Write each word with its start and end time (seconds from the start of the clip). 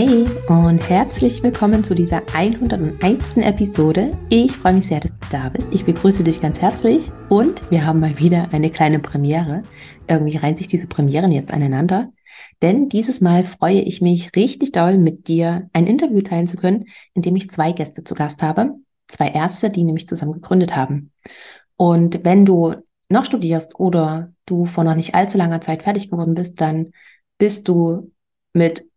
Hey 0.00 0.24
und 0.46 0.88
herzlich 0.88 1.42
willkommen 1.42 1.82
zu 1.82 1.92
dieser 1.92 2.22
101. 2.32 3.36
Episode. 3.38 4.16
Ich 4.28 4.52
freue 4.52 4.74
mich 4.74 4.86
sehr, 4.86 5.00
dass 5.00 5.10
du 5.18 5.26
da 5.32 5.48
bist. 5.48 5.74
Ich 5.74 5.84
begrüße 5.84 6.22
dich 6.22 6.40
ganz 6.40 6.60
herzlich 6.60 7.10
und 7.28 7.68
wir 7.68 7.84
haben 7.84 7.98
mal 7.98 8.16
wieder 8.16 8.50
eine 8.52 8.70
kleine 8.70 9.00
Premiere. 9.00 9.64
Irgendwie 10.06 10.36
reihen 10.36 10.54
sich 10.54 10.68
diese 10.68 10.86
Premieren 10.86 11.32
jetzt 11.32 11.52
aneinander. 11.52 12.12
Denn 12.62 12.88
dieses 12.88 13.20
Mal 13.20 13.42
freue 13.42 13.80
ich 13.80 14.00
mich 14.00 14.30
richtig 14.36 14.70
doll, 14.70 14.98
mit 14.98 15.26
dir 15.26 15.68
ein 15.72 15.88
Interview 15.88 16.22
teilen 16.22 16.46
zu 16.46 16.56
können, 16.56 16.84
in 17.14 17.22
dem 17.22 17.34
ich 17.34 17.50
zwei 17.50 17.72
Gäste 17.72 18.04
zu 18.04 18.14
Gast 18.14 18.40
habe. 18.40 18.76
Zwei 19.08 19.30
Ärzte, 19.30 19.68
die 19.68 19.82
nämlich 19.82 20.06
zusammen 20.06 20.34
gegründet 20.34 20.76
haben. 20.76 21.10
Und 21.76 22.22
wenn 22.22 22.46
du 22.46 22.76
noch 23.08 23.24
studierst 23.24 23.80
oder 23.80 24.32
du 24.46 24.64
vor 24.64 24.84
noch 24.84 24.94
nicht 24.94 25.16
allzu 25.16 25.38
langer 25.38 25.60
Zeit 25.60 25.82
fertig 25.82 26.08
geworden 26.08 26.36
bist, 26.36 26.60
dann 26.60 26.92
bist 27.36 27.66
du 27.66 28.12
mit 28.52 28.87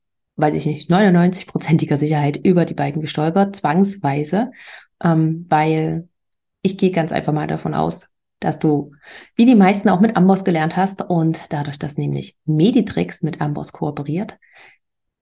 weiß 0.41 0.53
ich 0.55 0.65
nicht, 0.65 0.89
99-prozentiger 0.89 1.97
Sicherheit 1.97 2.37
über 2.37 2.65
die 2.65 2.73
beiden 2.73 3.01
gestolpert, 3.01 3.55
zwangsweise, 3.55 4.51
ähm, 5.03 5.45
weil 5.49 6.09
ich 6.61 6.77
gehe 6.77 6.91
ganz 6.91 7.11
einfach 7.11 7.33
mal 7.33 7.47
davon 7.47 7.73
aus, 7.73 8.07
dass 8.39 8.59
du, 8.59 8.91
wie 9.35 9.45
die 9.45 9.55
meisten, 9.55 9.89
auch 9.89 10.01
mit 10.01 10.17
Amboss 10.17 10.43
gelernt 10.43 10.75
hast 10.75 11.03
und 11.03 11.41
dadurch, 11.49 11.77
dass 11.79 11.97
nämlich 11.97 12.35
Meditrix 12.45 13.21
mit 13.21 13.39
Amboss 13.39 13.71
kooperiert, 13.71 14.37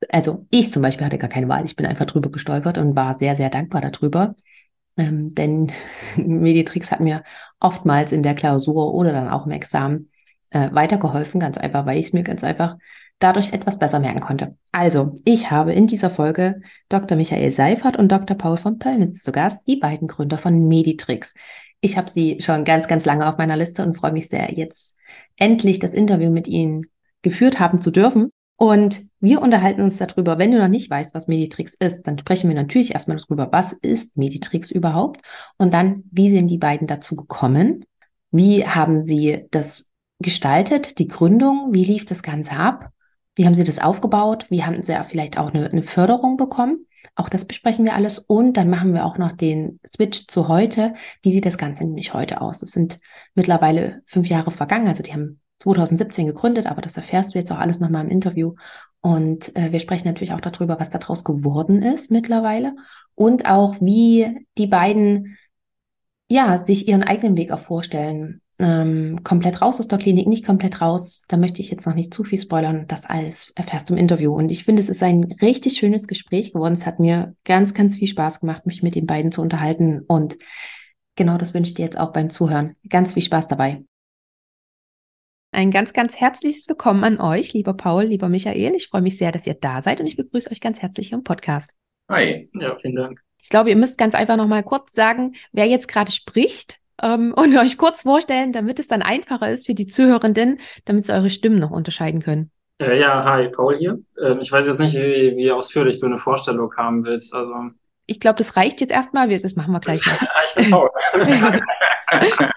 also 0.08 0.48
ich 0.50 0.72
zum 0.72 0.82
Beispiel 0.82 1.06
hatte 1.06 1.18
gar 1.18 1.30
keine 1.30 1.50
Wahl, 1.50 1.66
ich 1.66 1.76
bin 1.76 1.86
einfach 1.86 2.06
drüber 2.06 2.32
gestolpert 2.32 2.78
und 2.78 2.96
war 2.96 3.20
sehr, 3.20 3.36
sehr 3.36 3.50
dankbar 3.50 3.82
darüber, 3.82 4.36
ähm, 4.98 5.36
denn 5.36 5.72
Meditrix 6.16 6.92
hat 6.92 7.02
mir 7.02 7.24
oftmals 7.60 8.12
in 8.12 8.24
der 8.24 8.36
Klausur 8.36 8.94
oder 8.94 9.12
dann 9.12 9.30
auch 9.30 9.46
im 9.46 9.52
Examen 9.52 10.10
äh, 10.52 10.70
weitergeholfen, 10.72 11.40
ganz 11.40 11.58
einfach, 11.58 11.86
weil 11.86 11.98
ich 11.98 12.08
es 12.08 12.14
mir 12.14 12.24
ganz 12.24 12.44
einfach 12.44 12.78
dadurch 13.20 13.54
etwas 13.54 13.78
besser 13.80 14.00
merken 14.00 14.22
konnte. 14.22 14.56
Also, 14.72 15.22
ich 15.26 15.52
habe 15.52 15.74
in 15.74 15.88
dieser 15.88 16.10
Folge 16.10 16.62
Dr. 16.88 17.18
Michael 17.18 17.52
Seifert 17.52 17.98
und 17.98 18.12
Dr. 18.12 18.38
Paul 18.38 18.58
von 18.58 18.80
Pöllnitz 18.80 19.24
zu 19.24 19.32
Gast, 19.32 19.68
die 19.68 19.78
beiden 19.78 20.08
Gründer 20.08 20.38
von 20.38 20.68
Meditrix. 20.68 21.34
Ich 21.82 21.98
habe 21.98 22.10
sie 22.10 22.40
schon 22.42 22.66
ganz, 22.66 22.88
ganz 22.88 23.06
lange 23.06 23.28
auf 23.28 23.38
meiner 23.38 23.58
Liste 23.58 23.84
und 23.84 23.98
freue 23.98 24.12
mich 24.12 24.28
sehr, 24.30 24.54
jetzt 24.54 24.96
endlich 25.38 25.80
das 25.80 25.94
Interview 25.94 26.32
mit 26.32 26.48
ihnen 26.48 26.86
geführt 27.22 27.60
haben 27.60 27.80
zu 27.80 27.92
dürfen. 27.92 28.32
Und 28.56 29.04
wir 29.22 29.42
unterhalten 29.42 29.82
uns 29.82 29.98
darüber, 29.98 30.38
wenn 30.38 30.52
du 30.52 30.60
noch 30.60 30.68
nicht 30.68 30.90
weißt, 30.90 31.14
was 31.14 31.28
Meditrix 31.28 31.76
ist, 31.80 32.04
dann 32.04 32.20
sprechen 32.20 32.50
wir 32.50 32.56
natürlich 32.56 32.94
erstmal 32.94 33.18
darüber, 33.18 33.50
was 33.52 33.72
ist 33.72 34.18
Meditrix 34.18 34.70
überhaupt? 34.70 35.22
Und 35.58 35.74
dann, 35.74 36.04
wie 36.12 36.30
sind 36.30 36.48
die 36.48 36.58
beiden 36.58 36.86
dazu 36.86 37.16
gekommen? 37.16 37.86
Wie 38.32 38.66
haben 38.66 39.04
sie 39.04 39.46
das 39.52 39.90
gestaltet, 40.20 41.00
die 41.00 41.08
Gründung? 41.08 41.70
Wie 41.72 41.86
lief 41.86 42.04
das 42.04 42.22
Ganze 42.22 42.52
ab? 42.52 42.90
Wie 43.40 43.46
haben 43.46 43.54
Sie 43.54 43.64
das 43.64 43.80
aufgebaut? 43.80 44.48
Wie 44.50 44.66
haben 44.66 44.84
Sie 44.84 44.94
vielleicht 45.08 45.38
auch 45.38 45.54
eine, 45.54 45.72
eine 45.72 45.82
Förderung 45.82 46.36
bekommen? 46.36 46.86
Auch 47.16 47.30
das 47.30 47.46
besprechen 47.46 47.86
wir 47.86 47.94
alles. 47.94 48.20
Und 48.20 48.58
dann 48.58 48.70
machen 48.70 48.94
wir 48.94 49.06
auch 49.06 49.18
noch 49.18 49.32
den 49.32 49.80
Switch 49.88 50.28
zu 50.28 50.50
heute. 50.50 50.94
Wie 51.22 51.32
sieht 51.32 51.46
das 51.46 51.58
Ganze 51.58 51.86
nämlich 51.86 52.14
heute 52.14 52.42
aus? 52.42 52.62
Es 52.62 52.72
sind 52.72 52.98
mittlerweile 53.36 54.02
fünf 54.06 54.28
Jahre 54.28 54.52
vergangen. 54.52 54.90
Also 54.90 55.04
die 55.04 55.14
haben 55.14 55.40
2017 55.60 56.26
gegründet, 56.26 56.68
aber 56.68 56.82
das 56.82 56.98
erfährst 56.98 57.34
du 57.34 57.40
jetzt 57.40 57.50
auch 57.54 57.60
alles 57.60 57.80
nochmal 57.80 58.04
im 58.04 58.12
Interview. 58.12 58.56
Und 59.00 59.56
äh, 59.56 59.72
wir 59.72 59.80
sprechen 59.80 60.10
natürlich 60.10 60.34
auch 60.34 60.42
darüber, 60.42 60.78
was 60.78 60.90
daraus 60.90 61.24
geworden 61.24 61.82
ist 61.82 62.12
mittlerweile 62.12 62.76
und 63.16 63.46
auch 63.46 63.76
wie 63.80 64.46
die 64.58 64.68
beiden 64.68 65.38
ja 66.28 66.58
sich 66.58 66.90
ihren 66.90 67.04
eigenen 67.04 67.38
Weg 67.38 67.54
auch 67.54 67.60
vorstellen 67.60 68.42
ähm, 68.60 69.24
komplett 69.24 69.62
raus 69.62 69.80
aus 69.80 69.88
der 69.88 69.98
Klinik, 69.98 70.28
nicht 70.28 70.46
komplett 70.46 70.82
raus. 70.82 71.24
Da 71.30 71.38
möchte 71.38 71.62
ich 71.62 71.72
jetzt 71.72 71.88
noch 71.88 71.96
nicht 71.96 72.14
zu 72.14 72.26
viel 72.26 72.38
spoilern. 72.38 72.86
Das 72.88 73.06
alles 73.06 73.52
erfährst 73.56 73.90
du 73.90 73.94
im 73.94 74.00
Interview. 74.00 74.34
Und 74.36 74.52
ich 74.52 74.66
finde, 74.66 74.82
es 74.82 74.90
ist 74.90 75.02
ein 75.02 75.24
richtig 75.42 75.78
schönes 75.78 76.08
Gespräch 76.08 76.52
geworden. 76.52 76.74
Es 76.74 76.86
hat 76.86 77.00
mir 77.00 77.36
ganz, 77.46 77.74
ganz 77.74 77.98
viel 77.98 78.08
Spaß 78.08 78.42
gemacht, 78.42 78.66
mich 78.66 78.84
mit 78.84 78.96
den 78.96 79.06
beiden 79.06 79.32
zu 79.32 79.42
unterhalten. 79.42 80.02
Und 80.08 80.38
genau 81.16 81.38
das 81.38 81.54
wünsche 81.54 81.70
ich 81.70 81.76
dir 81.76 81.86
jetzt 81.86 81.98
auch 81.98 82.12
beim 82.12 82.30
Zuhören. 82.30 82.76
Ganz 82.90 83.14
viel 83.14 83.24
Spaß 83.24 83.48
dabei. 83.48 83.84
Ein 85.52 85.72
ganz, 85.72 85.94
ganz 85.94 86.20
herzliches 86.20 86.68
Willkommen 86.68 87.04
an 87.04 87.20
euch, 87.20 87.54
lieber 87.54 87.74
Paul, 87.74 88.04
lieber 88.04 88.30
Michael. 88.30 88.76
Ich 88.76 88.90
freue 88.90 89.02
mich 89.02 89.18
sehr, 89.18 89.32
dass 89.32 89.48
ihr 89.48 89.56
da 89.56 89.82
seid 89.82 90.00
und 90.00 90.06
ich 90.06 90.16
begrüße 90.16 90.52
euch 90.52 90.62
ganz 90.62 90.82
herzlich 90.82 91.12
im 91.12 91.24
Podcast. 91.24 91.72
Hi, 92.10 92.48
ja, 92.54 92.76
vielen 92.78 92.96
Dank. 92.96 93.22
Ich 93.42 93.50
glaube, 93.50 93.70
ihr 93.70 93.76
müsst 93.76 93.98
ganz 93.98 94.14
einfach 94.16 94.36
noch 94.36 94.48
mal 94.48 94.64
kurz 94.64 94.94
sagen, 94.94 95.36
wer 95.52 95.66
jetzt 95.66 95.88
gerade 95.88 96.12
spricht 96.12 96.80
ähm, 97.02 97.34
und 97.36 97.58
euch 97.58 97.78
kurz 97.78 98.04
vorstellen, 98.04 98.52
damit 98.52 98.80
es 98.80 98.88
dann 98.88 99.02
einfacher 99.02 99.52
ist 99.52 99.66
für 99.66 99.74
die 99.74 99.88
Zuhörenden, 99.88 100.60
damit 100.86 101.06
sie 101.06 101.14
eure 101.14 101.30
Stimmen 101.30 101.60
noch 101.60 101.72
unterscheiden 101.72 102.22
können. 102.22 102.52
Äh, 102.80 103.00
ja, 103.00 103.24
hi, 103.26 103.50
Paul 103.50 103.78
hier. 103.78 104.00
Ähm, 104.22 104.40
ich 104.42 104.52
weiß 104.52 104.68
jetzt 104.68 104.80
nicht, 104.80 104.94
wie, 104.96 105.36
wie 105.36 105.52
ausführlich 105.52 106.00
du 106.00 106.06
eine 106.06 106.18
Vorstellung 106.18 106.72
haben 106.78 107.06
willst. 107.06 107.34
Also 107.34 107.54
ich 108.10 108.20
glaube, 108.20 108.38
das 108.40 108.58
reicht 108.58 108.82
jetzt 108.82 108.92
erstmal. 108.92 109.30
Das 109.30 109.56
machen 109.56 109.72
wir 109.72 109.80
gleich 109.80 110.04
noch. 110.06 110.22
ich 110.48 110.56
bin 110.56 110.72
Paul. 110.72 110.90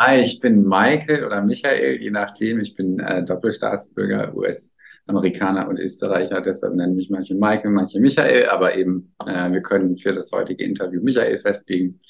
Hi, 0.00 0.20
ich 0.20 0.40
bin 0.40 0.66
Michael 0.66 1.24
oder 1.24 1.42
Michael, 1.42 2.00
je 2.00 2.10
nachdem. 2.10 2.60
Ich 2.60 2.74
bin 2.74 2.98
äh, 3.00 3.22
Doppelstaatsbürger, 3.24 4.34
US-Amerikaner 4.34 5.68
und 5.68 5.78
Österreicher. 5.78 6.40
Deshalb 6.40 6.74
nennen 6.74 6.96
mich 6.96 7.10
manche 7.10 7.34
Michael, 7.34 7.70
manche 7.70 8.00
Michael. 8.00 8.48
Aber 8.48 8.74
eben, 8.76 9.14
äh, 9.26 9.50
wir 9.52 9.60
können 9.60 9.98
für 9.98 10.14
das 10.14 10.32
heutige 10.32 10.64
Interview 10.64 11.02
Michael 11.02 11.38
festlegen. 11.38 12.00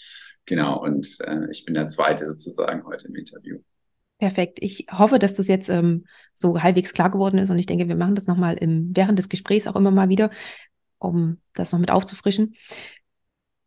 Genau, 0.47 0.81
und 0.83 1.19
äh, 1.21 1.51
ich 1.51 1.65
bin 1.65 1.75
der 1.75 1.89
Zweite 1.89 2.25
sozusagen 2.25 2.85
heute 2.85 3.09
im 3.09 3.17
Interview. 3.17 3.59
Perfekt. 4.19 4.59
Ich 4.63 4.87
hoffe, 4.91 5.19
dass 5.19 5.35
das 5.35 5.49
jetzt 5.49 5.69
ähm, 5.69 6.07
so 6.33 6.63
halbwegs 6.63 6.95
klar 6.95 7.11
geworden 7.11 7.39
ist 7.39 7.51
und 7.51 7.59
ich 7.59 7.67
denke, 7.67 7.89
wir 7.89 7.97
machen 7.97 8.15
das 8.15 8.27
nochmal 8.27 8.57
während 8.61 9.19
des 9.19 9.29
Gesprächs 9.29 9.67
auch 9.67 9.77
immer 9.77 9.91
mal 9.91 10.09
wieder, 10.09 10.31
um 10.99 11.39
das 11.55 11.73
noch 11.73 11.81
mit 11.81 11.91
aufzufrischen. 11.91 12.55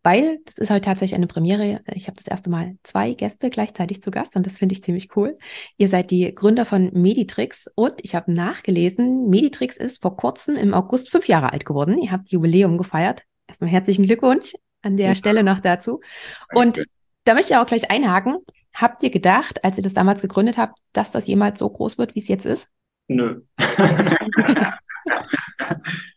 Weil 0.02 0.40
das 0.46 0.58
ist 0.58 0.70
halt 0.70 0.86
tatsächlich 0.86 1.16
eine 1.16 1.28
Premiere. 1.28 1.82
Ich 1.94 2.08
habe 2.08 2.16
das 2.16 2.26
erste 2.26 2.50
Mal 2.50 2.78
zwei 2.84 3.14
Gäste 3.14 3.50
gleichzeitig 3.50 4.02
zu 4.02 4.12
Gast 4.12 4.36
und 4.38 4.46
das 4.46 4.58
finde 4.58 4.74
ich 4.74 4.82
ziemlich 4.82 5.16
cool. 5.18 5.38
Ihr 5.78 5.90
seid 5.90 6.10
die 6.10 6.34
Gründer 6.34 6.66
von 6.66 6.90
Meditrix 6.94 7.70
und 7.76 7.96
ich 8.02 8.16
habe 8.16 8.32
nachgelesen, 8.32 9.30
Meditrix 9.30 9.76
ist 9.76 10.02
vor 10.02 10.16
kurzem 10.16 10.56
im 10.56 10.74
August 10.74 11.12
fünf 11.12 11.28
Jahre 11.28 11.52
alt 11.52 11.66
geworden. 11.66 12.02
Ihr 12.02 12.12
habt 12.12 12.30
Jubiläum 12.30 12.78
gefeiert. 12.78 13.24
Erstmal 13.48 13.70
herzlichen 13.70 14.06
Glückwunsch 14.06 14.54
an 14.82 14.98
der 14.98 15.10
ja. 15.10 15.16
Stelle 15.16 15.44
noch 15.44 15.60
dazu. 15.60 16.00
Und 16.54 16.84
da 17.26 17.34
möchte 17.34 17.54
ich 17.54 17.60
auch 17.60 17.66
gleich 17.66 17.90
einhaken. 17.92 18.38
Habt 18.74 19.04
ihr 19.04 19.10
gedacht, 19.10 19.64
als 19.64 19.78
ihr 19.78 19.84
das 19.84 19.94
damals 19.94 20.22
gegründet 20.22 20.58
habt, 20.58 20.80
dass 20.94 21.12
das 21.12 21.28
jemals 21.28 21.60
so 21.60 21.70
groß 21.70 21.98
wird, 21.98 22.16
wie 22.16 22.20
es 22.20 22.28
jetzt 22.28 22.46
ist? 22.46 22.68
Nö. 23.08 23.42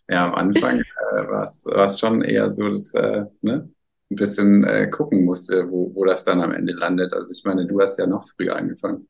ja, 0.08 0.26
am 0.26 0.34
Anfang 0.34 0.80
äh, 0.80 1.26
war 1.28 1.42
es 1.42 1.98
schon 1.98 2.22
eher 2.22 2.50
so, 2.50 2.68
dass 2.68 2.94
äh, 2.94 3.24
ne, 3.40 3.70
ein 4.10 4.16
bisschen 4.16 4.64
äh, 4.64 4.88
gucken 4.88 5.24
musste, 5.24 5.70
wo, 5.70 5.94
wo 5.94 6.04
das 6.04 6.24
dann 6.24 6.40
am 6.40 6.52
Ende 6.52 6.74
landet. 6.74 7.14
Also 7.14 7.32
ich 7.32 7.42
meine, 7.44 7.66
du 7.66 7.80
hast 7.80 7.98
ja 7.98 8.06
noch 8.06 8.28
früher 8.28 8.56
angefangen. 8.56 9.08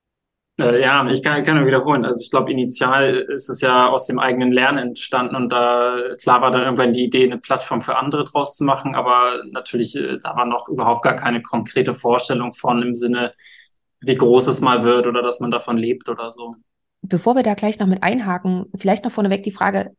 Äh, 0.59 0.83
ja, 0.83 1.07
ich 1.09 1.23
kann, 1.23 1.45
kann 1.45 1.57
nur 1.57 1.67
wiederholen. 1.67 2.05
Also 2.05 2.21
ich 2.21 2.31
glaube, 2.31 2.53
initial 2.53 3.15
ist 3.15 3.49
es 3.49 3.61
ja 3.61 3.89
aus 3.89 4.07
dem 4.07 4.19
eigenen 4.19 4.53
Lernen 4.53 4.89
entstanden 4.89 5.35
und 5.35 5.51
da 5.51 5.97
klar 6.21 6.43
war 6.43 6.51
dann 6.51 6.63
irgendwann 6.63 6.93
die 6.93 7.05
Idee, 7.05 7.25
eine 7.25 7.39
Plattform 7.39 7.81
für 7.83 7.97
andere 7.97 8.25
draus 8.25 8.57
zu 8.57 8.65
machen, 8.65 8.95
aber 8.95 9.43
natürlich, 9.51 9.97
äh, 9.97 10.19
da 10.23 10.37
war 10.37 10.45
noch 10.45 10.69
überhaupt 10.69 11.03
gar 11.03 11.17
keine 11.17 11.43
konkrete 11.43 11.95
Vorstellung 11.95 12.53
von 12.53 12.83
im 12.83 12.95
Sinne, 12.95 13.31
wie 14.01 14.17
groß 14.17 14.49
es 14.49 14.61
mal 14.61 14.85
wird 14.85 15.07
oder 15.07 15.23
dass 15.23 15.41
man 15.41 15.51
davon 15.51 15.77
lebt 15.77 16.09
oder 16.09 16.31
so. 16.31 16.55
Bevor 17.01 17.35
wir 17.35 17.43
da 17.43 17.55
gleich 17.55 17.79
noch 17.79 17.87
mit 17.87 18.03
einhaken, 18.03 18.67
vielleicht 18.77 19.05
noch 19.05 19.13
vorneweg 19.13 19.43
die 19.43 19.51
Frage, 19.51 19.97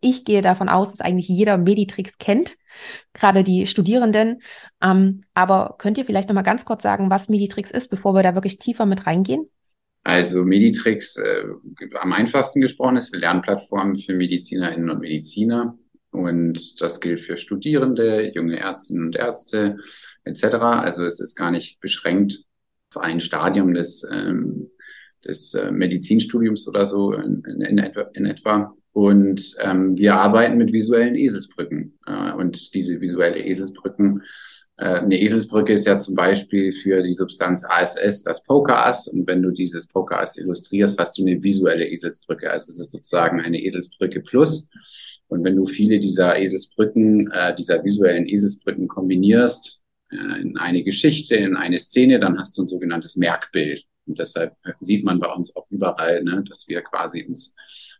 ich 0.00 0.24
gehe 0.24 0.40
davon 0.40 0.70
aus, 0.70 0.92
dass 0.92 1.00
eigentlich 1.00 1.28
jeder 1.28 1.58
Meditrix 1.58 2.16
kennt, 2.16 2.56
gerade 3.12 3.44
die 3.44 3.66
Studierenden. 3.66 4.40
Ähm, 4.82 5.22
aber 5.34 5.74
könnt 5.78 5.98
ihr 5.98 6.06
vielleicht 6.06 6.28
noch 6.28 6.34
mal 6.34 6.42
ganz 6.42 6.64
kurz 6.64 6.82
sagen, 6.82 7.10
was 7.10 7.28
Meditrix 7.28 7.70
ist, 7.70 7.88
bevor 7.88 8.14
wir 8.14 8.22
da 8.22 8.34
wirklich 8.34 8.58
tiefer 8.58 8.86
mit 8.86 9.06
reingehen? 9.06 9.50
Also 10.06 10.44
Meditrix, 10.44 11.16
äh, 11.16 11.42
am 12.00 12.12
einfachsten 12.12 12.60
gesprochen, 12.60 12.96
ist 12.96 13.12
eine 13.12 13.22
Lernplattform 13.22 13.96
für 13.96 14.14
Medizinerinnen 14.14 14.88
und 14.88 15.00
Mediziner. 15.00 15.76
Und 16.12 16.80
das 16.80 17.00
gilt 17.00 17.18
für 17.18 17.36
Studierende, 17.36 18.30
junge 18.32 18.56
Ärztinnen 18.56 19.06
und 19.06 19.16
Ärzte 19.16 19.78
etc. 20.22 20.44
Also 20.44 21.04
es 21.04 21.18
ist 21.18 21.34
gar 21.34 21.50
nicht 21.50 21.80
beschränkt 21.80 22.44
auf 22.94 23.02
ein 23.02 23.18
Stadium 23.18 23.74
des, 23.74 24.08
ähm, 24.08 24.70
des 25.24 25.54
äh, 25.54 25.72
Medizinstudiums 25.72 26.68
oder 26.68 26.86
so 26.86 27.12
in, 27.12 27.42
in, 27.44 27.76
in 28.14 28.26
etwa. 28.26 28.74
Und 28.92 29.56
ähm, 29.58 29.98
wir 29.98 30.14
arbeiten 30.14 30.56
mit 30.56 30.72
visuellen 30.72 31.16
Eselsbrücken. 31.16 31.98
Äh, 32.06 32.32
und 32.34 32.74
diese 32.74 33.00
visuelle 33.00 33.44
Eselsbrücken, 33.44 34.22
eine 34.78 35.18
Eselsbrücke 35.18 35.72
ist 35.72 35.86
ja 35.86 35.96
zum 35.96 36.14
Beispiel 36.14 36.70
für 36.70 37.02
die 37.02 37.12
Substanz 37.12 37.64
ASS 37.64 38.22
das 38.22 38.42
Pokerass. 38.42 39.08
Und 39.08 39.26
wenn 39.26 39.42
du 39.42 39.50
dieses 39.50 39.88
Pokerass 39.88 40.36
illustrierst, 40.36 40.98
hast 40.98 41.16
du 41.16 41.22
eine 41.22 41.42
visuelle 41.42 41.88
Eselsbrücke. 41.88 42.50
Also 42.50 42.64
es 42.70 42.80
ist 42.80 42.90
sozusagen 42.90 43.40
eine 43.40 43.62
Eselsbrücke 43.62 44.20
plus. 44.20 44.68
Und 45.28 45.44
wenn 45.44 45.56
du 45.56 45.64
viele 45.64 45.98
dieser 45.98 46.38
Eselsbrücken, 46.38 47.30
äh, 47.32 47.56
dieser 47.56 47.82
visuellen 47.84 48.26
Eselsbrücken 48.26 48.86
kombinierst, 48.86 49.82
äh, 50.10 50.40
in 50.40 50.56
eine 50.56 50.82
Geschichte, 50.82 51.36
in 51.36 51.56
eine 51.56 51.78
Szene, 51.78 52.20
dann 52.20 52.38
hast 52.38 52.56
du 52.56 52.62
ein 52.62 52.68
sogenanntes 52.68 53.16
Merkbild. 53.16 53.84
Und 54.06 54.20
deshalb 54.20 54.54
sieht 54.78 55.04
man 55.04 55.18
bei 55.18 55.32
uns 55.32 55.54
auch 55.56 55.66
überall, 55.70 56.22
ne, 56.22 56.44
dass 56.48 56.68
wir 56.68 56.82
quasi 56.82 57.24
uns 57.24 57.54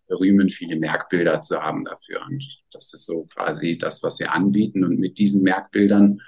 rühmen, 0.09 0.51
viele 0.51 0.77
Merkbilder 0.77 1.41
zu 1.41 1.61
haben 1.61 1.85
dafür. 1.85 2.23
Und 2.29 2.45
das 2.71 2.95
ist 2.95 3.07
so 3.07 3.25
quasi 3.35 3.77
das, 3.77 4.05
was 4.05 4.21
wir 4.21 4.33
anbieten. 4.33 4.85
Und 4.85 5.01
mit 5.01 5.19
diesen 5.19 5.43
Merkbildern, 5.43 6.21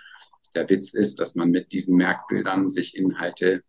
der 0.54 0.68
Witz 0.68 0.94
ist, 0.94 1.20
dass 1.20 1.34
man 1.34 1.50
mit 1.50 1.72
diesen 1.72 1.96
Merkbildern 1.96 2.68
sich 2.68 2.96
Inhalte 2.96 3.62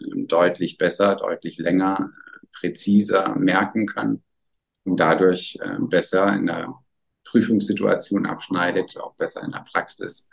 ähm, 0.00 0.26
deutlich 0.26 0.78
besser, 0.78 1.16
deutlich 1.16 1.58
länger, 1.58 2.10
präziser 2.52 3.34
merken 3.36 3.86
kann 3.86 4.22
und 4.84 4.98
dadurch 4.98 5.58
ähm, 5.62 5.88
besser 5.88 6.32
in 6.34 6.46
der 6.46 6.74
Prüfungssituation 7.24 8.26
abschneidet, 8.26 8.96
auch 8.98 9.14
besser 9.16 9.42
in 9.42 9.50
der 9.50 9.64
Praxis. 9.70 10.28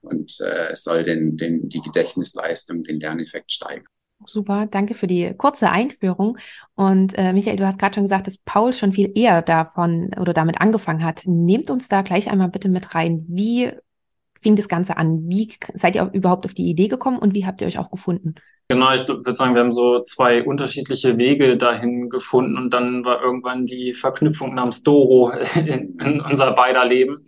Und 0.00 0.40
äh, 0.40 0.70
es 0.70 0.84
soll 0.84 1.02
den, 1.02 1.36
den, 1.36 1.68
die 1.68 1.82
Gedächtnisleistung, 1.82 2.84
den 2.84 3.00
Lerneffekt 3.00 3.52
steigern. 3.52 3.86
Super, 4.26 4.66
danke 4.66 4.94
für 4.94 5.06
die 5.06 5.34
kurze 5.36 5.70
Einführung. 5.70 6.38
Und 6.74 7.16
äh, 7.16 7.32
Michael, 7.32 7.56
du 7.56 7.66
hast 7.66 7.78
gerade 7.78 7.94
schon 7.94 8.04
gesagt, 8.04 8.26
dass 8.26 8.36
Paul 8.38 8.72
schon 8.74 8.92
viel 8.92 9.10
eher 9.14 9.40
davon 9.40 10.10
oder 10.18 10.34
damit 10.34 10.60
angefangen 10.60 11.04
hat. 11.04 11.22
Nehmt 11.26 11.70
uns 11.70 11.88
da 11.88 12.02
gleich 12.02 12.30
einmal 12.30 12.48
bitte 12.48 12.68
mit 12.68 12.94
rein. 12.94 13.24
Wie 13.28 13.72
fing 14.42 14.56
das 14.56 14.68
Ganze 14.68 14.96
an? 14.96 15.28
Wie 15.28 15.52
seid 15.74 15.96
ihr 15.96 16.10
überhaupt 16.12 16.44
auf 16.44 16.54
die 16.54 16.68
Idee 16.68 16.88
gekommen 16.88 17.18
und 17.18 17.34
wie 17.34 17.46
habt 17.46 17.60
ihr 17.60 17.66
euch 17.66 17.78
auch 17.78 17.90
gefunden? 17.90 18.34
Genau, 18.68 18.94
ich 18.94 19.06
würde 19.08 19.34
sagen, 19.34 19.54
wir 19.54 19.62
haben 19.62 19.72
so 19.72 20.00
zwei 20.00 20.44
unterschiedliche 20.44 21.18
Wege 21.18 21.56
dahin 21.56 22.08
gefunden 22.08 22.56
und 22.56 22.72
dann 22.72 23.04
war 23.04 23.20
irgendwann 23.20 23.66
die 23.66 23.94
Verknüpfung 23.94 24.54
namens 24.54 24.84
Doro 24.84 25.30
in, 25.56 25.98
in 25.98 26.20
unser 26.20 26.52
beider 26.52 26.84
Leben. 26.84 27.24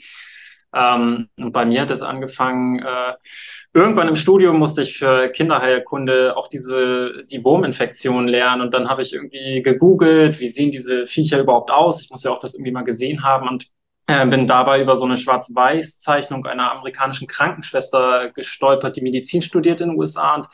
Ähm, 0.75 1.29
und 1.37 1.53
bei 1.53 1.64
mir 1.64 1.82
hat 1.82 1.91
es 1.91 2.03
angefangen, 2.03 2.79
äh, 2.79 3.14
irgendwann 3.75 4.09
im 4.09 4.17
Studium 4.17 4.59
musste 4.59 4.82
ich 4.82 4.97
für 4.99 5.29
Kinderheilkunde 5.31 6.37
auch 6.37 6.49
diese, 6.49 7.25
die 7.31 7.44
Wurminfektion 7.44 8.29
lernen. 8.29 8.62
Und 8.62 8.73
dann 8.73 8.88
habe 8.88 9.03
ich 9.03 9.12
irgendwie 9.12 9.62
gegoogelt, 9.62 10.41
wie 10.41 10.47
sehen 10.47 10.70
diese 10.70 11.06
Viecher 11.06 11.41
überhaupt 11.41 11.70
aus? 11.70 12.00
Ich 12.03 12.11
muss 12.11 12.25
ja 12.25 12.31
auch 12.31 12.38
das 12.38 12.55
irgendwie 12.55 12.73
mal 12.73 12.85
gesehen 12.85 13.23
haben 13.25 13.49
und 13.49 13.67
äh, 14.06 14.26
bin 14.26 14.46
dabei 14.46 14.81
über 14.81 14.96
so 14.96 15.04
eine 15.04 15.16
Schwarz-Weiß-Zeichnung 15.16 16.46
einer 16.46 16.72
amerikanischen 16.72 17.28
Krankenschwester 17.28 18.31
gestolpert, 18.31 18.96
die 18.96 19.02
Medizin 19.02 19.43
studiert 19.43 19.81
in 19.81 19.90
den 19.90 19.99
USA. 19.99 20.34
Und 20.34 20.49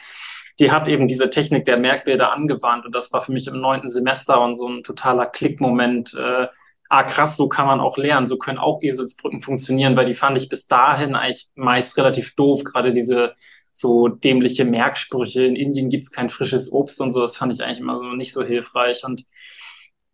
die 0.61 0.71
hat 0.71 0.89
eben 0.89 1.09
diese 1.09 1.31
Technik 1.31 1.65
der 1.65 1.79
Merkbilder 1.79 2.33
angewandt. 2.33 2.85
Und 2.85 2.95
das 2.95 3.13
war 3.13 3.23
für 3.23 3.33
mich 3.33 3.47
im 3.47 3.61
neunten 3.61 3.89
Semester 3.89 4.41
und 4.43 4.55
so 4.55 4.69
ein 4.69 4.83
totaler 4.83 5.27
Klickmoment, 5.27 6.15
äh, 6.15 6.49
ah 6.89 7.03
krass, 7.05 7.37
so 7.37 7.49
kann 7.49 7.67
man 7.67 7.81
auch 7.81 7.97
lernen, 7.97 8.27
so 8.27 8.39
können 8.39 8.59
auch 8.59 8.83
Eselsbrücken 8.83 9.43
funktionieren, 9.43 9.97
weil 9.97 10.07
die 10.07 10.15
fand 10.15 10.37
ich 10.39 10.49
bis 10.49 10.67
dahin 10.67 11.15
eigentlich 11.15 11.49
meist 11.55 11.97
relativ 11.99 12.35
doof, 12.35 12.65
gerade 12.65 12.95
diese 12.95 13.35
so 13.73 14.09
dämliche 14.09 14.65
Merksprüche. 14.65 15.45
In 15.45 15.55
Indien 15.55 15.91
gibt's 15.91 16.11
kein 16.11 16.31
frisches 16.31 16.73
Obst 16.73 17.01
und 17.01 17.13
so, 17.13 17.21
das 17.21 17.37
fand 17.37 17.53
ich 17.53 17.63
eigentlich 17.63 17.81
immer 17.81 17.99
so 17.99 18.05
nicht 18.05 18.33
so 18.33 18.43
hilfreich. 18.43 19.05
Und 19.05 19.25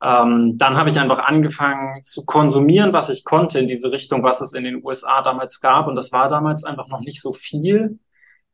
ähm, 0.04 0.58
dann 0.58 0.76
habe 0.76 0.90
ich 0.90 1.00
einfach 1.00 1.20
angefangen 1.20 2.04
zu 2.04 2.26
konsumieren, 2.26 2.92
was 2.92 3.08
ich 3.08 3.24
konnte 3.24 3.58
in 3.58 3.66
diese 3.66 3.90
Richtung, 3.90 4.22
was 4.22 4.42
es 4.42 4.52
in 4.52 4.64
den 4.64 4.84
USA 4.84 5.22
damals 5.22 5.60
gab. 5.60 5.86
Und 5.86 5.94
das 5.94 6.12
war 6.12 6.28
damals 6.28 6.64
einfach 6.64 6.88
noch 6.88 7.00
nicht 7.00 7.22
so 7.22 7.32
viel. 7.32 7.98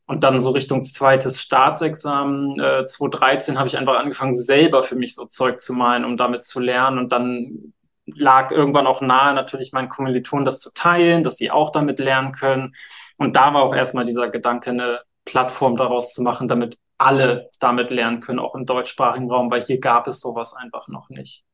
Und 0.06 0.22
dann 0.22 0.38
so 0.38 0.50
Richtung 0.50 0.84
zweites 0.84 1.40
Staatsexamen, 1.40 2.60
äh, 2.60 2.84
2013, 2.84 3.58
habe 3.58 3.68
ich 3.68 3.76
einfach 3.76 3.96
angefangen, 3.98 4.34
selber 4.34 4.84
für 4.84 4.96
mich 4.96 5.14
so 5.16 5.26
Zeug 5.26 5.60
zu 5.60 5.72
malen, 5.72 6.04
um 6.04 6.16
damit 6.16 6.44
zu 6.44 6.60
lernen. 6.60 6.98
Und 6.98 7.10
dann 7.10 7.72
lag 8.06 8.52
irgendwann 8.52 8.86
auch 8.86 9.00
nahe, 9.00 9.34
natürlich 9.34 9.72
meinen 9.72 9.88
Kommilitonen 9.88 10.44
das 10.44 10.60
zu 10.60 10.72
teilen, 10.72 11.24
dass 11.24 11.36
sie 11.36 11.50
auch 11.50 11.70
damit 11.70 11.98
lernen 11.98 12.32
können. 12.32 12.76
Und 13.16 13.34
da 13.34 13.52
war 13.54 13.62
auch 13.62 13.74
erstmal 13.74 14.04
dieser 14.04 14.28
Gedanke, 14.28 14.70
eine 14.70 15.00
Plattform 15.24 15.76
daraus 15.76 16.12
zu 16.12 16.22
machen, 16.22 16.48
damit 16.48 16.78
alle 17.00 17.50
damit 17.60 17.90
lernen 17.90 18.20
können, 18.20 18.38
auch 18.38 18.54
im 18.54 18.66
deutschsprachigen 18.66 19.30
Raum, 19.30 19.50
weil 19.50 19.62
hier 19.62 19.80
gab 19.80 20.06
es 20.06 20.20
sowas 20.20 20.54
einfach 20.54 20.88
noch 20.88 21.08
nicht. 21.08 21.44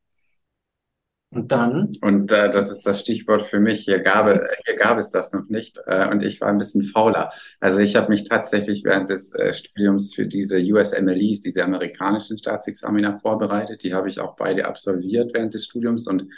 Und 1.30 1.52
dann? 1.52 1.92
Und 2.02 2.30
äh, 2.32 2.50
das 2.50 2.70
ist 2.70 2.86
das 2.86 3.00
Stichwort 3.00 3.42
für 3.42 3.58
mich. 3.60 3.80
Hier 3.80 3.98
gab, 3.98 4.26
hier 4.64 4.76
gab 4.76 4.96
es 4.96 5.10
das 5.10 5.32
noch 5.32 5.48
nicht. 5.48 5.78
Äh, 5.86 6.08
und 6.08 6.22
ich 6.22 6.40
war 6.40 6.48
ein 6.48 6.58
bisschen 6.58 6.84
fauler. 6.84 7.32
Also 7.60 7.78
ich 7.78 7.96
habe 7.96 8.08
mich 8.08 8.24
tatsächlich 8.24 8.84
während 8.84 9.10
des 9.10 9.34
äh, 9.34 9.52
Studiums 9.52 10.14
für 10.14 10.26
diese 10.26 10.58
USMLEs, 10.58 11.40
diese 11.40 11.64
amerikanischen 11.64 12.38
Staatsexaminer 12.38 13.16
vorbereitet. 13.16 13.82
Die 13.82 13.92
habe 13.92 14.08
ich 14.08 14.20
auch 14.20 14.36
beide 14.36 14.66
absolviert 14.66 15.32
während 15.34 15.52
des 15.52 15.64
Studiums. 15.64 16.06
Und 16.06 16.28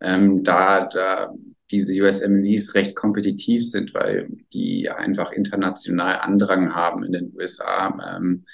ähm, 0.00 0.42
da, 0.42 0.86
da 0.86 1.32
diese 1.70 2.00
USMLEs 2.00 2.74
recht 2.74 2.94
kompetitiv 2.94 3.68
sind, 3.68 3.94
weil 3.94 4.28
die 4.52 4.88
einfach 4.88 5.32
international 5.32 6.16
Andrang 6.16 6.74
haben 6.74 7.04
in 7.04 7.12
den 7.12 7.32
USA. 7.34 8.16
Ähm, 8.16 8.44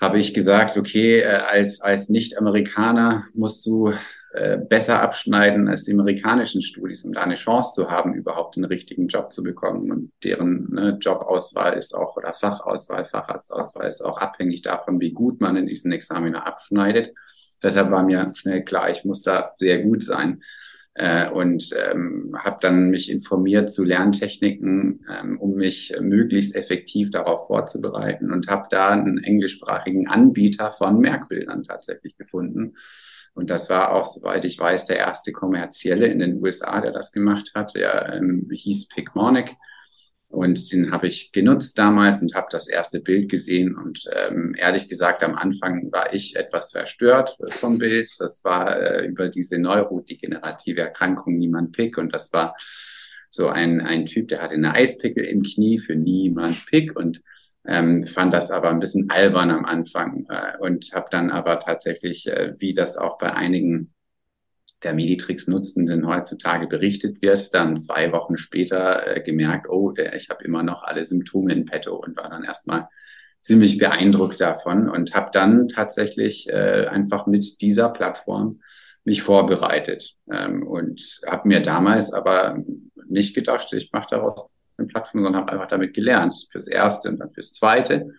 habe 0.00 0.18
ich 0.18 0.32
gesagt, 0.32 0.76
okay, 0.76 1.20
äh, 1.20 1.26
als, 1.26 1.80
als 1.80 2.08
Nicht-Amerikaner 2.08 3.26
musst 3.34 3.66
du 3.66 3.92
äh, 4.32 4.58
besser 4.58 5.02
abschneiden 5.02 5.68
als 5.68 5.84
die 5.84 5.92
amerikanischen 5.92 6.62
Studis, 6.62 7.04
um 7.04 7.12
da 7.12 7.22
eine 7.22 7.34
Chance 7.34 7.72
zu 7.74 7.90
haben, 7.90 8.14
überhaupt 8.14 8.56
einen 8.56 8.66
richtigen 8.66 9.08
Job 9.08 9.32
zu 9.32 9.42
bekommen. 9.42 9.90
Und 9.90 10.12
deren 10.22 10.70
ne, 10.70 10.98
Jobauswahl 11.00 11.76
ist 11.76 11.94
auch, 11.94 12.16
oder 12.16 12.32
Fachauswahl, 12.32 13.06
Facharztauswahl 13.06 13.88
ist 13.88 14.02
auch 14.02 14.18
abhängig 14.18 14.62
davon, 14.62 15.00
wie 15.00 15.12
gut 15.12 15.40
man 15.40 15.56
in 15.56 15.66
diesen 15.66 15.90
Examiner 15.90 16.46
abschneidet. 16.46 17.12
Deshalb 17.62 17.90
war 17.90 18.02
mir 18.02 18.30
schnell 18.34 18.64
klar, 18.64 18.90
ich 18.90 19.04
muss 19.04 19.22
da 19.22 19.54
sehr 19.58 19.82
gut 19.82 20.02
sein. 20.02 20.42
Äh, 20.94 21.30
und 21.30 21.70
ähm, 21.90 22.34
habe 22.38 22.58
dann 22.60 22.90
mich 22.90 23.10
informiert 23.10 23.70
zu 23.70 23.84
Lerntechniken, 23.84 25.04
ähm, 25.08 25.38
um 25.38 25.54
mich 25.54 25.94
möglichst 26.00 26.56
effektiv 26.56 27.10
darauf 27.10 27.46
vorzubereiten 27.46 28.32
und 28.32 28.48
habe 28.48 28.66
da 28.70 28.88
einen 28.90 29.22
englischsprachigen 29.22 30.08
Anbieter 30.08 30.72
von 30.72 30.98
Merkbildern 30.98 31.62
tatsächlich 31.62 32.16
gefunden 32.16 32.74
und 33.38 33.50
das 33.50 33.70
war 33.70 33.92
auch, 33.92 34.04
soweit 34.04 34.44
ich 34.44 34.58
weiß, 34.58 34.86
der 34.86 34.98
erste 34.98 35.30
kommerzielle 35.30 36.08
in 36.08 36.18
den 36.18 36.42
USA, 36.42 36.80
der 36.80 36.90
das 36.90 37.12
gemacht 37.12 37.52
hat. 37.54 37.76
Der 37.76 38.14
ähm, 38.14 38.48
hieß 38.50 38.88
Picmonic. 38.88 39.54
Und 40.30 40.72
den 40.72 40.90
habe 40.90 41.06
ich 41.06 41.32
genutzt 41.32 41.78
damals 41.78 42.20
und 42.20 42.34
habe 42.34 42.48
das 42.50 42.68
erste 42.68 43.00
Bild 43.00 43.30
gesehen. 43.30 43.74
Und 43.74 44.04
ähm, 44.14 44.54
ehrlich 44.58 44.86
gesagt, 44.86 45.22
am 45.22 45.34
Anfang 45.34 45.90
war 45.90 46.12
ich 46.12 46.36
etwas 46.36 46.70
verstört 46.70 47.36
vom 47.48 47.78
Bild. 47.78 48.06
Das 48.18 48.44
war 48.44 48.78
äh, 48.78 49.06
über 49.06 49.28
diese 49.28 49.58
neurodegenerative 49.58 50.82
Erkrankung 50.82 51.38
Niemand 51.38 51.72
Pick. 51.72 51.96
Und 51.96 52.12
das 52.12 52.32
war 52.32 52.54
so 53.30 53.48
ein, 53.48 53.80
ein 53.80 54.04
Typ, 54.04 54.28
der 54.28 54.42
hatte 54.42 54.54
eine 54.54 54.74
Eispickel 54.74 55.24
im 55.24 55.42
Knie 55.42 55.78
für 55.78 55.96
Niemand 55.96 56.66
Pick. 56.66 56.94
Und 56.94 57.22
ähm, 57.66 58.06
fand 58.06 58.32
das 58.34 58.50
aber 58.50 58.68
ein 58.68 58.80
bisschen 58.80 59.08
albern 59.10 59.50
am 59.50 59.64
Anfang 59.64 60.26
äh, 60.28 60.58
und 60.58 60.90
habe 60.94 61.08
dann 61.10 61.30
aber 61.30 61.58
tatsächlich, 61.58 62.26
äh, 62.26 62.52
wie 62.58 62.74
das 62.74 62.98
auch 62.98 63.18
bei 63.18 63.32
einigen 63.32 63.94
der 64.82 64.94
Meditrix-Nutzenden 64.94 66.06
heutzutage 66.06 66.66
berichtet 66.66 67.20
wird, 67.20 67.52
dann 67.52 67.76
zwei 67.76 68.12
Wochen 68.12 68.36
später 68.36 69.16
äh, 69.16 69.22
gemerkt, 69.22 69.68
oh, 69.68 69.90
der, 69.90 70.14
ich 70.14 70.30
habe 70.30 70.44
immer 70.44 70.62
noch 70.62 70.84
alle 70.84 71.04
Symptome 71.04 71.52
in 71.52 71.64
petto 71.64 71.96
und 71.96 72.16
war 72.16 72.30
dann 72.30 72.44
erstmal 72.44 72.88
ziemlich 73.40 73.78
beeindruckt 73.78 74.40
davon 74.40 74.88
und 74.88 75.14
habe 75.14 75.30
dann 75.32 75.68
tatsächlich 75.68 76.48
äh, 76.48 76.86
einfach 76.86 77.26
mit 77.26 77.60
dieser 77.60 77.88
Plattform 77.88 78.60
mich 79.04 79.22
vorbereitet 79.22 80.16
ähm, 80.30 80.66
und 80.66 81.20
habe 81.26 81.48
mir 81.48 81.60
damals 81.60 82.12
aber 82.12 82.62
nicht 83.08 83.34
gedacht, 83.34 83.72
ich 83.72 83.90
mache 83.92 84.08
daraus 84.10 84.50
eine 84.76 84.86
Plattform, 84.86 85.22
sondern 85.22 85.42
habe 85.42 85.52
einfach 85.52 85.68
damit 85.68 85.94
gelernt. 85.94 86.46
Fürs 86.50 86.68
Erste 86.68 87.08
und 87.08 87.18
dann 87.18 87.32
fürs 87.32 87.52
Zweite. 87.52 88.10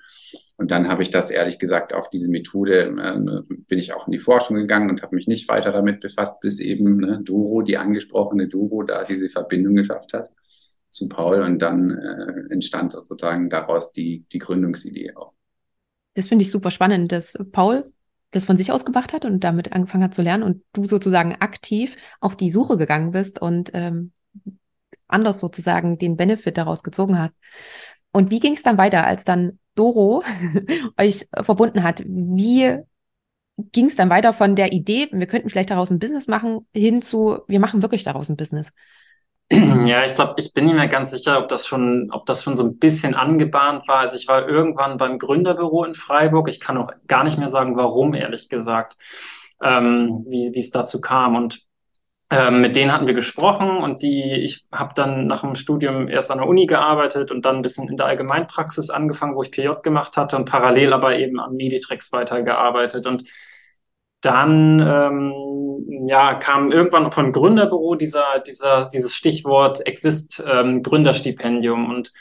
Und 0.60 0.72
dann 0.72 0.90
habe 0.90 1.04
ich 1.04 1.10
das 1.10 1.32
ehrlich 1.32 1.58
gesagt 1.58 1.94
auch 1.94 2.10
diese 2.10 2.30
Methode, 2.30 2.90
äh, 2.90 3.54
bin 3.68 3.80
ich 3.80 3.94
auch 3.94 4.08
in 4.08 4.12
die 4.12 4.20
Forschung 4.20 4.58
gegangen 4.58 4.90
und 4.90 5.02
habe 5.02 5.16
mich 5.16 5.26
nicht 5.26 5.48
weiter 5.48 5.72
damit 5.72 6.02
befasst, 6.02 6.42
bis 6.42 6.60
eben 6.60 6.98
ne, 6.98 7.22
Duro, 7.24 7.62
die 7.62 7.78
angesprochene 7.78 8.50
Duro, 8.50 8.84
da 8.84 9.06
diese 9.06 9.30
Verbindung 9.30 9.76
geschafft 9.76 10.12
hat 10.12 10.32
zu 10.90 11.08
Paul. 11.08 11.44
Und 11.44 11.62
dann 11.62 11.92
äh, 11.92 12.54
entstand 12.54 12.92
sozusagen 12.92 13.50
daraus 13.50 13.94
die, 13.94 14.26
die 14.34 14.40
Gründungsidee 14.40 15.16
auch. 15.16 15.32
Das 16.16 16.28
finde 16.28 16.44
ich 16.44 16.52
super 16.52 16.72
spannend, 16.72 17.14
dass 17.14 17.38
Paul 17.54 17.94
das 18.32 18.46
von 18.46 18.58
sich 18.58 18.74
aus 18.74 18.84
gemacht 18.84 19.14
hat 19.14 19.24
und 19.24 19.46
damit 19.46 19.72
angefangen 19.72 20.04
hat 20.04 20.14
zu 20.14 20.22
lernen 20.22 20.44
und 20.44 20.62
du 20.74 20.84
sozusagen 20.84 21.36
aktiv 21.36 21.96
auf 22.20 22.36
die 22.36 22.52
Suche 22.52 22.76
gegangen 22.76 23.12
bist 23.12 23.42
und 23.42 23.72
ähm, 23.74 24.12
anders 25.08 25.40
sozusagen 25.40 25.98
den 25.98 26.18
Benefit 26.18 26.58
daraus 26.58 26.84
gezogen 26.84 27.18
hast. 27.18 27.34
Und 28.12 28.30
wie 28.30 28.42
ging 28.42 28.54
es 28.54 28.62
dann 28.62 28.78
weiter, 28.78 29.06
als 29.06 29.24
dann 29.24 29.58
Doro 29.80 30.24
euch 30.98 31.28
verbunden 31.42 31.84
hat? 31.84 32.04
Wie 32.06 32.80
ging 33.72 33.88
es 33.88 33.96
dann 33.96 34.10
weiter 34.10 34.34
von 34.34 34.56
der 34.56 34.74
Idee, 34.74 35.10
wir 35.12 35.28
könnten 35.28 35.50
vielleicht 35.50 35.70
daraus 35.70 35.90
ein 35.90 36.00
Business 36.00 36.28
machen, 36.28 36.68
hin 36.74 37.02
zu, 37.02 37.40
wir 37.48 37.60
machen 37.60 37.82
wirklich 37.82 38.04
daraus 38.04 38.30
ein 38.30 38.38
Business? 38.38 38.72
Ja, 39.52 40.06
ich 40.06 40.14
glaube, 40.14 40.36
ich 40.38 40.54
bin 40.54 40.66
nicht 40.66 40.76
mehr 40.76 40.88
ganz 40.88 41.10
sicher, 41.10 41.40
ob 41.40 41.48
das 41.48 41.66
schon, 41.66 42.12
ob 42.12 42.28
das 42.28 42.44
schon 42.44 42.56
so 42.56 42.64
ein 42.64 42.78
bisschen 42.78 43.16
angebahnt 43.16 43.88
war. 43.88 43.98
Also 43.98 44.16
ich 44.16 44.28
war 44.28 44.48
irgendwann 44.48 44.98
beim 44.98 45.18
Gründerbüro 45.18 45.86
in 45.86 45.96
Freiburg. 45.96 46.48
Ich 46.50 46.60
kann 46.60 46.78
auch 46.78 46.92
gar 47.08 47.24
nicht 47.24 47.40
mehr 47.40 47.48
sagen, 47.48 47.76
warum, 47.76 48.14
ehrlich 48.14 48.50
gesagt, 48.50 48.98
ähm, 49.64 50.24
wie, 50.28 50.56
es 50.56 50.70
dazu 50.70 51.02
kam. 51.02 51.36
Und 51.36 51.66
ähm, 52.32 52.62
mit 52.62 52.76
denen 52.76 52.92
hatten 52.92 53.08
wir 53.08 53.16
gesprochen 53.16 53.78
und 53.78 54.04
die, 54.04 54.24
ich 54.24 54.68
habe 54.72 54.94
dann 54.94 55.26
nach 55.26 55.42
dem 55.42 55.56
Studium 55.56 56.08
erst 56.08 56.30
an 56.30 56.38
der 56.38 56.48
Uni 56.48 56.68
gearbeitet 56.68 57.32
und 57.32 57.44
dann 57.44 57.58
ein 57.58 57.62
bisschen 57.64 57.90
in 57.90 57.98
der 57.98 58.06
Allgemeinpraxis 58.06 58.92
angefangen, 58.92 59.36
wo 59.36 59.42
ich 59.42 59.52
PJ 59.52 59.70
gemacht 59.82 60.16
hatte 60.16 60.36
und 60.36 60.46
parallel 60.46 60.94
aber 60.94 61.18
eben 61.18 61.40
am 61.40 61.56
Meditrex 61.56 62.12
weitergearbeitet. 62.12 63.08
Und 63.08 63.24
dann 64.22 64.80
ähm, 64.80 66.06
ja, 66.08 66.36
kam 66.36 66.72
irgendwann 66.72 67.12
von 67.12 67.32
Gründerbüro 67.32 67.96
dieser, 67.96 68.40
dieser, 68.46 68.88
dieses 68.90 69.16
Stichwort 69.16 69.86
Exist 69.88 70.44
ähm, 70.46 70.84
Gründerstipendium. 70.84 71.90
Und 71.90 72.14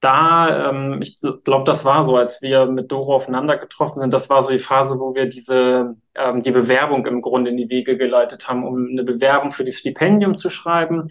da, 0.00 0.70
ähm, 0.70 1.00
ich 1.02 1.20
glaube, 1.20 1.64
das 1.64 1.84
war 1.84 2.02
so, 2.02 2.16
als 2.16 2.40
wir 2.40 2.66
mit 2.66 2.90
Doro 2.90 3.14
aufeinander 3.14 3.58
getroffen 3.58 3.98
sind, 4.00 4.12
das 4.12 4.30
war 4.30 4.42
so 4.42 4.50
die 4.50 4.58
Phase, 4.58 4.98
wo 4.98 5.14
wir 5.14 5.26
diese, 5.26 5.96
ähm, 6.14 6.42
die 6.42 6.52
Bewerbung 6.52 7.06
im 7.06 7.20
Grunde 7.20 7.50
in 7.50 7.58
die 7.58 7.68
Wege 7.68 7.98
geleitet 7.98 8.48
haben, 8.48 8.66
um 8.66 8.88
eine 8.90 9.04
Bewerbung 9.04 9.50
für 9.50 9.64
das 9.64 9.74
Stipendium 9.74 10.34
zu 10.34 10.48
schreiben. 10.48 11.10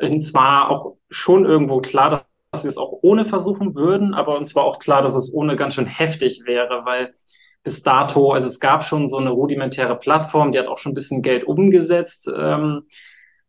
Und 0.00 0.20
zwar 0.20 0.70
auch 0.70 0.96
schon 1.10 1.44
irgendwo 1.44 1.80
klar, 1.80 2.26
dass 2.50 2.64
wir 2.64 2.68
es 2.68 2.78
auch 2.78 2.98
ohne 3.02 3.24
versuchen 3.24 3.74
würden, 3.76 4.14
aber 4.14 4.36
uns 4.36 4.54
war 4.56 4.64
auch 4.64 4.80
klar, 4.80 5.02
dass 5.02 5.14
es 5.14 5.32
ohne 5.32 5.54
ganz 5.54 5.74
schön 5.74 5.86
heftig 5.86 6.42
wäre, 6.44 6.82
weil 6.84 7.14
bis 7.62 7.82
dato, 7.82 8.32
also 8.32 8.46
es 8.46 8.60
gab 8.60 8.84
schon 8.84 9.08
so 9.08 9.16
eine 9.16 9.30
rudimentäre 9.30 9.96
Plattform, 9.96 10.52
die 10.52 10.58
hat 10.58 10.66
auch 10.66 10.78
schon 10.78 10.92
ein 10.92 10.96
bisschen 10.96 11.22
Geld 11.22 11.44
umgesetzt, 11.44 12.30
ähm, 12.36 12.82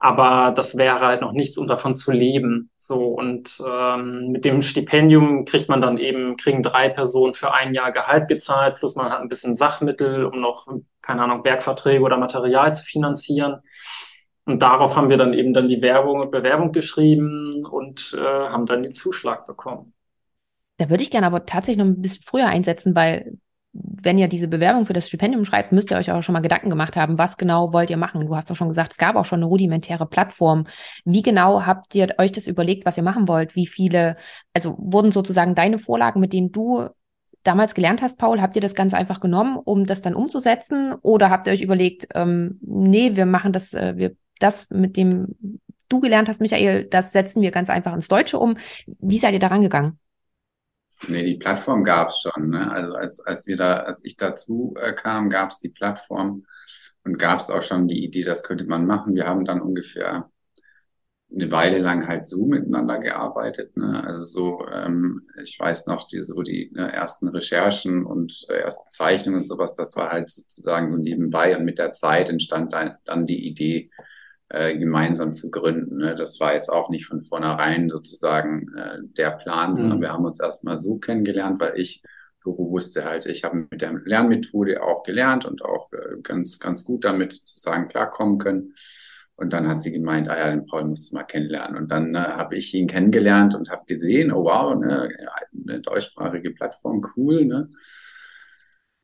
aber 0.06 0.52
das 0.52 0.78
wäre 0.78 1.00
halt 1.00 1.22
noch 1.22 1.32
nichts, 1.32 1.58
um 1.58 1.68
davon 1.68 1.96
zu 1.96 2.12
leben. 2.12 2.70
So 2.78 3.08
und 3.08 3.60
ähm, 3.68 4.28
mit 4.32 4.46
dem 4.46 4.62
Stipendium 4.62 5.46
kriegt 5.46 5.68
man 5.68 5.82
dann 5.82 5.98
eben, 5.98 6.38
kriegen 6.38 6.62
drei 6.62 6.90
Personen 6.90 7.34
für 7.34 7.56
ein 7.56 7.74
Jahr 7.74 7.92
Gehalt 7.92 8.28
gezahlt, 8.28 8.76
plus 8.76 8.96
man 8.96 9.10
hat 9.10 9.20
ein 9.20 9.30
bisschen 9.30 9.56
Sachmittel, 9.56 10.26
um 10.26 10.42
noch, 10.42 10.68
keine 11.02 11.24
Ahnung, 11.24 11.44
Werkverträge 11.44 12.04
oder 12.04 12.18
Material 12.18 12.72
zu 12.72 12.86
finanzieren. 12.86 13.62
Und 14.46 14.62
darauf 14.62 14.96
haben 14.96 15.10
wir 15.10 15.18
dann 15.18 15.34
eben 15.34 15.54
dann 15.54 15.70
die 15.70 15.82
Werbung, 15.82 16.30
Bewerbung 16.30 16.72
geschrieben 16.72 17.66
und 17.66 18.16
äh, 18.16 18.22
haben 18.22 18.68
dann 18.68 18.84
den 18.84 18.92
Zuschlag 18.92 19.48
bekommen. 19.48 19.94
Da 20.78 20.92
würde 20.92 21.02
ich 21.02 21.10
gerne 21.10 21.26
aber 21.26 21.48
tatsächlich 21.48 21.84
noch 21.84 21.92
ein 21.92 22.00
bisschen 22.00 22.24
früher 22.24 22.46
einsetzen, 22.46 22.94
weil 22.94 23.40
wenn 23.78 24.18
ihr 24.18 24.30
diese 24.30 24.48
Bewerbung 24.48 24.86
für 24.86 24.94
das 24.94 25.08
Stipendium 25.08 25.44
schreibt, 25.44 25.74
müsst 25.74 25.92
ihr 25.92 25.98
euch 25.98 26.12
auch 26.12 26.24
schon 26.24 26.34
mal 26.34 26.40
Gedanken 26.40 26.70
gemacht 26.70 26.96
haben, 26.96 27.18
was 27.18 27.38
genau 27.38 27.74
wollt 27.74 27.90
ihr 27.90 27.98
machen? 27.98 28.26
Du 28.26 28.36
hast 28.36 28.50
doch 28.50 28.56
schon 28.56 28.70
gesagt, 28.70 28.94
es 28.94 28.98
gab 28.98 29.16
auch 29.18 29.26
schon 29.26 29.40
eine 29.40 29.48
rudimentäre 29.48 30.06
Plattform. 30.06 30.66
Wie 31.04 31.22
genau 31.22 31.66
habt 31.66 31.94
ihr 31.94 32.16
euch 32.18 32.32
das 32.32 32.48
überlegt, 32.48 32.86
was 32.86 32.98
ihr 32.98 33.04
machen 33.04 33.28
wollt? 33.28 33.56
Wie 33.56 33.68
viele, 33.68 34.16
also 34.54 34.78
wurden 34.80 35.12
sozusagen 35.12 35.56
deine 35.56 35.78
Vorlagen, 35.78 36.22
mit 36.22 36.32
denen 36.32 36.52
du 36.54 36.88
damals 37.44 37.76
gelernt 37.76 38.02
hast, 38.02 38.18
Paul, 38.18 38.42
habt 38.42 38.56
ihr 38.56 38.62
das 38.62 38.76
ganz 38.76 38.94
einfach 38.94 39.20
genommen, 39.20 39.58
um 39.58 39.86
das 39.86 40.02
dann 40.02 40.16
umzusetzen? 40.16 40.94
Oder 41.02 41.30
habt 41.30 41.48
ihr 41.48 41.54
euch 41.54 41.62
überlegt, 41.62 42.08
ähm, 42.16 42.60
nee, 42.62 43.16
wir 43.16 43.26
machen 43.26 43.52
das, 43.52 43.74
äh, 43.74 43.98
wir 43.98 44.16
das 44.40 44.70
mit 44.70 44.96
dem 44.96 45.36
du 45.90 46.00
gelernt 46.00 46.30
hast, 46.30 46.42
Michael, 46.42 46.86
das 46.86 47.12
setzen 47.12 47.42
wir 47.42 47.52
ganz 47.52 47.70
einfach 47.70 47.94
ins 47.94 48.08
Deutsche 48.08 48.40
um. 48.40 48.56
Wie 48.86 49.20
seid 49.20 49.34
ihr 49.34 49.40
daran 49.40 49.62
gegangen? 49.62 50.00
Nee, 51.08 51.24
die 51.24 51.38
Plattform 51.38 51.84
gab 51.84 52.10
es 52.10 52.20
schon. 52.20 52.50
Ne? 52.50 52.72
Also 52.72 52.96
als, 52.96 53.20
als 53.26 53.48
wir 53.48 53.58
da, 53.58 53.80
als 53.82 54.04
ich 54.06 54.18
dazu 54.18 54.76
äh, 54.80 54.94
kam, 54.94 55.30
gab 55.30 55.52
es 55.52 55.58
die 55.58 55.70
Plattform 55.70 56.46
und 57.04 57.20
gab 57.20 57.40
es 57.40 57.50
auch 57.50 57.62
schon 57.62 57.88
die 57.88 58.04
Idee, 58.04 58.24
das 58.24 58.44
könnte 58.44 58.66
man 58.66 58.86
machen. 58.86 59.16
Wir 59.16 59.28
haben 59.28 59.46
dann 59.46 59.62
ungefähr 59.62 60.30
eine 61.34 61.52
Weile 61.52 61.80
lang 61.80 62.08
halt 62.08 62.28
so 62.28 62.46
miteinander 62.46 63.00
gearbeitet. 63.00 63.76
Ne? 63.78 64.04
Also 64.04 64.24
so, 64.24 64.66
ähm, 64.72 65.28
ich 65.44 65.60
weiß 65.60 65.88
noch, 65.88 66.08
die, 66.08 66.22
so 66.22 66.42
die 66.42 66.72
ne, 66.74 66.92
ersten 66.92 67.28
Recherchen 67.28 68.06
und 68.06 68.46
äh, 68.50 68.60
ersten 68.60 68.90
Zeichnungen 68.90 69.42
und 69.42 69.48
sowas, 69.48 69.74
das 69.74 69.96
war 69.96 70.12
halt 70.12 70.30
sozusagen 70.30 70.92
so 70.92 70.98
nebenbei 70.98 71.58
und 71.58 71.66
mit 71.66 71.78
der 71.78 71.92
Zeit 71.92 72.30
entstand 72.30 72.74
dann, 72.74 72.96
dann 73.06 73.26
die 73.26 73.48
Idee, 73.48 73.90
äh, 74.56 74.78
gemeinsam 74.78 75.34
zu 75.34 75.52
gründen. 75.52 75.98
Ne? 75.98 76.16
Das 76.16 76.40
war 76.40 76.54
jetzt 76.54 76.70
auch 76.70 76.90
nicht 76.90 77.06
von 77.06 77.22
vornherein 77.22 77.90
sozusagen 77.90 78.68
äh, 78.76 79.00
der 79.18 79.32
Plan, 79.32 79.72
mhm. 79.72 79.76
sondern 79.76 80.02
wir 80.02 80.14
haben 80.14 80.26
uns 80.26 80.40
erstmal 80.40 80.78
so 80.80 80.98
kennengelernt, 80.98 81.60
weil 81.60 81.74
ich 81.78 82.02
Doro 82.44 82.70
wusste 82.70 83.04
halt, 83.04 83.26
ich 83.26 83.44
habe 83.44 83.68
mit 83.70 83.82
der 83.82 83.94
Lernmethode 84.06 84.82
auch 84.84 85.04
gelernt 85.04 85.46
und 85.46 85.66
auch 85.66 85.92
äh, 85.92 86.22
ganz, 86.22 86.60
ganz 86.60 86.86
gut 86.86 87.04
damit 87.04 87.34
sozusagen 87.34 87.88
klarkommen 87.88 88.38
können. 88.38 88.76
Und 89.36 89.52
dann 89.52 89.68
hat 89.68 89.82
sie 89.82 89.92
gemeint, 89.92 90.30
ah 90.30 90.38
ja, 90.38 90.50
den 90.50 90.66
Paul 90.66 90.86
musst 90.86 91.12
du 91.12 91.16
mal 91.16 91.24
kennenlernen. 91.24 91.76
Und 91.76 91.92
dann 91.92 92.16
äh, 92.16 92.20
habe 92.20 92.56
ich 92.56 92.74
ihn 92.74 92.88
kennengelernt 92.88 93.56
und 93.56 93.70
habe 93.70 93.84
gesehen, 93.86 94.32
oh 94.32 94.46
wow, 94.46 94.76
ne, 94.76 95.10
eine 95.68 95.82
deutschsprachige 95.82 96.52
Plattform, 96.52 97.02
cool, 97.18 97.46
ne? 97.46 97.70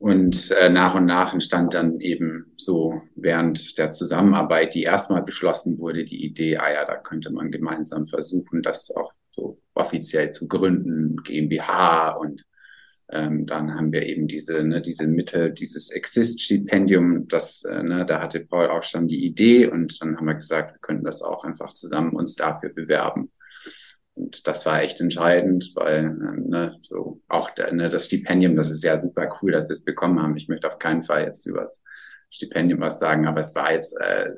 Und 0.01 0.49
äh, 0.59 0.71
nach 0.71 0.95
und 0.95 1.05
nach 1.05 1.31
entstand 1.31 1.75
dann 1.75 1.99
eben 1.99 2.53
so 2.57 3.03
während 3.13 3.77
der 3.77 3.91
Zusammenarbeit, 3.91 4.73
die 4.73 4.81
erstmal 4.81 5.21
beschlossen 5.21 5.77
wurde, 5.77 6.05
die 6.05 6.25
Idee, 6.25 6.57
ah 6.57 6.73
ja, 6.73 6.85
da 6.85 6.97
könnte 6.97 7.31
man 7.31 7.51
gemeinsam 7.51 8.07
versuchen, 8.07 8.63
das 8.63 8.89
auch 8.95 9.13
so 9.29 9.61
offiziell 9.75 10.31
zu 10.31 10.47
gründen, 10.47 11.17
GmbH 11.17 12.13
und 12.13 12.43
ähm, 13.11 13.45
dann 13.45 13.75
haben 13.75 13.91
wir 13.91 14.07
eben 14.07 14.27
diese, 14.27 14.63
ne, 14.63 14.81
diese 14.81 15.05
Mittel, 15.05 15.51
dieses 15.53 15.91
Exist-Stipendium, 15.91 17.27
das, 17.27 17.63
äh, 17.65 17.83
ne, 17.83 18.03
da 18.03 18.23
hatte 18.23 18.39
Paul 18.39 18.69
auch 18.69 18.81
schon 18.81 19.07
die 19.07 19.23
Idee 19.23 19.67
und 19.67 20.01
dann 20.01 20.17
haben 20.17 20.25
wir 20.25 20.33
gesagt, 20.33 20.73
wir 20.73 20.79
könnten 20.79 21.03
das 21.03 21.21
auch 21.21 21.43
einfach 21.43 21.73
zusammen 21.73 22.15
uns 22.15 22.35
dafür 22.35 22.73
bewerben. 22.73 23.31
Und 24.21 24.47
das 24.47 24.65
war 24.67 24.81
echt 24.81 25.01
entscheidend, 25.01 25.71
weil 25.73 26.05
ähm, 26.05 26.45
ne, 26.47 26.77
so 26.81 27.21
auch 27.27 27.49
ne, 27.71 27.89
das 27.89 28.05
Stipendium, 28.05 28.55
das 28.55 28.69
ist 28.69 28.83
ja 28.83 28.95
super 28.97 29.27
cool, 29.41 29.51
dass 29.51 29.67
wir 29.67 29.73
es 29.73 29.83
bekommen 29.83 30.21
haben. 30.21 30.37
Ich 30.37 30.47
möchte 30.47 30.67
auf 30.67 30.77
keinen 30.77 31.01
Fall 31.01 31.23
jetzt 31.23 31.45
über 31.47 31.61
das 31.61 31.81
Stipendium 32.29 32.79
was 32.79 32.99
sagen, 32.99 33.27
aber 33.27 33.41
es 33.41 33.55
war 33.55 33.73
jetzt 33.73 33.99
äh, 33.99 34.29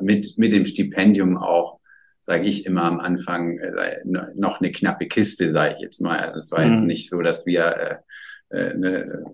mit, 0.00 0.38
mit 0.38 0.52
dem 0.52 0.64
Stipendium 0.64 1.36
auch, 1.36 1.80
sage 2.22 2.44
ich 2.44 2.66
immer 2.66 2.84
am 2.84 3.00
Anfang, 3.00 3.58
äh, 3.58 3.98
noch 4.04 4.60
eine 4.60 4.70
knappe 4.70 5.08
Kiste, 5.08 5.50
sage 5.50 5.74
ich 5.74 5.82
jetzt 5.82 6.00
mal. 6.00 6.20
Also 6.20 6.38
es 6.38 6.52
war 6.52 6.64
mhm. 6.64 6.72
jetzt 6.72 6.84
nicht 6.84 7.10
so, 7.10 7.20
dass 7.20 7.46
wir 7.46 8.04
äh, 8.50 8.56
äh, 8.56 8.74
ne, 8.74 9.24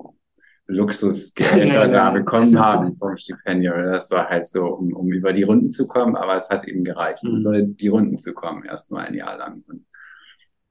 Luxusgelder 0.66 1.88
da 1.92 2.11
bekommen 2.11 2.58
haben 2.58 2.96
vom 2.96 3.16
Stipendium. 3.16 3.82
Das 3.85 4.11
war 4.11 4.28
halt 4.28 4.46
so, 4.46 4.66
um, 4.66 4.92
um 4.92 5.12
über 5.12 5.32
die 5.32 5.44
Runden 5.44 5.70
zu 5.70 5.87
kommen, 5.87 6.16
aber 6.16 6.37
es 6.37 6.49
hat 6.50 6.66
eben 6.66 6.85
gereicht, 6.85 7.23
um 7.23 7.32
mhm. 7.32 7.40
über 7.40 7.62
die 7.62 7.88
Runden 7.88 8.18
zu 8.18 8.35
kommen, 8.35 8.64
erstmal 8.64 9.06
ein 9.06 9.14
Jahr 9.14 9.37
lang. 9.38 9.62
Und 9.68 9.87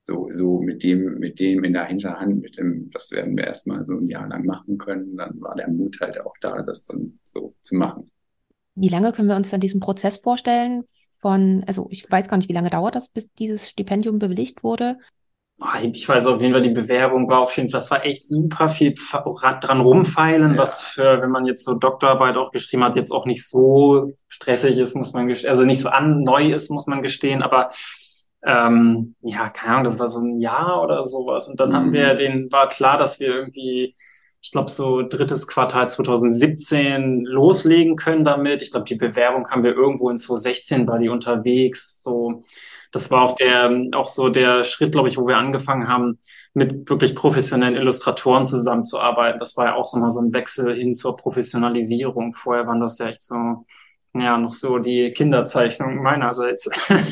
so, 0.01 0.27
so 0.29 0.59
mit 0.59 0.83
dem, 0.83 1.17
mit 1.17 1.39
dem 1.39 1.63
in 1.63 1.73
der 1.73 1.85
Hinterhand, 1.85 2.41
mit 2.41 2.57
dem, 2.57 2.91
das 2.91 3.11
werden 3.11 3.35
wir 3.35 3.45
erstmal 3.45 3.85
so 3.85 3.97
ein 3.97 4.07
Jahr 4.07 4.27
lang 4.27 4.45
machen 4.45 4.77
können. 4.77 5.17
Dann 5.17 5.41
war 5.41 5.55
der 5.55 5.69
Mut 5.69 5.97
halt 5.99 6.19
auch 6.21 6.35
da, 6.41 6.61
das 6.61 6.83
dann 6.83 7.19
so 7.23 7.55
zu 7.61 7.75
machen. 7.75 8.11
Wie 8.75 8.89
lange 8.89 9.13
können 9.13 9.29
wir 9.29 9.35
uns 9.35 9.49
dann 9.49 9.61
diesen 9.61 9.79
Prozess 9.79 10.17
vorstellen? 10.17 10.83
Von, 11.21 11.63
also 11.65 11.87
ich 11.89 12.09
weiß 12.09 12.27
gar 12.27 12.37
nicht, 12.37 12.49
wie 12.49 12.53
lange 12.53 12.69
dauert 12.69 12.93
das, 12.93 13.09
bis 13.09 13.33
dieses 13.33 13.67
Stipendium 13.67 14.19
bewilligt 14.19 14.63
wurde? 14.63 14.97
Ah, 15.59 15.79
ich 15.81 16.07
weiß 16.07 16.27
auf 16.27 16.41
jeden 16.41 16.53
Fall, 16.53 16.61
die 16.61 16.69
Bewerbung 16.69 17.29
war 17.29 17.39
auf 17.39 17.55
jeden 17.55 17.69
Fall, 17.69 17.77
das 17.79 17.89
war 17.89 18.05
echt 18.05 18.25
super 18.25 18.67
viel 18.67 18.93
dran 18.93 19.79
rumfeilen, 19.79 20.55
ja. 20.55 20.57
was 20.57 20.81
für, 20.81 21.21
wenn 21.21 21.31
man 21.31 21.45
jetzt 21.45 21.63
so 21.63 21.75
Doktorarbeit 21.75 22.35
auch 22.35 22.51
geschrieben 22.51 22.83
hat, 22.83 22.97
jetzt 22.97 23.11
auch 23.11 23.25
nicht 23.25 23.47
so 23.47 24.17
stressig 24.27 24.77
ist, 24.77 24.95
muss 24.95 25.13
man 25.13 25.27
gestehen, 25.27 25.49
also 25.49 25.63
nicht 25.63 25.79
so 25.79 25.87
an, 25.87 26.19
neu 26.19 26.51
ist, 26.51 26.69
muss 26.69 26.87
man 26.87 27.01
gestehen, 27.01 27.41
aber 27.41 27.69
ähm, 28.45 29.15
ja, 29.21 29.49
keine 29.49 29.73
Ahnung, 29.73 29.85
das 29.85 29.99
war 29.99 30.07
so 30.07 30.19
ein 30.19 30.39
Jahr 30.39 30.83
oder 30.83 31.03
sowas. 31.03 31.47
Und 31.47 31.59
dann 31.59 31.69
mhm. 31.69 31.75
hatten 31.75 31.93
wir 31.93 32.13
mhm. 32.13 32.17
den, 32.17 32.51
war 32.51 32.67
klar, 32.67 32.97
dass 32.97 33.19
wir 33.19 33.27
irgendwie, 33.27 33.95
ich 34.39 34.51
glaube, 34.51 34.69
so 34.69 35.01
drittes 35.01 35.47
Quartal 35.47 35.89
2017 35.89 37.23
loslegen 37.25 37.95
können 37.95 38.23
damit. 38.23 38.61
Ich 38.61 38.69
glaube, 38.69 38.85
die 38.85 38.95
Bewerbung 38.95 39.49
haben 39.49 39.63
wir 39.63 39.73
irgendwo 39.73 40.09
in 40.11 40.19
2016 40.19 40.87
war 40.87 40.99
die 40.99 41.09
unterwegs, 41.09 42.01
so 42.03 42.43
das 42.91 43.11
war 43.11 43.21
auch 43.21 43.35
der, 43.35 43.71
auch 43.93 44.07
so 44.07 44.29
der 44.29 44.63
Schritt, 44.63 44.91
glaube 44.91 45.09
ich, 45.09 45.17
wo 45.17 45.27
wir 45.27 45.37
angefangen 45.37 45.87
haben, 45.87 46.19
mit 46.53 46.89
wirklich 46.89 47.15
professionellen 47.15 47.75
Illustratoren 47.75 48.45
zusammenzuarbeiten. 48.45 49.39
Das 49.39 49.57
war 49.57 49.65
ja 49.65 49.75
auch 49.75 49.85
so 49.85 49.99
mal 49.99 50.11
so 50.11 50.21
ein 50.21 50.33
Wechsel 50.33 50.75
hin 50.75 50.93
zur 50.93 51.15
Professionalisierung. 51.15 52.33
Vorher 52.33 52.65
waren 52.65 52.79
das 52.79 52.97
ja 52.97 53.07
echt 53.07 53.23
so, 53.23 53.65
ja, 54.13 54.37
noch 54.37 54.53
so 54.53 54.79
die 54.79 55.11
Kinderzeichnungen 55.11 56.01
meinerseits. 56.01 56.69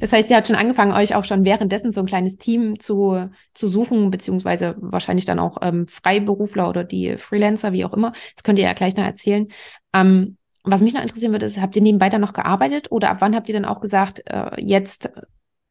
Das 0.00 0.12
heißt, 0.12 0.30
ihr 0.30 0.36
habt 0.36 0.46
schon 0.46 0.56
angefangen, 0.56 0.92
euch 0.92 1.14
auch 1.14 1.24
schon 1.24 1.44
währenddessen 1.44 1.92
so 1.92 2.00
ein 2.00 2.06
kleines 2.06 2.36
Team 2.36 2.78
zu, 2.78 3.30
zu 3.54 3.68
suchen, 3.68 4.10
beziehungsweise 4.10 4.76
wahrscheinlich 4.78 5.24
dann 5.24 5.38
auch 5.38 5.58
ähm, 5.62 5.88
Freiberufler 5.88 6.68
oder 6.68 6.84
die 6.84 7.16
Freelancer, 7.16 7.72
wie 7.72 7.84
auch 7.84 7.94
immer. 7.94 8.12
Das 8.34 8.42
könnt 8.42 8.58
ihr 8.58 8.66
ja 8.66 8.74
gleich 8.74 8.96
noch 8.96 9.04
erzählen. 9.04 9.48
Ähm, 9.94 10.36
was 10.64 10.82
mich 10.82 10.94
noch 10.94 11.02
interessieren 11.02 11.32
würde, 11.32 11.46
ist, 11.46 11.60
habt 11.60 11.76
ihr 11.76 11.82
nebenbei 11.82 12.08
dann 12.08 12.20
noch 12.20 12.32
gearbeitet 12.32 12.90
oder 12.90 13.10
ab 13.10 13.18
wann 13.20 13.34
habt 13.36 13.48
ihr 13.48 13.54
dann 13.54 13.64
auch 13.64 13.80
gesagt, 13.80 14.22
äh, 14.26 14.60
jetzt 14.60 15.10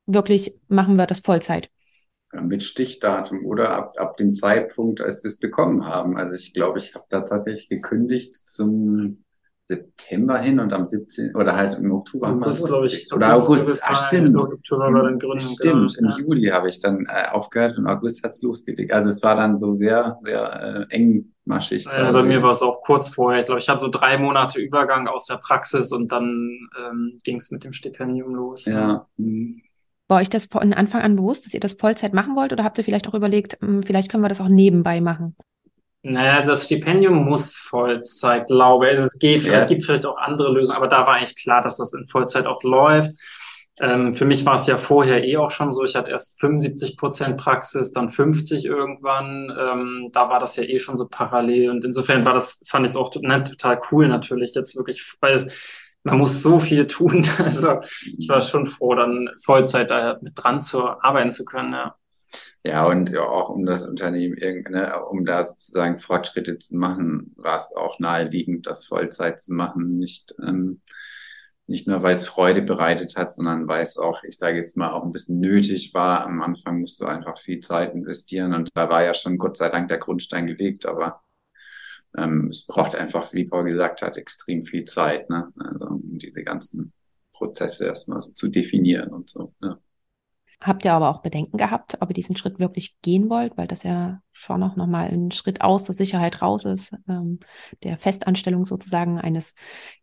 wirklich 0.06 0.60
machen 0.68 0.96
wir 0.96 1.08
das 1.08 1.20
Vollzeit? 1.20 1.70
mit 2.42 2.64
Stichdatum 2.64 3.46
oder 3.46 3.70
ab, 3.70 3.94
ab 3.98 4.18
dem 4.18 4.34
Zeitpunkt, 4.34 5.02
als 5.02 5.24
wir 5.24 5.30
es 5.30 5.38
bekommen 5.38 5.86
haben. 5.86 6.18
Also 6.18 6.36
ich 6.36 6.54
glaube, 6.54 6.80
ich 6.80 6.96
habe 6.96 7.06
da 7.10 7.22
tatsächlich 7.22 7.70
gekündigt 7.70 8.36
zum 8.50 9.24
September 9.65 10.39
hin 10.39 10.60
und 10.60 10.74
am 10.74 10.88
17. 10.88 11.36
oder 11.36 11.55
halt 11.55 11.75
im 11.75 11.91
Oktober 11.91 12.27
haben 12.27 12.39
wir 12.39 12.50
glaube 12.50 12.88
ich. 12.88 13.12
Oder 13.13 13.36
August, 13.36 13.65
August 13.65 13.84
ach 13.88 14.08
stimmt. 14.08 14.36
Oktober 14.36 14.93
war 14.93 15.03
dann 15.03 15.20
Gründung. 15.20 15.39
Stimmt, 15.39 15.98
im 15.98 16.05
ja. 16.05 16.17
Juli 16.17 16.48
habe 16.50 16.67
ich 16.67 16.82
dann 16.82 17.05
äh, 17.08 17.29
aufgehört 17.29 17.77
und 17.77 17.88
August 17.88 18.24
hat's 18.24 18.41
losgelegt. 18.41 18.91
Also 18.91 19.10
es 19.10 19.24
war 19.24 19.36
dann 19.36 19.55
so 19.55 19.72
sehr, 19.72 20.20
sehr 20.24 20.88
äh, 20.91 20.93
engmaschig. 20.93 21.86
Ja, 21.86 22.12
bei 22.12 22.24
mir 22.24 22.43
war 22.43 22.51
es 22.51 22.62
auch 22.62 22.82
kurz 22.82 23.08
vorher. 23.08 23.39
Ich 23.39 23.46
glaube, 23.46 23.62
ich 23.62 23.70
hatte 23.70 23.79
so 23.79 23.89
drei 23.89 24.17
Monate 24.17 24.60
Übergang 24.60 25.08
aus 25.08 25.27
der 25.27 25.38
Praxis 25.38 25.93
und 25.93 26.12
dann 26.12 26.70
ähm, 26.77 27.20
ging 27.24 27.38
es 27.38 27.50
mit 27.50 27.63
dem 27.63 27.72
Stipendium 27.72 28.36
los. 28.36 28.65
Ja. 28.65 29.08
Mhm. 29.15 29.62
War 30.10 30.20
euch 30.20 30.29
das 30.29 30.46
von 30.46 30.74
Anfang 30.74 31.01
an 31.01 31.15
bewusst, 31.15 31.46
dass 31.46 31.53
ihr 31.53 31.62
das 31.62 31.75
Vollzeit 31.75 32.13
machen 32.13 32.36
wollt 32.36 32.51
oder 32.51 32.65
habt 32.65 32.77
ihr 32.77 32.84
vielleicht 32.84 33.08
auch 33.08 33.13
überlegt, 33.13 33.58
hm, 33.62 33.84
vielleicht 33.84 34.12
können 34.12 34.24
wir 34.24 34.29
das 34.29 34.41
auch 34.41 34.50
nebenbei 34.50 35.00
machen? 35.00 35.38
Naja, 36.06 36.42
das 36.42 36.66
Stipendium 36.66 37.16
muss 37.26 37.56
Vollzeit, 37.56 38.48
glaube 38.48 38.90
ich. 38.90 38.96
Es 38.96 39.18
geht, 39.18 39.44
ja. 39.44 39.54
es 39.54 39.68
gibt 39.68 39.86
vielleicht 39.86 40.06
auch 40.06 40.18
andere 40.18 40.52
Lösungen, 40.52 40.76
aber 40.76 40.90
da 40.90 41.08
war 41.08 41.16
eigentlich 41.16 41.42
klar, 41.42 41.62
dass 41.62 41.78
das 41.78 41.94
in 41.94 42.08
Vollzeit 42.08 42.46
auch 42.46 42.62
läuft. 42.62 43.12
Ähm, 43.80 44.14
für 44.14 44.26
mich 44.26 44.46
war 44.46 44.56
es 44.56 44.68
ja 44.68 44.78
vorher 44.78 45.24
eh 45.24 45.38
auch 45.38 45.50
schon 45.50 45.72
so. 45.72 45.84
Ich 45.86 45.96
hatte 45.96 46.12
erst 46.12 46.42
75 46.42 46.98
Prozent 46.98 47.38
Praxis, 47.38 47.94
dann 47.94 48.10
50 48.10 48.66
irgendwann. 48.66 49.50
Ähm, 49.58 50.10
da 50.12 50.30
war 50.30 50.42
das 50.42 50.58
ja 50.58 50.64
eh 50.64 50.78
schon 50.78 50.98
so 50.98 51.08
parallel. 51.08 51.70
Und 51.70 51.86
insofern 51.86 52.26
war 52.26 52.34
das, 52.34 52.62
fand 52.68 52.86
ich 52.86 52.92
es 52.92 52.98
auch 52.98 53.16
ne, 53.22 53.42
total 53.42 53.80
cool 53.92 54.10
natürlich 54.10 54.54
jetzt 54.56 54.76
wirklich, 54.76 55.16
weil 55.22 55.34
es, 55.34 55.48
man 56.04 56.18
muss 56.18 56.42
so 56.42 56.60
viel 56.60 56.86
tun. 56.86 57.26
Also 57.40 57.80
ich 58.18 58.28
war 58.28 58.42
schon 58.42 58.68
froh, 58.68 58.94
dann 58.96 59.30
Vollzeit 59.44 59.90
da 59.90 60.20
mit 60.22 60.34
dran 60.36 60.60
zu 60.60 60.86
arbeiten 61.02 61.32
zu 61.32 61.46
können, 61.46 61.72
ja. 61.72 61.96
Ja, 62.65 62.88
und 62.88 63.15
auch 63.17 63.50
um 63.50 63.65
das 63.65 63.86
Unternehmen 63.86 64.36
ne, 64.70 65.05
um 65.10 65.25
da 65.25 65.46
sozusagen 65.46 66.00
Fortschritte 66.00 66.60
zu 66.60 66.77
machen, 66.77 67.34
war 67.36 67.58
es 67.58 67.75
auch 67.75 68.00
naheliegend, 68.00 68.67
das 68.67 68.86
Vollzeit 68.86 69.41
zu 69.41 69.53
machen. 69.53 69.98
Nicht, 70.00 70.34
ähm, 70.41 70.82
nicht 71.67 71.88
nur, 71.88 72.03
weil 72.03 72.13
es 72.13 72.25
Freude 72.25 72.62
bereitet 72.62 73.17
hat, 73.17 73.36
sondern 73.36 73.67
weil 73.67 73.84
es 73.84 73.98
auch, 73.98 74.24
ich 74.24 74.38
sage 74.38 74.58
jetzt 74.58 74.77
mal, 74.77 74.91
auch 74.91 75.03
ein 75.03 75.12
bisschen 75.12 75.39
nötig 75.41 75.93
war. 75.93 76.25
Am 76.25 76.41
Anfang 76.41 76.79
musst 76.79 77.01
du 77.01 77.05
einfach 77.05 77.38
viel 77.38 77.60
Zeit 77.60 77.93
investieren 77.93 78.53
und 78.53 78.70
da 78.74 78.89
war 78.89 79.03
ja 79.03 79.13
schon 79.13 79.38
Gott 79.38 79.58
sei 79.58 79.70
Dank 79.70 79.89
der 79.89 79.98
Grundstein 79.98 80.48
gelegt, 80.48 80.86
aber 80.86 81.22
ähm, 82.17 82.48
es 82.50 82.65
braucht 82.65 82.96
einfach, 82.96 83.34
wie 83.34 83.46
Paul 83.46 83.65
gesagt 83.65 84.01
hat, 84.01 84.17
extrem 84.17 84.62
viel 84.62 84.86
Zeit, 84.86 85.29
ne? 85.29 85.51
Also 85.58 85.86
um 85.86 86.17
diese 86.20 86.43
ganzen 86.43 86.93
Prozesse 87.34 87.88
erstmal 87.88 88.20
so 88.20 88.32
zu 88.32 88.50
definieren 88.50 89.10
und 89.10 89.29
so. 89.29 89.53
Ja. 89.62 89.79
Habt 90.63 90.86
ihr 90.86 90.93
aber 90.93 91.10
auch 91.10 91.22
Bedenken 91.22 91.58
gehabt, 91.58 91.98
ob 92.00 92.10
ihr 92.10 92.13
diesen 92.13 92.38
Schritt 92.38 92.58
wirklich 92.58 92.96
gehen 93.01 93.29
wollt, 93.29 93.58
weil 93.58 93.67
das 93.67 93.84
ja 93.84 94.22
schon 94.32 94.63
auch 94.63 94.77
nochmal 94.77 95.10
ein 95.10 95.32
Schritt 95.32 95.60
aus 95.60 95.84
der 95.84 95.93
Sicherheit 95.93 96.41
raus 96.41 96.63
ist, 96.63 96.96
ähm, 97.10 97.39
der 97.84 97.98
Festanstellung 97.98 98.63
sozusagen 98.63 99.20
eines, 99.20 99.55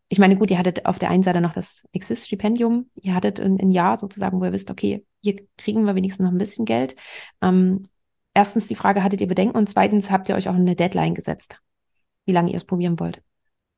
ich 0.07 0.19
meine, 0.19 0.37
gut, 0.37 0.51
ihr 0.51 0.59
hattet 0.59 0.85
auf 0.85 0.99
der 0.99 1.09
einen 1.09 1.23
Seite 1.23 1.41
noch 1.41 1.53
das 1.53 1.87
Exist-Stipendium, 1.93 2.91
ihr 3.01 3.15
hattet 3.15 3.39
ein, 3.39 3.59
ein, 3.59 3.71
Jahr 3.71 3.97
sozusagen, 3.97 4.39
wo 4.39 4.45
ihr 4.45 4.51
wisst, 4.51 4.69
okay, 4.69 5.03
hier 5.23 5.37
kriegen 5.57 5.83
wir 5.85 5.95
wenigstens 5.95 6.25
noch 6.25 6.31
ein 6.31 6.37
bisschen 6.37 6.65
Geld. 6.65 6.95
Ähm, 7.41 7.87
erstens 8.35 8.67
die 8.67 8.75
Frage, 8.75 9.03
hattet 9.03 9.21
ihr 9.21 9.27
Bedenken 9.27 9.57
und 9.57 9.67
zweitens 9.67 10.11
habt 10.11 10.29
ihr 10.29 10.35
euch 10.35 10.47
auch 10.47 10.53
eine 10.53 10.75
Deadline 10.75 11.15
gesetzt, 11.15 11.57
wie 12.27 12.33
lange 12.33 12.51
ihr 12.51 12.57
es 12.57 12.65
probieren 12.65 12.99
wollt? 12.99 13.23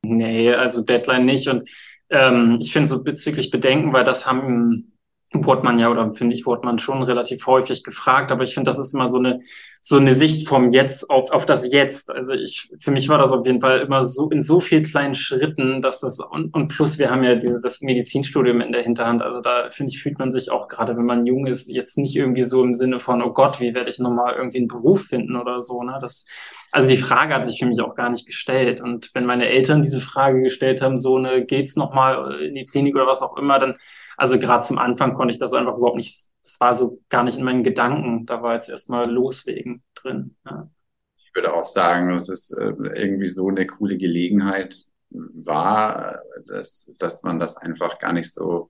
Nee, 0.01 0.53
also 0.53 0.81
Deadline 0.81 1.23
nicht 1.23 1.47
und 1.47 1.69
ähm, 2.09 2.57
ich 2.59 2.73
finde 2.73 2.87
so 2.87 3.05
bezüglich 3.05 3.51
Bedenken, 3.51 3.93
weil 3.93 4.03
das 4.03 4.27
haben 4.27 4.92
wurde 5.33 5.63
man 5.63 5.79
ja, 5.79 5.89
oder 5.89 6.11
finde 6.11 6.35
ich, 6.35 6.45
wurde 6.45 6.65
man 6.65 6.77
schon 6.77 7.01
relativ 7.01 7.47
häufig 7.47 7.83
gefragt, 7.83 8.31
aber 8.31 8.43
ich 8.43 8.53
finde, 8.53 8.69
das 8.69 8.77
ist 8.77 8.93
immer 8.93 9.07
so 9.07 9.17
eine, 9.17 9.39
so 9.79 9.97
eine 9.97 10.13
Sicht 10.13 10.47
vom 10.47 10.71
Jetzt 10.71 11.09
auf, 11.09 11.31
auf 11.31 11.45
das 11.45 11.71
Jetzt. 11.71 12.11
Also 12.11 12.33
ich, 12.33 12.71
für 12.79 12.91
mich 12.91 13.09
war 13.09 13.17
das 13.17 13.31
auf 13.31 13.45
jeden 13.45 13.59
Fall 13.59 13.79
immer 13.79 14.03
so 14.03 14.29
in 14.29 14.41
so 14.41 14.59
viel 14.59 14.81
kleinen 14.83 15.15
Schritten, 15.15 15.81
dass 15.81 15.99
das, 15.99 16.19
und, 16.19 16.53
und 16.53 16.67
plus 16.67 16.99
wir 16.99 17.09
haben 17.09 17.23
ja 17.23 17.35
diese, 17.35 17.59
das 17.61 17.81
Medizinstudium 17.81 18.61
in 18.61 18.71
der 18.71 18.83
Hinterhand. 18.83 19.23
Also 19.23 19.41
da, 19.41 19.69
finde 19.69 19.91
ich, 19.91 20.01
fühlt 20.01 20.19
man 20.19 20.31
sich 20.31 20.51
auch 20.51 20.67
gerade, 20.67 20.95
wenn 20.95 21.05
man 21.05 21.25
jung 21.25 21.47
ist, 21.47 21.67
jetzt 21.67 21.97
nicht 21.97 22.15
irgendwie 22.15 22.43
so 22.43 22.63
im 22.63 22.73
Sinne 22.73 22.99
von, 22.99 23.21
oh 23.23 23.33
Gott, 23.33 23.59
wie 23.59 23.73
werde 23.73 23.89
ich 23.89 23.99
nochmal 23.99 24.35
irgendwie 24.35 24.59
einen 24.59 24.67
Beruf 24.67 25.05
finden 25.05 25.35
oder 25.35 25.59
so, 25.59 25.83
ne? 25.83 25.97
Das, 25.99 26.25
also 26.71 26.89
die 26.89 26.97
Frage 26.97 27.33
hat 27.33 27.45
sich 27.45 27.59
für 27.59 27.65
mich 27.65 27.81
auch 27.81 27.95
gar 27.95 28.09
nicht 28.09 28.25
gestellt. 28.25 28.81
Und 28.81 29.11
wenn 29.13 29.25
meine 29.25 29.47
Eltern 29.47 29.81
diese 29.81 29.99
Frage 29.99 30.41
gestellt 30.43 30.81
haben, 30.81 30.97
so 30.97 31.17
eine, 31.17 31.43
geht's 31.45 31.75
nochmal 31.75 32.35
in 32.41 32.55
die 32.55 32.65
Klinik 32.65 32.95
oder 32.95 33.07
was 33.07 33.21
auch 33.21 33.37
immer, 33.37 33.59
dann, 33.59 33.75
also 34.17 34.39
gerade 34.39 34.65
zum 34.65 34.77
Anfang 34.77 35.13
konnte 35.13 35.33
ich 35.33 35.39
das 35.39 35.53
einfach 35.53 35.77
überhaupt 35.77 35.97
nicht, 35.97 36.29
das 36.41 36.59
war 36.59 36.75
so 36.75 37.01
gar 37.09 37.23
nicht 37.23 37.37
in 37.37 37.43
meinen 37.43 37.63
Gedanken. 37.63 38.25
Da 38.25 38.41
war 38.41 38.53
jetzt 38.53 38.69
erstmal 38.69 39.09
Loslegen 39.09 39.83
drin. 39.95 40.35
Ja. 40.45 40.69
Ich 41.17 41.35
würde 41.35 41.53
auch 41.53 41.65
sagen, 41.65 42.11
dass 42.11 42.29
es 42.29 42.51
äh, 42.51 42.73
irgendwie 42.95 43.27
so 43.27 43.47
eine 43.47 43.65
coole 43.65 43.97
Gelegenheit 43.97 44.75
war, 45.09 46.21
dass, 46.47 46.95
dass 46.99 47.23
man 47.23 47.39
das 47.39 47.57
einfach 47.57 47.99
gar 47.99 48.13
nicht 48.13 48.31
so, 48.31 48.69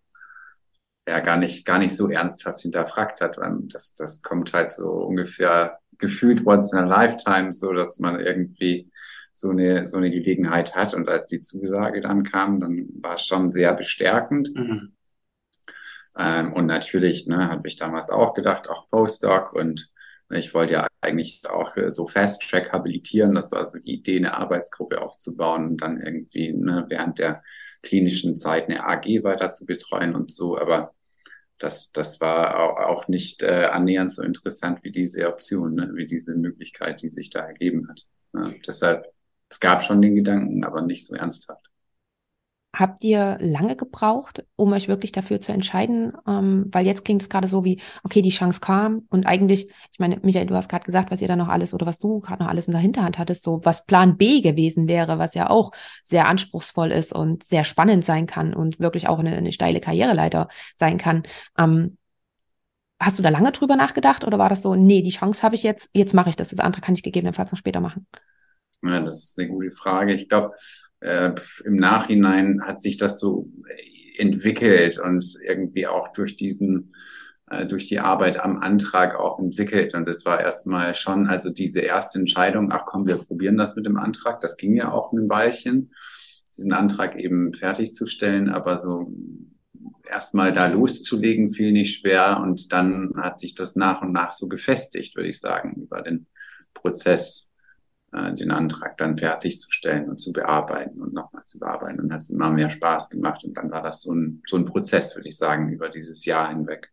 ja, 1.07 1.19
gar 1.19 1.37
nicht, 1.37 1.65
gar 1.65 1.79
nicht 1.79 1.95
so 1.95 2.09
ernsthaft 2.09 2.59
hinterfragt 2.59 3.21
hat. 3.21 3.37
Das, 3.63 3.93
das 3.93 4.21
kommt 4.21 4.53
halt 4.53 4.71
so 4.71 4.91
ungefähr 4.91 5.79
gefühlt 5.97 6.45
once 6.45 6.73
in 6.73 6.79
a 6.79 6.85
lifetime, 6.85 7.51
so 7.53 7.73
dass 7.73 7.99
man 7.99 8.19
irgendwie 8.19 8.89
so 9.31 9.49
eine, 9.49 9.85
so 9.85 9.97
eine 9.97 10.11
Gelegenheit 10.11 10.75
hat. 10.75 10.93
Und 10.93 11.09
als 11.09 11.25
die 11.25 11.41
Zusage 11.41 12.01
dann 12.01 12.23
kam, 12.23 12.59
dann 12.59 12.87
war 13.01 13.15
es 13.15 13.25
schon 13.25 13.51
sehr 13.51 13.73
bestärkend. 13.73 14.53
Mhm. 14.55 14.93
Ähm, 16.17 16.53
und 16.53 16.65
natürlich 16.65 17.27
ne, 17.27 17.49
habe 17.49 17.67
ich 17.67 17.75
damals 17.75 18.09
auch 18.09 18.33
gedacht, 18.33 18.69
auch 18.69 18.89
Postdoc 18.89 19.53
und 19.53 19.89
ich 20.29 20.53
wollte 20.53 20.73
ja 20.73 20.87
eigentlich 21.01 21.41
auch 21.47 21.71
so 21.89 22.07
Fast 22.07 22.41
Track 22.41 22.71
habilitieren. 22.71 23.35
Das 23.35 23.51
war 23.51 23.65
so 23.67 23.77
die 23.77 23.93
Idee, 23.93 24.17
eine 24.17 24.33
Arbeitsgruppe 24.35 25.01
aufzubauen 25.01 25.67
und 25.69 25.81
dann 25.81 25.99
irgendwie 25.99 26.53
ne, 26.53 26.85
während 26.89 27.19
der 27.19 27.43
klinischen 27.83 28.35
Zeit 28.35 28.69
eine 28.69 28.85
AG 28.85 29.23
weiter 29.23 29.49
zu 29.49 29.65
betreuen 29.65 30.15
und 30.15 30.31
so. 30.31 30.57
Aber 30.57 30.93
das, 31.59 31.91
das 31.91 32.19
war 32.21 32.89
auch 32.89 33.07
nicht 33.07 33.43
äh, 33.43 33.65
annähernd 33.65 34.11
so 34.11 34.23
interessant 34.23 34.83
wie 34.83 34.91
diese 34.91 35.27
Option, 35.27 35.75
ne, 35.75 35.91
wie 35.93 36.05
diese 36.05 36.35
Möglichkeit, 36.35 37.01
die 37.01 37.09
sich 37.09 37.29
da 37.29 37.41
ergeben 37.41 37.87
hat. 37.89 38.01
Ja, 38.33 38.51
deshalb, 38.65 39.05
es 39.49 39.59
gab 39.59 39.83
schon 39.83 40.01
den 40.01 40.15
Gedanken, 40.15 40.63
aber 40.63 40.81
nicht 40.81 41.05
so 41.05 41.15
ernsthaft. 41.15 41.69
Habt 42.75 43.03
ihr 43.03 43.37
lange 43.39 43.75
gebraucht, 43.75 44.43
um 44.55 44.73
euch 44.73 44.87
wirklich 44.87 45.11
dafür 45.11 45.39
zu 45.39 45.51
entscheiden? 45.51 46.13
Ähm, 46.27 46.65
weil 46.71 46.87
jetzt 46.87 47.05
klingt 47.05 47.21
es 47.21 47.29
gerade 47.29 47.47
so 47.47 47.63
wie, 47.63 47.79
okay, 48.03 48.23
die 48.23 48.29
Chance 48.29 48.61
kam 48.61 49.05
und 49.09 49.27
eigentlich, 49.27 49.69
ich 49.91 49.99
meine, 49.99 50.19
Michael, 50.23 50.47
du 50.47 50.55
hast 50.55 50.69
gerade 50.69 50.83
gesagt, 50.83 51.11
was 51.11 51.21
ihr 51.21 51.27
da 51.27 51.35
noch 51.35 51.49
alles 51.49 51.75
oder 51.75 51.85
was 51.85 51.99
du 51.99 52.19
gerade 52.19 52.41
noch 52.41 52.49
alles 52.49 52.65
in 52.65 52.71
der 52.71 52.81
Hinterhand 52.81 53.19
hattest, 53.19 53.43
so 53.43 53.61
was 53.63 53.85
Plan 53.85 54.17
B 54.17 54.41
gewesen 54.41 54.87
wäre, 54.87 55.19
was 55.19 55.35
ja 55.35 55.51
auch 55.51 55.71
sehr 56.01 56.27
anspruchsvoll 56.27 56.91
ist 56.91 57.13
und 57.13 57.43
sehr 57.43 57.63
spannend 57.63 58.05
sein 58.05 58.25
kann 58.25 58.55
und 58.55 58.79
wirklich 58.79 59.07
auch 59.07 59.19
eine, 59.19 59.35
eine 59.35 59.51
steile 59.51 59.79
Karriereleiter 59.79 60.47
sein 60.73 60.97
kann. 60.97 61.21
Ähm, 61.59 61.97
hast 62.99 63.19
du 63.19 63.23
da 63.23 63.29
lange 63.29 63.51
drüber 63.51 63.75
nachgedacht 63.75 64.23
oder 64.23 64.39
war 64.39 64.49
das 64.49 64.63
so, 64.63 64.73
nee, 64.73 65.03
die 65.03 65.11
Chance 65.11 65.43
habe 65.43 65.53
ich 65.53 65.61
jetzt, 65.61 65.91
jetzt 65.93 66.15
mache 66.15 66.29
ich 66.29 66.35
das, 66.35 66.49
das 66.49 66.59
andere 66.59 66.81
kann 66.81 66.95
ich 66.95 67.03
gegebenenfalls 67.03 67.51
noch 67.51 67.59
später 67.59 67.81
machen? 67.81 68.07
Ja, 68.81 68.99
das 68.99 69.23
ist 69.23 69.39
eine 69.39 69.47
gute 69.47 69.71
Frage. 69.71 70.13
Ich 70.13 70.27
glaube, 70.27 70.53
äh, 71.03 71.33
im 71.65 71.75
Nachhinein 71.75 72.61
hat 72.63 72.81
sich 72.81 72.97
das 72.97 73.19
so 73.19 73.49
entwickelt 74.17 74.99
und 74.99 75.37
irgendwie 75.45 75.87
auch 75.87 76.11
durch 76.13 76.35
diesen 76.35 76.93
äh, 77.49 77.65
durch 77.65 77.87
die 77.87 77.99
Arbeit 77.99 78.39
am 78.39 78.57
Antrag 78.57 79.15
auch 79.15 79.39
entwickelt. 79.39 79.93
Und 79.93 80.07
es 80.07 80.25
war 80.25 80.39
erstmal 80.39 80.93
schon, 80.93 81.27
also 81.27 81.49
diese 81.49 81.81
erste 81.81 82.19
Entscheidung, 82.19 82.71
ach 82.71 82.85
komm, 82.85 83.07
wir 83.07 83.15
probieren 83.15 83.57
das 83.57 83.75
mit 83.75 83.85
dem 83.85 83.97
Antrag, 83.97 84.41
das 84.41 84.57
ging 84.57 84.75
ja 84.75 84.91
auch 84.91 85.11
ein 85.13 85.29
Weilchen, 85.29 85.93
diesen 86.57 86.73
Antrag 86.73 87.19
eben 87.19 87.53
fertigzustellen, 87.53 88.49
aber 88.49 88.77
so 88.77 89.11
erstmal 90.09 90.53
da 90.53 90.67
loszulegen 90.67 91.49
fiel 91.49 91.71
nicht 91.71 91.99
schwer 91.99 92.39
und 92.41 92.71
dann 92.71 93.13
hat 93.17 93.39
sich 93.39 93.55
das 93.55 93.75
nach 93.75 94.01
und 94.01 94.11
nach 94.11 94.31
so 94.31 94.47
gefestigt, 94.47 95.15
würde 95.15 95.29
ich 95.29 95.39
sagen, 95.39 95.81
über 95.81 96.01
den 96.01 96.27
Prozess 96.73 97.52
äh, 98.13 98.33
den 98.33 98.51
Antrag 98.51 98.97
dann 98.97 99.17
fertigzustellen 99.17 100.09
und 100.09 100.19
zu 100.19 100.31
bearbeiten 100.31 101.01
und 101.01 101.13
nochmal 101.13 101.43
zu 101.45 101.59
bearbeiten. 101.59 101.97
Dann 101.97 102.13
hat 102.13 102.21
es 102.21 102.29
immer 102.29 102.51
mehr 102.51 102.69
Spaß 102.69 103.09
gemacht 103.09 103.43
und 103.43 103.57
dann 103.57 103.71
war 103.71 103.81
das 103.81 104.01
so 104.01 104.13
ein, 104.13 104.41
so 104.47 104.57
ein 104.57 104.65
Prozess, 104.65 105.15
würde 105.15 105.29
ich 105.29 105.37
sagen, 105.37 105.69
über 105.69 105.89
dieses 105.89 106.23
Jahr 106.25 106.49
hinweg. 106.49 106.91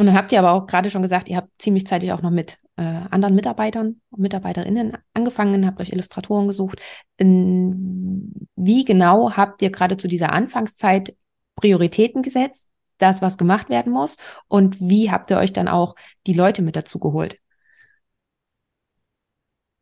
Und 0.00 0.06
dann 0.06 0.14
habt 0.14 0.30
ihr 0.30 0.38
aber 0.38 0.52
auch 0.52 0.66
gerade 0.66 0.90
schon 0.90 1.02
gesagt, 1.02 1.28
ihr 1.28 1.36
habt 1.36 1.50
ziemlich 1.60 1.86
zeitig 1.88 2.12
auch 2.12 2.22
noch 2.22 2.30
mit 2.30 2.56
äh, 2.76 2.82
anderen 2.82 3.34
Mitarbeitern 3.34 4.00
und 4.10 4.20
Mitarbeiterinnen 4.20 4.96
angefangen, 5.12 5.66
habt 5.66 5.80
euch 5.80 5.90
Illustratoren 5.90 6.46
gesucht. 6.46 6.80
Wie 7.18 8.84
genau 8.84 9.32
habt 9.32 9.60
ihr 9.60 9.70
gerade 9.70 9.96
zu 9.96 10.06
dieser 10.06 10.32
Anfangszeit 10.32 11.16
Prioritäten 11.56 12.22
gesetzt, 12.22 12.68
das, 12.98 13.22
was 13.22 13.38
gemacht 13.38 13.70
werden 13.70 13.92
muss? 13.92 14.18
Und 14.46 14.80
wie 14.80 15.10
habt 15.10 15.30
ihr 15.30 15.38
euch 15.38 15.52
dann 15.52 15.66
auch 15.66 15.96
die 16.28 16.34
Leute 16.34 16.62
mit 16.62 16.76
dazu 16.76 17.00
geholt? 17.00 17.34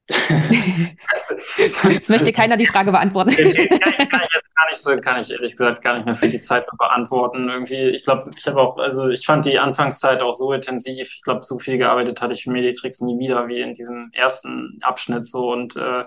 Es 0.08 2.08
möchte 2.08 2.32
keiner 2.32 2.56
die 2.56 2.66
Frage 2.66 2.92
beantworten. 2.92 3.30
Ich, 3.30 3.54
kann, 3.54 3.94
ich 3.98 4.08
kann 4.08 4.22
jetzt 4.34 4.46
kann 4.56 4.68
ich 4.72 4.78
so, 4.78 4.96
kann 4.96 5.20
ich 5.20 5.30
ehrlich 5.30 5.52
gesagt 5.52 5.82
gar 5.82 5.94
nicht 5.94 6.06
mehr 6.06 6.14
für 6.14 6.28
die 6.28 6.38
Zeit 6.38 6.66
beantworten. 6.78 7.48
Irgendwie, 7.48 7.90
ich 7.90 8.04
glaube, 8.04 8.30
ich 8.36 8.46
habe 8.46 8.60
auch, 8.60 8.78
also 8.78 9.08
ich 9.08 9.26
fand 9.26 9.44
die 9.44 9.58
Anfangszeit 9.58 10.22
auch 10.22 10.32
so 10.32 10.52
intensiv. 10.52 11.12
Ich 11.14 11.22
glaube, 11.22 11.44
so 11.44 11.58
viel 11.58 11.78
gearbeitet 11.78 12.20
hatte 12.20 12.34
ich 12.34 12.44
für 12.44 12.50
Meditrix 12.50 13.00
nie 13.00 13.18
wieder 13.18 13.48
wie 13.48 13.60
in 13.60 13.74
diesem 13.74 14.10
ersten 14.12 14.78
Abschnitt 14.82 15.26
so 15.26 15.52
und 15.52 15.76
äh, 15.76 16.04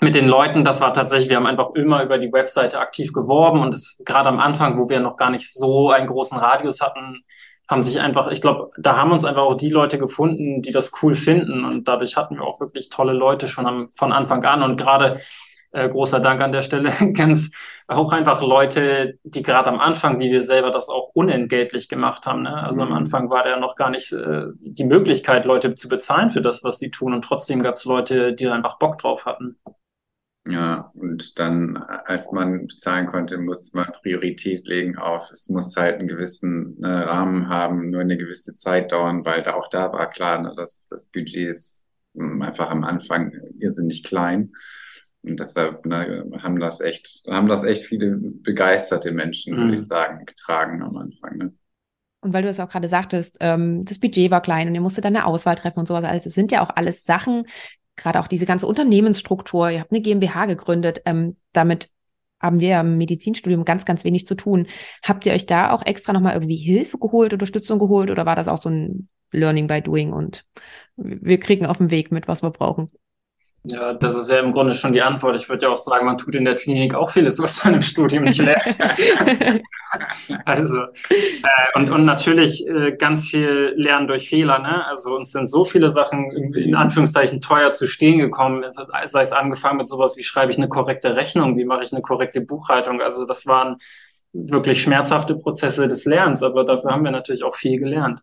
mit 0.00 0.14
den 0.14 0.28
Leuten, 0.28 0.64
das 0.64 0.80
war 0.80 0.94
tatsächlich, 0.94 1.28
wir 1.28 1.36
haben 1.36 1.46
einfach 1.46 1.74
immer 1.74 2.04
über 2.04 2.18
die 2.18 2.32
Webseite 2.32 2.78
aktiv 2.78 3.12
geworben 3.12 3.60
und 3.60 3.74
es 3.74 4.00
gerade 4.04 4.28
am 4.28 4.38
Anfang, 4.38 4.78
wo 4.78 4.88
wir 4.88 5.00
noch 5.00 5.16
gar 5.16 5.30
nicht 5.30 5.52
so 5.52 5.90
einen 5.90 6.06
großen 6.06 6.38
Radius 6.38 6.80
hatten, 6.80 7.24
haben 7.68 7.82
sich 7.82 8.00
einfach, 8.00 8.28
ich 8.28 8.40
glaube, 8.40 8.70
da 8.78 8.96
haben 8.96 9.12
uns 9.12 9.24
einfach 9.24 9.42
auch 9.42 9.56
die 9.56 9.70
Leute 9.70 9.98
gefunden, 9.98 10.62
die 10.62 10.70
das 10.70 10.92
cool 11.02 11.14
finden 11.14 11.64
und 11.64 11.86
dadurch 11.86 12.16
hatten 12.16 12.36
wir 12.36 12.44
auch 12.44 12.60
wirklich 12.60 12.88
tolle 12.88 13.12
Leute 13.12 13.46
schon 13.46 13.66
am, 13.66 13.90
von 13.92 14.12
Anfang 14.12 14.44
an 14.44 14.62
und 14.62 14.76
gerade 14.76 15.20
äh, 15.70 15.88
großer 15.88 16.20
Dank 16.20 16.40
an 16.40 16.52
der 16.52 16.62
Stelle, 16.62 16.90
ganz 17.12 17.50
auch 17.86 18.12
einfach 18.12 18.40
Leute, 18.42 19.18
die 19.22 19.42
gerade 19.42 19.68
am 19.68 19.80
Anfang, 19.80 20.18
wie 20.18 20.30
wir 20.30 20.42
selber 20.42 20.70
das 20.70 20.88
auch 20.88 21.10
unentgeltlich 21.14 21.88
gemacht 21.88 22.26
haben. 22.26 22.42
Ne? 22.42 22.54
Also 22.54 22.84
mhm. 22.84 22.92
am 22.92 22.98
Anfang 22.98 23.30
war 23.30 23.44
da 23.44 23.58
noch 23.58 23.76
gar 23.76 23.90
nicht 23.90 24.12
äh, 24.12 24.46
die 24.60 24.84
Möglichkeit, 24.84 25.44
Leute 25.44 25.74
zu 25.74 25.88
bezahlen 25.88 26.30
für 26.30 26.40
das, 26.40 26.64
was 26.64 26.78
sie 26.78 26.90
tun. 26.90 27.12
Und 27.12 27.22
trotzdem 27.22 27.62
gab 27.62 27.74
es 27.74 27.84
Leute, 27.84 28.32
die 28.32 28.48
einfach 28.48 28.78
Bock 28.78 28.98
drauf 28.98 29.26
hatten. 29.26 29.58
Ja, 30.50 30.90
und 30.94 31.38
dann, 31.38 31.76
als 31.76 32.32
man 32.32 32.66
bezahlen 32.66 33.06
konnte, 33.06 33.36
musste 33.36 33.76
man 33.76 33.92
Priorität 34.02 34.66
legen 34.66 34.96
auf, 34.96 35.30
es 35.30 35.50
muss 35.50 35.76
halt 35.76 35.98
einen 35.98 36.08
gewissen 36.08 36.78
ne, 36.78 37.06
Rahmen 37.06 37.48
haben, 37.48 37.90
nur 37.90 38.00
eine 38.00 38.16
gewisse 38.16 38.54
Zeit 38.54 38.92
dauern, 38.92 39.26
weil 39.26 39.42
da 39.42 39.54
auch 39.54 39.68
da 39.68 39.92
war 39.92 40.08
klar, 40.08 40.40
ne, 40.40 40.54
dass 40.56 40.86
das 40.86 41.08
Budget 41.08 41.48
ist 41.48 41.84
hm, 42.14 42.40
einfach 42.40 42.70
am 42.70 42.82
Anfang 42.82 43.32
irrsinnig 43.58 44.04
klein. 44.04 44.52
Und 45.22 45.38
deshalb 45.38 45.84
ne, 45.84 46.24
haben 46.38 46.60
das 46.60 46.80
echt, 46.80 47.24
haben 47.28 47.48
das 47.48 47.64
echt 47.64 47.84
viele 47.84 48.16
begeisterte 48.16 49.12
Menschen, 49.12 49.54
mhm. 49.54 49.60
würde 49.60 49.74
ich 49.74 49.86
sagen, 49.86 50.24
getragen 50.24 50.82
am 50.82 50.96
Anfang. 50.96 51.36
Ne? 51.36 51.52
Und 52.20 52.32
weil 52.32 52.42
du 52.42 52.48
es 52.48 52.58
auch 52.58 52.70
gerade 52.70 52.88
sagtest, 52.88 53.36
ähm, 53.40 53.84
das 53.84 53.98
Budget 53.98 54.30
war 54.30 54.40
klein 54.40 54.68
und 54.68 54.74
ihr 54.74 54.80
musstet 54.80 55.04
dann 55.04 55.14
eine 55.14 55.26
Auswahl 55.26 55.56
treffen 55.56 55.80
und 55.80 55.88
sowas 55.88 56.04
alles. 56.04 56.24
Es 56.24 56.34
sind 56.34 56.52
ja 56.52 56.62
auch 56.62 56.70
alles 56.74 57.04
Sachen, 57.04 57.44
gerade 57.98 58.20
auch 58.20 58.28
diese 58.28 58.46
ganze 58.46 58.66
Unternehmensstruktur, 58.66 59.70
ihr 59.70 59.80
habt 59.80 59.92
eine 59.92 60.00
GmbH 60.00 60.46
gegründet, 60.46 61.02
ähm, 61.04 61.36
damit 61.52 61.90
haben 62.40 62.60
wir 62.60 62.80
im 62.80 62.96
Medizinstudium 62.98 63.64
ganz, 63.64 63.84
ganz 63.84 64.04
wenig 64.04 64.26
zu 64.26 64.36
tun. 64.36 64.68
Habt 65.02 65.26
ihr 65.26 65.32
euch 65.32 65.46
da 65.46 65.72
auch 65.72 65.84
extra 65.84 66.12
nochmal 66.12 66.34
irgendwie 66.34 66.56
Hilfe 66.56 66.98
geholt, 66.98 67.32
Unterstützung 67.32 67.78
geholt 67.78 68.10
oder 68.10 68.26
war 68.26 68.36
das 68.36 68.48
auch 68.48 68.58
so 68.58 68.70
ein 68.70 69.08
Learning 69.32 69.66
by 69.66 69.82
Doing 69.82 70.12
und 70.12 70.46
wir 70.96 71.38
kriegen 71.40 71.66
auf 71.66 71.78
dem 71.78 71.90
Weg 71.90 72.12
mit, 72.12 72.28
was 72.28 72.42
wir 72.42 72.50
brauchen? 72.50 72.88
Ja, 73.64 73.92
das 73.92 74.14
ist 74.14 74.30
ja 74.30 74.38
im 74.38 74.52
Grunde 74.52 74.72
schon 74.72 74.92
die 74.92 75.02
Antwort. 75.02 75.36
Ich 75.36 75.48
würde 75.48 75.66
ja 75.66 75.72
auch 75.72 75.76
sagen, 75.76 76.06
man 76.06 76.16
tut 76.16 76.34
in 76.34 76.44
der 76.44 76.54
Klinik 76.54 76.94
auch 76.94 77.10
vieles, 77.10 77.38
was 77.40 77.64
man 77.64 77.74
im 77.74 77.82
Studium 77.82 78.24
nicht 78.24 78.40
lernt. 78.40 78.62
also, 80.44 80.82
äh, 81.10 81.74
und, 81.74 81.90
und 81.90 82.04
natürlich 82.04 82.66
äh, 82.66 82.92
ganz 82.96 83.26
viel 83.26 83.74
Lernen 83.76 84.06
durch 84.06 84.28
Fehler. 84.28 84.60
Ne? 84.60 84.86
Also 84.86 85.14
uns 85.16 85.32
sind 85.32 85.50
so 85.50 85.64
viele 85.64 85.88
Sachen 85.90 86.30
in 86.54 86.76
Anführungszeichen 86.76 87.40
teuer 87.40 87.72
zu 87.72 87.88
stehen 87.88 88.18
gekommen. 88.18 88.64
Sei 88.68 89.20
es 89.22 89.32
angefangen 89.32 89.78
mit 89.78 89.88
sowas, 89.88 90.16
wie 90.16 90.24
schreibe 90.24 90.52
ich 90.52 90.58
eine 90.58 90.68
korrekte 90.68 91.16
Rechnung, 91.16 91.58
wie 91.58 91.64
mache 91.64 91.82
ich 91.82 91.92
eine 91.92 92.02
korrekte 92.02 92.40
Buchhaltung. 92.40 93.02
Also 93.02 93.26
das 93.26 93.46
waren 93.46 93.78
wirklich 94.32 94.80
schmerzhafte 94.80 95.36
Prozesse 95.36 95.88
des 95.88 96.04
Lernens, 96.04 96.42
aber 96.42 96.64
dafür 96.64 96.92
haben 96.92 97.04
wir 97.04 97.10
natürlich 97.10 97.42
auch 97.42 97.56
viel 97.56 97.78
gelernt. 97.78 98.20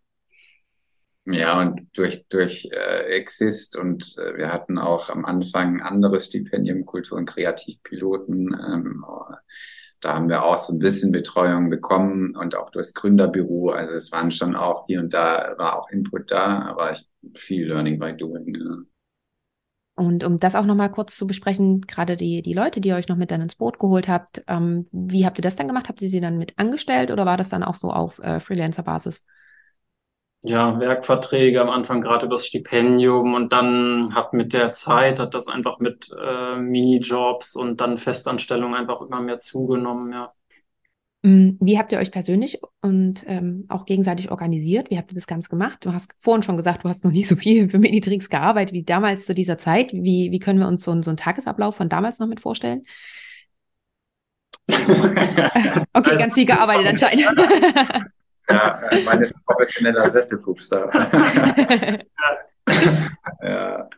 Ja, 1.27 1.59
und 1.59 1.87
durch, 1.97 2.27
durch 2.27 2.69
äh, 2.71 3.17
Exist 3.17 3.77
und 3.77 4.15
äh, 4.19 4.37
wir 4.37 4.53
hatten 4.53 4.77
auch 4.77 5.09
am 5.09 5.25
Anfang 5.25 5.77
ein 5.77 5.81
anderes 5.81 6.27
Stipendium, 6.27 6.85
Kultur- 6.85 7.17
und 7.17 7.25
Kreativpiloten. 7.25 8.53
Ähm, 8.53 9.03
da 10.01 10.13
haben 10.13 10.29
wir 10.29 10.43
auch 10.43 10.57
so 10.57 10.71
ein 10.73 10.79
bisschen 10.79 11.11
Betreuung 11.11 11.71
bekommen 11.71 12.35
und 12.35 12.53
auch 12.53 12.69
durchs 12.69 12.93
Gründerbüro. 12.93 13.71
Also 13.71 13.93
es 13.95 14.11
waren 14.11 14.29
schon 14.29 14.55
auch 14.55 14.85
hier 14.85 14.99
und 14.99 15.15
da 15.15 15.55
war 15.57 15.79
auch 15.79 15.89
Input 15.89 16.29
da, 16.29 16.59
aber 16.61 16.91
ich, 16.91 17.09
viel 17.33 17.67
Learning 17.67 17.97
by 17.97 18.15
Doing. 18.15 18.53
Ja. 18.53 18.77
Und 19.95 20.23
um 20.23 20.39
das 20.39 20.55
auch 20.55 20.65
nochmal 20.65 20.91
kurz 20.91 21.15
zu 21.15 21.25
besprechen, 21.25 21.81
gerade 21.81 22.17
die, 22.17 22.41
die 22.41 22.53
Leute, 22.53 22.81
die 22.81 22.89
ihr 22.89 22.97
euch 22.97 23.07
noch 23.07 23.15
mit 23.15 23.31
dann 23.31 23.41
ins 23.41 23.55
Boot 23.55 23.79
geholt 23.79 24.07
habt, 24.09 24.43
ähm, 24.47 24.87
wie 24.91 25.25
habt 25.25 25.39
ihr 25.39 25.41
das 25.41 25.55
dann 25.55 25.67
gemacht? 25.67 25.87
Habt 25.87 26.01
ihr 26.01 26.09
sie 26.09 26.19
dann 26.19 26.37
mit 26.37 26.53
angestellt 26.59 27.09
oder 27.09 27.25
war 27.25 27.37
das 27.37 27.49
dann 27.49 27.63
auch 27.63 27.75
so 27.75 27.91
auf 27.91 28.19
äh, 28.19 28.39
Freelancer-Basis? 28.39 29.25
Ja, 30.43 30.79
Werkverträge 30.79 31.61
am 31.61 31.69
Anfang 31.69 32.01
gerade 32.01 32.27
übers 32.27 32.45
Stipendium 32.45 33.33
und 33.33 33.51
dann 33.51 34.13
hat 34.13 34.33
mit 34.33 34.53
der 34.53 34.73
Zeit 34.73 35.19
hat 35.19 35.33
das 35.33 35.47
einfach 35.47 35.79
mit 35.79 36.09
äh, 36.19 36.55
Minijobs 36.57 37.55
und 37.55 37.81
dann 37.81 37.97
Festanstellungen 37.97 38.75
einfach 38.75 39.01
immer 39.01 39.21
mehr 39.21 39.37
zugenommen, 39.37 40.13
ja. 40.13 40.33
Mm, 41.25 41.57
wie 41.59 41.79
habt 41.79 41.91
ihr 41.91 41.97
euch 41.97 42.11
persönlich 42.11 42.59
und 42.81 43.23
ähm, 43.25 43.65
auch 43.67 43.87
gegenseitig 43.87 44.29
organisiert? 44.29 44.91
Wie 44.91 44.97
habt 44.99 45.11
ihr 45.11 45.15
das 45.15 45.25
Ganze 45.25 45.49
gemacht? 45.49 45.79
Du 45.81 45.91
hast 45.91 46.13
vorhin 46.21 46.43
schon 46.43 46.55
gesagt, 46.55 46.83
du 46.83 46.89
hast 46.89 47.03
noch 47.03 47.11
nie 47.13 47.23
so 47.23 47.35
viel 47.35 47.67
für 47.67 47.79
Minitrix 47.79 48.29
gearbeitet 48.29 48.73
wie 48.73 48.83
damals 48.83 49.25
zu 49.25 49.33
dieser 49.33 49.57
Zeit. 49.57 49.91
Wie, 49.91 50.29
wie 50.31 50.37
können 50.37 50.59
wir 50.59 50.67
uns 50.67 50.83
so, 50.83 51.01
so 51.01 51.09
einen 51.09 51.17
Tagesablauf 51.17 51.75
von 51.75 51.89
damals 51.89 52.19
noch 52.19 52.27
mit 52.27 52.41
vorstellen? 52.41 52.83
okay, 54.69 55.49
also, 55.93 56.11
ganz 56.11 56.35
viel 56.35 56.45
gearbeitet 56.45 56.87
anscheinend. 56.87 57.25
Ja, 58.49 58.79
meine 59.05 59.23
ist 59.23 59.35
ein 59.35 59.41
professioneller 59.45 60.09
Sesselpupster. 60.09 60.89
ja. 63.41 63.89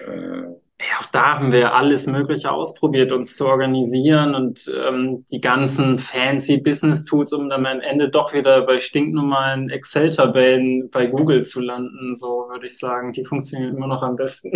Äh. 0.00 0.62
Ja, 0.82 0.98
auch 0.98 1.06
da 1.12 1.36
haben 1.36 1.52
wir 1.52 1.74
alles 1.74 2.08
Mögliche 2.08 2.50
ausprobiert, 2.50 3.12
uns 3.12 3.36
zu 3.36 3.46
organisieren 3.46 4.34
und 4.34 4.68
ähm, 4.76 5.24
die 5.30 5.40
ganzen 5.40 5.96
fancy 5.96 6.60
Business-Tools, 6.60 7.32
um 7.34 7.48
dann 7.48 7.64
am 7.66 7.80
Ende 7.80 8.10
doch 8.10 8.32
wieder 8.32 8.62
bei 8.66 8.80
stinknormalen 8.80 9.70
Excel-Tabellen 9.70 10.90
bei 10.90 11.06
Google 11.06 11.44
zu 11.44 11.60
landen, 11.60 12.16
so 12.16 12.48
würde 12.50 12.66
ich 12.66 12.76
sagen. 12.78 13.12
Die 13.12 13.24
funktionieren 13.24 13.76
immer 13.76 13.86
noch 13.86 14.02
am 14.02 14.16
besten. 14.16 14.50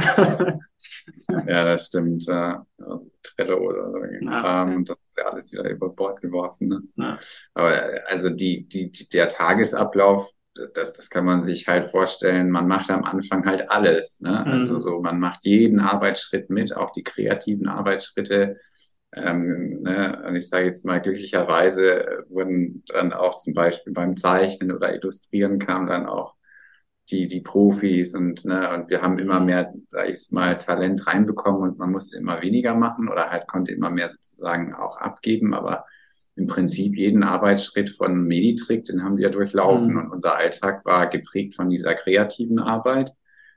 ja, 1.47 1.65
das 1.65 1.87
stimmt. 1.87 2.27
Ja. 2.27 2.67
Also 2.77 3.09
Trello 3.23 3.59
oder 3.59 3.93
so 3.93 3.99
ja, 4.23 4.63
und 4.65 4.89
das 4.89 4.99
alles 5.25 5.53
wieder 5.53 5.69
über 5.69 5.89
Bord 5.89 6.21
geworfen. 6.21 6.69
Ne? 6.69 6.83
Ja. 6.97 7.19
Aber 7.55 7.83
also 8.07 8.31
die, 8.31 8.69
die, 8.69 8.93
der 9.09 9.29
Tagesablauf, 9.29 10.31
das, 10.75 10.93
das 10.93 11.11
kann 11.11 11.25
man 11.25 11.45
sich 11.45 11.69
halt 11.69 11.91
vorstellen, 11.91 12.51
man 12.51 12.67
macht 12.67 12.91
am 12.91 13.05
Anfang 13.05 13.45
halt 13.47 13.71
alles. 13.71 14.21
Ne? 14.21 14.39
Also 14.39 14.47
mhm. 14.47 14.53
Also 14.53 14.79
so, 14.79 15.01
man 15.01 15.21
macht 15.21 15.45
jeden 15.45 15.81
Arbeitsschritt 15.81 16.51
mit, 16.51 16.75
auch 16.77 16.91
die 16.91 17.05
kreativen 17.05 17.69
Arbeitsschritte. 17.69 18.57
Ähm, 19.15 19.83
ne? 19.83 20.23
Und 20.27 20.37
ich 20.37 20.49
sage 20.49 20.67
jetzt 20.67 20.85
mal, 20.85 21.01
glücklicherweise 21.01 22.25
wurden 22.29 22.85
dann 22.89 23.13
auch 23.13 23.37
zum 23.39 23.55
Beispiel 23.55 23.93
beim 23.93 24.17
Zeichnen 24.17 24.73
oder 24.73 24.95
Illustrieren 24.95 25.59
kam 25.59 25.87
dann 25.87 26.07
auch 26.07 26.35
die, 27.11 27.27
die 27.27 27.41
Profis 27.41 28.15
und, 28.15 28.45
ne, 28.45 28.75
und 28.75 28.91
wir 28.91 29.01
haben 29.03 29.19
immer 29.19 29.41
mehr, 29.41 29.73
sag 29.89 30.09
ich 30.09 30.31
mal, 30.33 30.59
Talent 30.59 31.07
reinbekommen 31.07 31.63
und 31.63 31.79
man 31.79 31.93
musste 31.93 32.19
immer 32.19 32.43
weniger 32.43 32.75
machen 32.75 33.09
oder 33.09 33.31
halt 33.31 33.47
konnte 33.47 33.73
immer 33.73 33.91
mehr 33.91 34.09
sozusagen 34.09 34.75
auch 34.75 34.97
abgeben, 34.97 35.55
aber 35.55 35.85
im 36.35 36.49
Prinzip 36.49 36.97
jeden 36.97 37.23
Arbeitsschritt 37.23 37.91
von 37.91 38.25
Meditrick, 38.25 38.85
den 38.85 39.03
haben 39.03 39.17
wir 39.17 39.31
durchlaufen 39.31 39.93
mhm. 39.93 39.99
und 39.99 40.11
unser 40.11 40.37
Alltag 40.37 40.85
war 40.85 41.09
geprägt 41.09 41.55
von 41.55 41.71
dieser 41.71 41.95
kreativen 41.95 42.59
Arbeit 42.59 43.13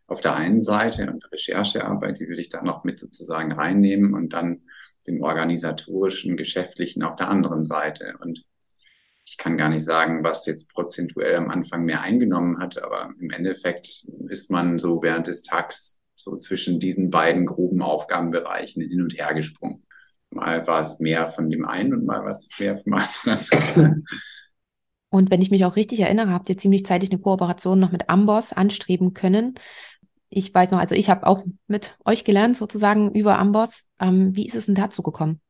auf 0.07 0.21
der 0.21 0.35
einen 0.35 0.62
Seite 0.62 1.12
und 1.12 1.31
Recherchearbeit, 1.31 2.19
die 2.19 2.27
würde 2.27 2.41
ich 2.41 2.49
dann 2.49 2.65
noch 2.65 2.83
mit 2.83 2.99
sozusagen 2.99 3.51
reinnehmen 3.51 4.13
und 4.13 4.33
dann 4.33 4.62
den 5.07 5.21
organisatorischen, 5.21 6.38
geschäftlichen 6.38 7.03
auf 7.03 7.15
der 7.15 7.29
anderen 7.29 7.63
Seite 7.63 8.15
und 8.21 8.43
ich 9.29 9.37
kann 9.37 9.57
gar 9.57 9.69
nicht 9.69 9.85
sagen, 9.85 10.23
was 10.23 10.45
jetzt 10.47 10.73
prozentuell 10.73 11.35
am 11.35 11.51
Anfang 11.51 11.85
mehr 11.85 12.01
eingenommen 12.01 12.59
hat, 12.59 12.81
aber 12.81 13.13
im 13.19 13.29
Endeffekt 13.29 14.07
ist 14.27 14.49
man 14.49 14.79
so 14.79 15.03
während 15.03 15.27
des 15.27 15.43
Tags 15.43 15.99
so 16.15 16.35
zwischen 16.35 16.79
diesen 16.79 17.11
beiden 17.11 17.45
groben 17.45 17.81
Aufgabenbereichen 17.81 18.81
hin 18.81 19.01
und 19.01 19.13
her 19.13 19.33
gesprungen. 19.35 19.85
Mal 20.31 20.65
war 20.65 20.79
es 20.79 20.99
mehr 20.99 21.27
von 21.27 21.49
dem 21.49 21.65
einen 21.65 21.93
und 21.93 22.05
mal 22.05 22.23
war 22.23 22.31
es 22.31 22.47
mehr 22.59 22.77
vom 22.79 22.93
anderen. 22.93 24.05
Und 25.11 25.31
wenn 25.31 25.41
ich 25.41 25.49
mich 25.49 25.65
auch 25.65 25.75
richtig 25.75 26.01
erinnere, 26.01 26.31
habt 26.31 26.49
ihr 26.49 26.57
ziemlich 26.59 26.85
zeitig 26.85 27.09
eine 27.09 27.19
Kooperation 27.19 27.79
noch 27.79 27.91
mit 27.91 28.11
Amboss 28.11 28.53
anstreben 28.53 29.15
können. 29.15 29.55
Ich 30.29 30.53
weiß 30.53 30.69
noch, 30.69 30.77
also 30.77 30.93
ich 30.93 31.09
habe 31.09 31.25
auch 31.25 31.43
mit 31.65 31.97
euch 32.05 32.23
gelernt, 32.23 32.55
sozusagen 32.55 33.11
über 33.15 33.39
Amboss. 33.39 33.87
Ähm, 33.99 34.35
wie 34.35 34.45
ist 34.45 34.53
es 34.53 34.67
denn 34.67 34.75
dazu 34.75 35.01
gekommen? 35.01 35.41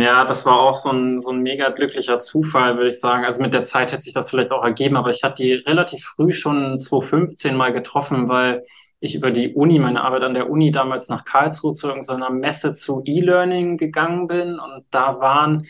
Ja, 0.00 0.24
das 0.24 0.46
war 0.46 0.60
auch 0.60 0.76
so 0.76 0.90
ein, 0.90 1.20
so 1.20 1.30
ein 1.30 1.40
mega 1.42 1.70
glücklicher 1.70 2.18
Zufall, 2.18 2.76
würde 2.76 2.88
ich 2.88 3.00
sagen. 3.00 3.24
Also 3.24 3.42
mit 3.42 3.52
der 3.52 3.62
Zeit 3.62 3.92
hätte 3.92 4.02
sich 4.02 4.12
das 4.12 4.30
vielleicht 4.30 4.52
auch 4.52 4.64
ergeben, 4.64 4.96
aber 4.96 5.10
ich 5.10 5.22
hatte 5.22 5.42
die 5.42 5.52
relativ 5.52 6.04
früh 6.04 6.32
schon 6.32 6.78
2015 6.78 7.56
mal 7.56 7.72
getroffen, 7.72 8.28
weil 8.28 8.62
ich 9.00 9.16
über 9.16 9.30
die 9.32 9.52
Uni, 9.54 9.78
meine 9.80 10.04
Arbeit 10.04 10.22
an 10.22 10.34
der 10.34 10.48
Uni 10.48 10.70
damals 10.70 11.08
nach 11.08 11.24
Karlsruhe 11.24 11.72
zu 11.72 11.88
irgendeiner 11.88 12.30
Messe 12.30 12.72
zu 12.72 13.02
E-Learning 13.04 13.76
gegangen 13.76 14.28
bin. 14.28 14.60
Und 14.60 14.84
da 14.90 15.18
waren 15.20 15.66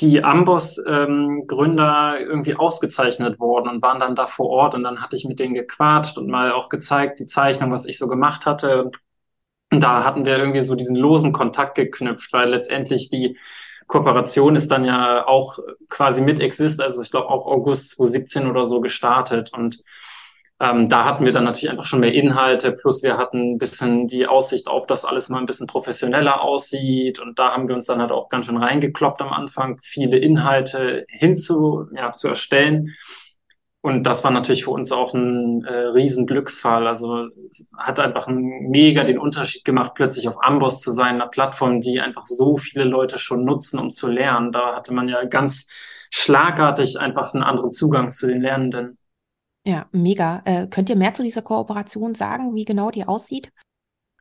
die 0.00 0.24
Amboss-Gründer 0.24 2.16
ähm, 2.18 2.26
irgendwie 2.28 2.56
ausgezeichnet 2.56 3.38
worden 3.38 3.68
und 3.68 3.82
waren 3.82 4.00
dann 4.00 4.16
da 4.16 4.26
vor 4.26 4.50
Ort. 4.50 4.74
Und 4.74 4.82
dann 4.82 5.00
hatte 5.00 5.14
ich 5.14 5.24
mit 5.24 5.38
denen 5.38 5.54
gequatscht 5.54 6.18
und 6.18 6.28
mal 6.28 6.50
auch 6.50 6.68
gezeigt, 6.68 7.20
die 7.20 7.26
Zeichnung, 7.26 7.70
was 7.70 7.86
ich 7.86 7.96
so 7.96 8.08
gemacht 8.08 8.44
hatte. 8.44 8.82
Und 8.82 8.98
da 9.80 10.04
hatten 10.04 10.24
wir 10.24 10.38
irgendwie 10.38 10.60
so 10.60 10.74
diesen 10.74 10.96
losen 10.96 11.32
Kontakt 11.32 11.74
geknüpft, 11.74 12.32
weil 12.32 12.50
letztendlich 12.50 13.08
die 13.08 13.38
Kooperation 13.86 14.56
ist 14.56 14.70
dann 14.70 14.84
ja 14.84 15.26
auch 15.26 15.58
quasi 15.88 16.22
mit 16.22 16.40
Exist, 16.40 16.80
also 16.80 17.02
ich 17.02 17.10
glaube 17.10 17.28
auch 17.28 17.46
August 17.46 17.90
2017 17.96 18.46
oder 18.48 18.64
so 18.64 18.80
gestartet 18.80 19.52
und 19.52 19.82
ähm, 20.60 20.88
da 20.88 21.04
hatten 21.04 21.24
wir 21.24 21.32
dann 21.32 21.44
natürlich 21.44 21.70
einfach 21.70 21.84
schon 21.84 22.00
mehr 22.00 22.14
Inhalte, 22.14 22.72
plus 22.72 23.02
wir 23.02 23.18
hatten 23.18 23.54
ein 23.54 23.58
bisschen 23.58 24.06
die 24.06 24.26
Aussicht 24.26 24.68
auf, 24.68 24.86
dass 24.86 25.04
alles 25.04 25.28
mal 25.28 25.38
ein 25.38 25.46
bisschen 25.46 25.66
professioneller 25.66 26.42
aussieht. 26.42 27.18
Und 27.18 27.38
da 27.40 27.52
haben 27.52 27.66
wir 27.66 27.74
uns 27.74 27.86
dann 27.86 28.00
halt 28.00 28.12
auch 28.12 28.28
ganz 28.28 28.46
schön 28.46 28.56
reingekloppt 28.56 29.20
am 29.20 29.32
Anfang, 29.32 29.78
viele 29.82 30.16
Inhalte 30.16 31.06
hinzu, 31.08 31.88
ja, 31.94 32.12
zu 32.12 32.28
erstellen. 32.28 32.94
Und 33.84 34.04
das 34.04 34.24
war 34.24 34.30
natürlich 34.30 34.64
für 34.64 34.70
uns 34.70 34.92
auch 34.92 35.12
ein 35.12 35.62
äh, 35.66 35.88
riesen. 35.88 36.26
Also 36.26 37.28
hat 37.76 38.00
einfach 38.00 38.28
ein, 38.28 38.70
mega 38.70 39.04
den 39.04 39.18
Unterschied 39.18 39.62
gemacht, 39.62 39.92
plötzlich 39.94 40.26
auf 40.26 40.42
Amboss 40.42 40.80
zu 40.80 40.90
sein, 40.90 41.16
einer 41.16 41.26
Plattform, 41.26 41.82
die 41.82 42.00
einfach 42.00 42.22
so 42.22 42.56
viele 42.56 42.84
Leute 42.84 43.18
schon 43.18 43.44
nutzen, 43.44 43.78
um 43.78 43.90
zu 43.90 44.08
lernen. 44.08 44.52
Da 44.52 44.74
hatte 44.74 44.94
man 44.94 45.06
ja 45.06 45.22
ganz 45.24 45.66
schlagartig 46.08 46.98
einfach 46.98 47.34
einen 47.34 47.42
anderen 47.42 47.72
Zugang 47.72 48.10
zu 48.10 48.26
den 48.26 48.40
Lernenden. 48.40 48.96
Ja, 49.66 49.86
mega. 49.92 50.40
Äh, 50.46 50.66
könnt 50.68 50.88
ihr 50.88 50.96
mehr 50.96 51.12
zu 51.12 51.22
dieser 51.22 51.42
Kooperation 51.42 52.14
sagen, 52.14 52.54
wie 52.54 52.64
genau 52.64 52.90
die 52.90 53.06
aussieht? 53.06 53.50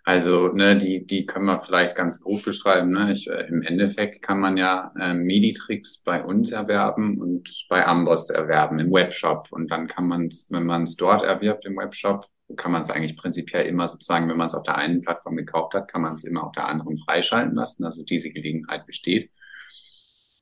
Also, 0.06 0.50
ne, 0.50 0.78
die, 0.78 1.06
die 1.08 1.26
können 1.26 1.46
wir 1.46 1.60
vielleicht 1.62 1.96
ganz 1.96 2.20
grob 2.20 2.44
beschreiben. 2.44 2.92
Ne? 2.92 3.13
Ich, 3.13 3.30
äh, 3.30 3.48
Im 3.48 3.62
Endeffekt 3.62 4.22
kann 4.22 4.39
man 4.39 4.58
ja 4.58 4.92
äh, 5.00 5.13
Meditrix 5.13 6.00
bei 6.04 6.22
uns 6.24 6.52
erwerben 6.52 7.22
und 7.22 7.66
bei 7.70 7.86
Amboss 7.86 8.30
erwerben 8.30 8.80
im 8.80 8.92
Webshop. 8.92 9.48
Und 9.52 9.72
dann 9.72 9.88
kann 9.88 10.06
man 10.08 10.28
es, 10.28 10.52
wenn 10.52 10.66
man 10.66 10.84
es 10.84 10.98
dort 10.98 11.24
erwirbt 11.24 11.66
im 11.66 11.78
Webshop, 11.78 12.28
kann 12.58 12.74
man 12.74 12.82
es 12.82 12.89
eigentlich 12.92 13.16
prinzipiell 13.16 13.66
immer 13.66 13.88
sozusagen, 13.88 14.28
wenn 14.28 14.36
man 14.36 14.48
es 14.48 14.56
auf 14.56 14.63
der 14.63 14.78
einen 14.78 15.02
Plattform 15.02 15.38
gekauft 15.38 15.74
hat, 15.74 15.88
kann 15.88 16.02
man 16.02 16.16
es 16.16 16.26
immer 16.26 16.44
auf 16.44 16.52
der 16.52 16.68
anderen 16.68 16.98
freischalten 16.98 17.56
lassen. 17.56 17.86
Also 17.86 18.04
diese 18.04 18.30
Gelegenheit 18.30 18.86
besteht. 18.86 19.32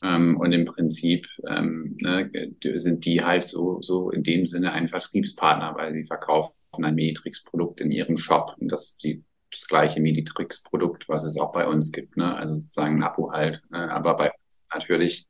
Ähm, 0.02 0.38
und 0.38 0.52
im 0.54 0.66
Prinzip 0.66 1.28
ähm, 1.48 1.98
ne, 2.02 2.32
sind 2.76 3.06
die 3.06 3.24
halt 3.24 3.44
so, 3.44 3.80
so 3.84 4.10
in 4.10 4.24
dem 4.24 4.48
Sinne 4.48 4.72
ein 4.72 4.88
Vertriebspartner, 4.88 5.76
weil 5.76 5.94
sie 5.94 6.06
verkaufen 6.06 6.54
ein 6.72 6.96
Meditrix-Produkt 6.96 7.80
in 7.80 7.92
ihrem 7.92 8.18
Shop. 8.18 8.56
Und 8.60 8.72
das 8.72 8.98
die, 8.98 9.24
das 9.52 9.68
gleiche 9.68 10.02
Meditrix-Produkt, 10.02 11.10
was 11.10 11.24
es 11.24 11.38
auch 11.38 11.52
bei 11.52 11.68
uns 11.68 11.92
gibt. 11.92 12.18
Ne? 12.18 12.36
Also 12.36 12.56
sozusagen 12.56 12.98
ein 12.98 13.04
Abo 13.04 13.32
halt. 13.32 13.62
Ne? 13.70 13.92
Aber 13.92 14.16
bei 14.18 14.32
natürlich, 14.74 15.28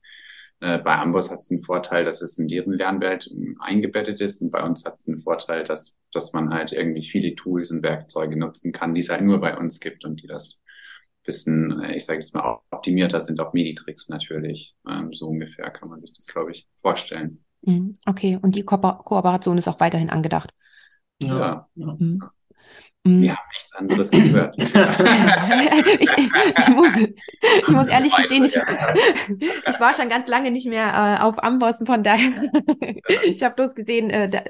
äh, 0.59 0.77
bei 0.79 0.95
Amboss 0.95 1.31
hat 1.31 1.39
es 1.39 1.47
den 1.47 1.61
Vorteil, 1.61 2.05
dass 2.05 2.21
es 2.21 2.37
in 2.37 2.47
deren 2.47 2.73
Lernwelt 2.73 3.29
ähm, 3.31 3.57
eingebettet 3.59 4.21
ist. 4.21 4.41
Und 4.41 4.51
bei 4.51 4.63
uns 4.63 4.85
hat 4.85 4.93
es 4.93 5.05
den 5.05 5.19
Vorteil, 5.19 5.63
dass, 5.63 5.97
dass 6.13 6.33
man 6.33 6.53
halt 6.53 6.71
irgendwie 6.71 7.03
viele 7.03 7.35
Tools 7.35 7.71
und 7.71 7.83
Werkzeuge 7.83 8.37
nutzen 8.37 8.71
kann, 8.71 8.93
die 8.93 9.01
es 9.01 9.09
halt 9.09 9.23
nur 9.23 9.41
bei 9.41 9.57
uns 9.57 9.79
gibt 9.79 10.05
und 10.05 10.21
die 10.21 10.27
das 10.27 10.61
bisschen, 11.23 11.81
äh, 11.81 11.95
ich 11.95 12.05
sage 12.05 12.19
jetzt 12.19 12.33
mal, 12.33 12.59
optimierter 12.71 13.21
sind 13.21 13.39
auf 13.39 13.53
Meditrix 13.53 14.09
natürlich. 14.09 14.75
Ähm, 14.87 15.13
so 15.13 15.27
ungefähr 15.27 15.69
kann 15.69 15.89
man 15.89 15.99
sich 16.01 16.13
das, 16.13 16.27
glaube 16.27 16.51
ich, 16.51 16.67
vorstellen. 16.81 17.43
Mhm, 17.61 17.95
okay, 18.05 18.39
und 18.41 18.55
die 18.55 18.63
Ko 18.63 18.77
Kooperation 18.77 19.57
ist 19.57 19.67
auch 19.67 19.79
weiterhin 19.79 20.09
angedacht. 20.09 20.53
Ja. 21.21 21.69
ja. 21.75 21.95
Mhm. 21.99 22.23
Wir 23.03 23.31
haben 23.31 23.49
nichts 23.51 23.73
anderes 23.73 24.11
gehört. 24.11 24.55
ich, 25.99 26.11
ich, 26.17 26.69
muss, 26.69 26.97
ich 26.97 27.67
muss 27.67 27.87
ehrlich 27.87 28.15
gestehen, 28.15 28.43
ich, 28.43 28.55
ich 28.55 29.79
war 29.79 29.93
schon 29.95 30.07
ganz 30.07 30.27
lange 30.27 30.51
nicht 30.51 30.67
mehr 30.67 31.17
äh, 31.19 31.23
auf 31.23 31.43
Amboss, 31.43 31.81
von 31.85 32.03
daher, 32.03 32.43
ich 33.23 33.41
habe 33.41 33.55
bloß 33.55 33.73
gesehen, 33.73 34.11
äh, 34.11 34.29
da, 34.29 34.43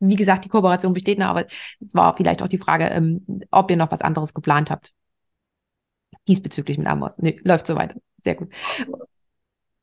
wie 0.00 0.16
gesagt, 0.16 0.44
die 0.44 0.48
Kooperation 0.48 0.94
besteht 0.94 1.20
noch, 1.20 1.28
aber 1.28 1.46
es 1.80 1.94
war 1.94 2.16
vielleicht 2.16 2.42
auch 2.42 2.48
die 2.48 2.58
Frage, 2.58 2.86
ähm, 2.86 3.24
ob 3.52 3.70
ihr 3.70 3.76
noch 3.76 3.92
was 3.92 4.02
anderes 4.02 4.34
geplant 4.34 4.70
habt 4.70 4.92
diesbezüglich 6.28 6.78
mit 6.78 6.86
Amos. 6.86 7.18
Nee, 7.18 7.40
läuft 7.44 7.66
so 7.66 7.74
weiter. 7.74 7.96
Sehr 8.18 8.34
gut. 8.34 8.52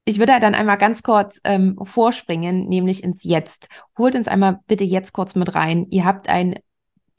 Ich 0.05 0.17
würde 0.17 0.39
dann 0.39 0.55
einmal 0.55 0.77
ganz 0.77 1.03
kurz 1.03 1.39
ähm, 1.43 1.77
vorspringen, 1.83 2.67
nämlich 2.67 3.03
ins 3.03 3.23
Jetzt. 3.23 3.67
Holt 3.97 4.15
uns 4.15 4.27
einmal 4.27 4.59
bitte 4.67 4.83
jetzt 4.83 5.13
kurz 5.13 5.35
mit 5.35 5.53
rein. 5.53 5.85
Ihr 5.89 6.05
habt 6.05 6.29
ein 6.29 6.55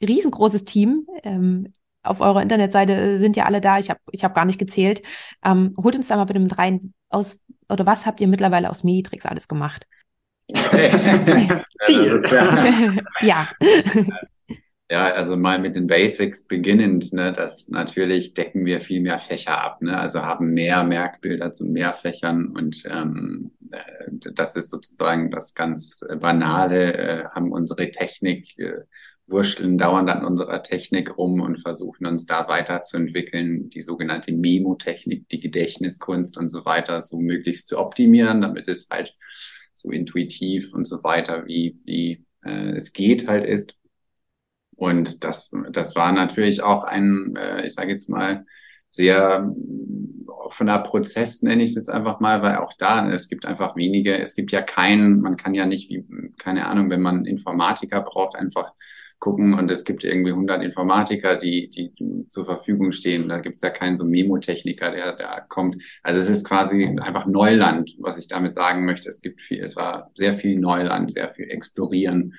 riesengroßes 0.01 0.65
Team. 0.65 1.07
Ähm, 1.23 1.73
auf 2.03 2.19
eurer 2.19 2.41
Internetseite 2.41 3.19
sind 3.19 3.35
ja 3.35 3.45
alle 3.45 3.61
da. 3.61 3.77
Ich 3.77 3.89
habe 3.89 3.99
ich 4.11 4.23
hab 4.23 4.33
gar 4.33 4.45
nicht 4.45 4.59
gezählt. 4.59 5.01
Ähm, 5.43 5.75
holt 5.81 5.95
uns 5.95 6.07
da 6.07 6.15
mal 6.15 6.25
bitte 6.25 6.39
mit 6.39 6.57
rein. 6.57 6.93
Aus, 7.09 7.39
oder 7.69 7.85
was 7.85 8.05
habt 8.05 8.21
ihr 8.21 8.27
mittlerweile 8.27 8.69
aus 8.69 8.83
Meditrix 8.83 9.25
alles 9.25 9.47
gemacht? 9.47 9.85
Hey. 10.53 11.47
ja. 12.31 12.65
ja. 13.21 13.47
Ja, 14.91 15.05
also 15.05 15.37
mal 15.37 15.57
mit 15.57 15.77
den 15.77 15.87
Basics 15.87 16.43
beginnend, 16.43 17.13
ne, 17.13 17.31
das 17.31 17.69
natürlich 17.69 18.33
decken 18.33 18.65
wir 18.65 18.81
viel 18.81 18.99
mehr 18.99 19.19
Fächer 19.19 19.63
ab, 19.63 19.81
ne, 19.81 19.97
also 19.97 20.21
haben 20.23 20.53
mehr 20.53 20.83
Merkbilder 20.83 21.53
zu 21.53 21.65
mehr 21.65 21.93
Fächern 21.93 22.47
und 22.47 22.83
ähm, 22.89 23.51
äh, 23.71 24.31
das 24.33 24.57
ist 24.57 24.69
sozusagen 24.69 25.31
das 25.31 25.53
ganz 25.53 26.01
Banale, 26.19 26.93
äh, 26.93 27.23
haben 27.29 27.53
unsere 27.53 27.89
Technik, 27.91 28.59
äh, 28.59 28.81
wurschteln 29.31 29.77
dauernd 29.77 30.09
an 30.09 30.25
unserer 30.25 30.61
Technik 30.63 31.17
rum 31.17 31.41
und 31.41 31.59
versuchen 31.59 32.05
uns 32.05 32.25
da 32.25 32.47
weiterzuentwickeln, 32.47 33.69
die 33.69 33.81
sogenannte 33.81 34.31
Memo-Technik, 34.33 35.29
die 35.29 35.39
Gedächtniskunst 35.39 36.37
und 36.37 36.49
so 36.49 36.65
weiter 36.65 37.03
so 37.03 37.19
möglichst 37.19 37.67
zu 37.67 37.79
optimieren, 37.79 38.41
damit 38.41 38.67
es 38.67 38.89
halt 38.89 39.15
so 39.73 39.89
intuitiv 39.89 40.73
und 40.73 40.85
so 40.85 41.03
weiter 41.03 41.45
wie, 41.47 41.79
wie 41.85 42.25
äh, 42.43 42.71
es 42.71 42.93
geht 42.93 43.27
halt 43.27 43.45
ist. 43.45 43.77
Und 44.75 45.23
das, 45.23 45.51
das 45.71 45.95
war 45.95 46.11
natürlich 46.11 46.63
auch 46.63 46.83
ein, 46.83 47.35
äh, 47.35 47.65
ich 47.65 47.73
sage 47.73 47.91
jetzt 47.91 48.09
mal, 48.09 48.45
sehr 48.91 49.49
offener 50.27 50.79
Prozess, 50.79 51.41
nenne 51.41 51.63
ich 51.63 51.69
es 51.71 51.75
jetzt 51.75 51.89
einfach 51.89 52.19
mal, 52.19 52.41
weil 52.41 52.57
auch 52.57 52.73
da, 52.73 53.09
es 53.09 53.29
gibt 53.29 53.45
einfach 53.45 53.75
wenige, 53.75 54.17
es 54.17 54.35
gibt 54.35 54.51
ja 54.51 54.61
keinen, 54.61 55.21
man 55.21 55.37
kann 55.37 55.53
ja 55.53 55.65
nicht, 55.65 55.89
wie, 55.89 56.05
keine 56.37 56.67
Ahnung, 56.67 56.89
wenn 56.89 57.01
man 57.01 57.25
Informatiker 57.25 58.01
braucht, 58.01 58.35
einfach 58.35 58.73
gucken 59.21 59.53
und 59.53 59.69
es 59.71 59.85
gibt 59.85 60.03
irgendwie 60.03 60.31
100 60.31 60.63
Informatiker, 60.63 61.37
die, 61.37 61.69
die 61.69 61.93
zur 62.27 62.45
Verfügung 62.45 62.91
stehen. 62.91 63.29
Da 63.29 63.39
gibt 63.39 63.57
es 63.57 63.61
ja 63.61 63.69
keinen 63.69 63.95
so 63.95 64.03
Memotechniker, 64.03 64.91
der 64.91 65.15
da 65.15 65.39
kommt. 65.41 65.81
Also 66.01 66.19
es 66.19 66.27
ist 66.27 66.45
quasi 66.45 66.97
einfach 66.99 67.27
Neuland, 67.27 67.95
was 67.99 68.17
ich 68.17 68.27
damit 68.27 68.53
sagen 68.53 68.83
möchte. 68.83 69.07
Es 69.07 69.21
gibt 69.21 69.41
viel, 69.41 69.63
es 69.63 69.75
war 69.75 70.11
sehr 70.15 70.33
viel 70.33 70.59
Neuland, 70.59 71.11
sehr 71.11 71.31
viel 71.31 71.45
Explorieren. 71.45 72.33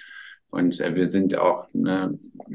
Und 0.53 0.81
äh, 0.83 0.95
wir 0.95 1.07
sind 1.07 1.39
auch 1.39 1.67
ne, 1.73 2.11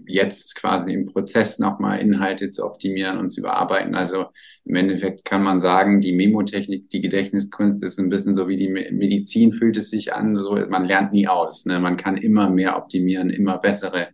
jetzt 0.06 0.56
quasi 0.56 0.94
im 0.94 1.08
Prozess 1.08 1.58
nochmal 1.58 2.00
Inhalte 2.00 2.48
zu 2.48 2.64
optimieren 2.64 3.18
und 3.18 3.32
zu 3.32 3.42
überarbeiten. 3.42 3.96
Also 3.96 4.28
im 4.66 4.76
Endeffekt 4.76 5.26
kann 5.26 5.42
man 5.42 5.60
sagen, 5.60 6.00
die 6.00 6.14
Memotechnik, 6.14 6.92
die 6.92 7.02
Gedächtniskunst 7.02 7.84
ist 7.84 8.00
ein 8.00 8.10
bisschen 8.10 8.36
so 8.36 8.48
wie 8.48 8.56
die 8.56 8.70
Medizin 8.70 9.52
fühlt 9.52 9.78
es 9.78 9.90
sich 9.90 10.14
an. 10.14 10.38
So, 10.38 10.56
man 10.70 10.86
lernt 10.86 11.12
nie 11.12 11.28
aus. 11.28 11.66
Ne? 11.66 11.80
Man 11.80 11.98
kann 11.98 12.18
immer 12.18 12.52
mehr 12.52 12.78
optimieren, 12.78 13.32
immer 13.32 13.58
bessere 13.58 14.10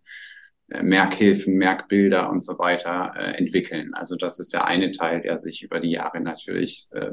äh, 0.69 0.82
Merkhilfen, 0.82 1.56
Merkbilder 1.56 2.30
und 2.30 2.41
so 2.41 2.58
weiter 2.60 3.12
äh, 3.17 3.38
entwickeln. 3.38 3.93
Also 3.96 4.15
das 4.15 4.39
ist 4.39 4.54
der 4.54 4.65
eine 4.65 4.91
Teil, 4.91 5.19
der 5.19 5.38
sich 5.38 5.62
über 5.62 5.82
die 5.82 5.91
Jahre 5.91 6.22
natürlich 6.22 6.88
äh, 6.91 7.12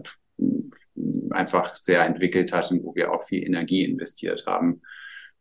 einfach 1.31 1.75
sehr 1.75 2.07
entwickelt 2.07 2.53
hat 2.53 2.71
und 2.71 2.85
wo 2.85 2.95
wir 2.95 3.13
auch 3.13 3.25
viel 3.27 3.45
Energie 3.45 3.85
investiert 3.85 4.45
haben 4.47 4.83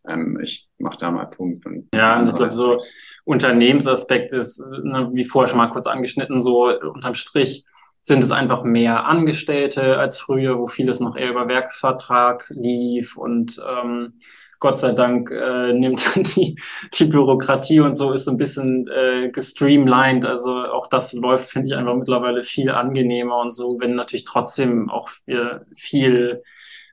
ähm, 0.07 0.39
ich 0.41 0.69
mache 0.77 0.97
da 0.97 1.11
mal 1.11 1.25
Punkt. 1.25 1.65
Und 1.65 1.89
ja, 1.93 2.25
ich 2.25 2.35
glaube, 2.35 2.51
so 2.51 2.81
Unternehmensaspekt 3.25 4.31
ist, 4.31 4.63
ne, 4.83 5.09
wie 5.13 5.25
vorher 5.25 5.47
schon 5.47 5.57
mal 5.57 5.69
kurz 5.69 5.87
angeschnitten, 5.87 6.39
so 6.39 6.69
unterm 6.69 7.15
Strich 7.15 7.65
sind 8.01 8.23
es 8.23 8.31
einfach 8.31 8.63
mehr 8.63 9.05
Angestellte 9.05 9.99
als 9.99 10.17
früher, 10.17 10.57
wo 10.57 10.67
vieles 10.67 10.99
noch 10.99 11.15
eher 11.15 11.31
über 11.31 11.47
Werksvertrag 11.47 12.45
lief 12.49 13.17
und 13.17 13.61
ähm, 13.67 14.13
Gott 14.59 14.77
sei 14.77 14.91
Dank 14.91 15.31
äh, 15.31 15.73
nimmt 15.73 16.03
die, 16.35 16.59
die 16.93 17.05
Bürokratie 17.05 17.79
und 17.79 17.95
so 17.95 18.11
ist 18.11 18.25
so 18.25 18.31
ein 18.31 18.37
bisschen 18.37 18.87
äh, 18.87 19.29
gestreamlined. 19.29 20.25
Also 20.25 20.63
auch 20.63 20.87
das 20.87 21.13
läuft, 21.13 21.49
finde 21.49 21.69
ich, 21.69 21.75
einfach 21.75 21.95
mittlerweile 21.95 22.43
viel 22.43 22.69
angenehmer 22.69 23.39
und 23.39 23.53
so, 23.53 23.77
wenn 23.79 23.95
natürlich 23.95 24.25
trotzdem 24.25 24.89
auch 24.89 25.09
viel, 25.09 25.65
viel 25.75 26.41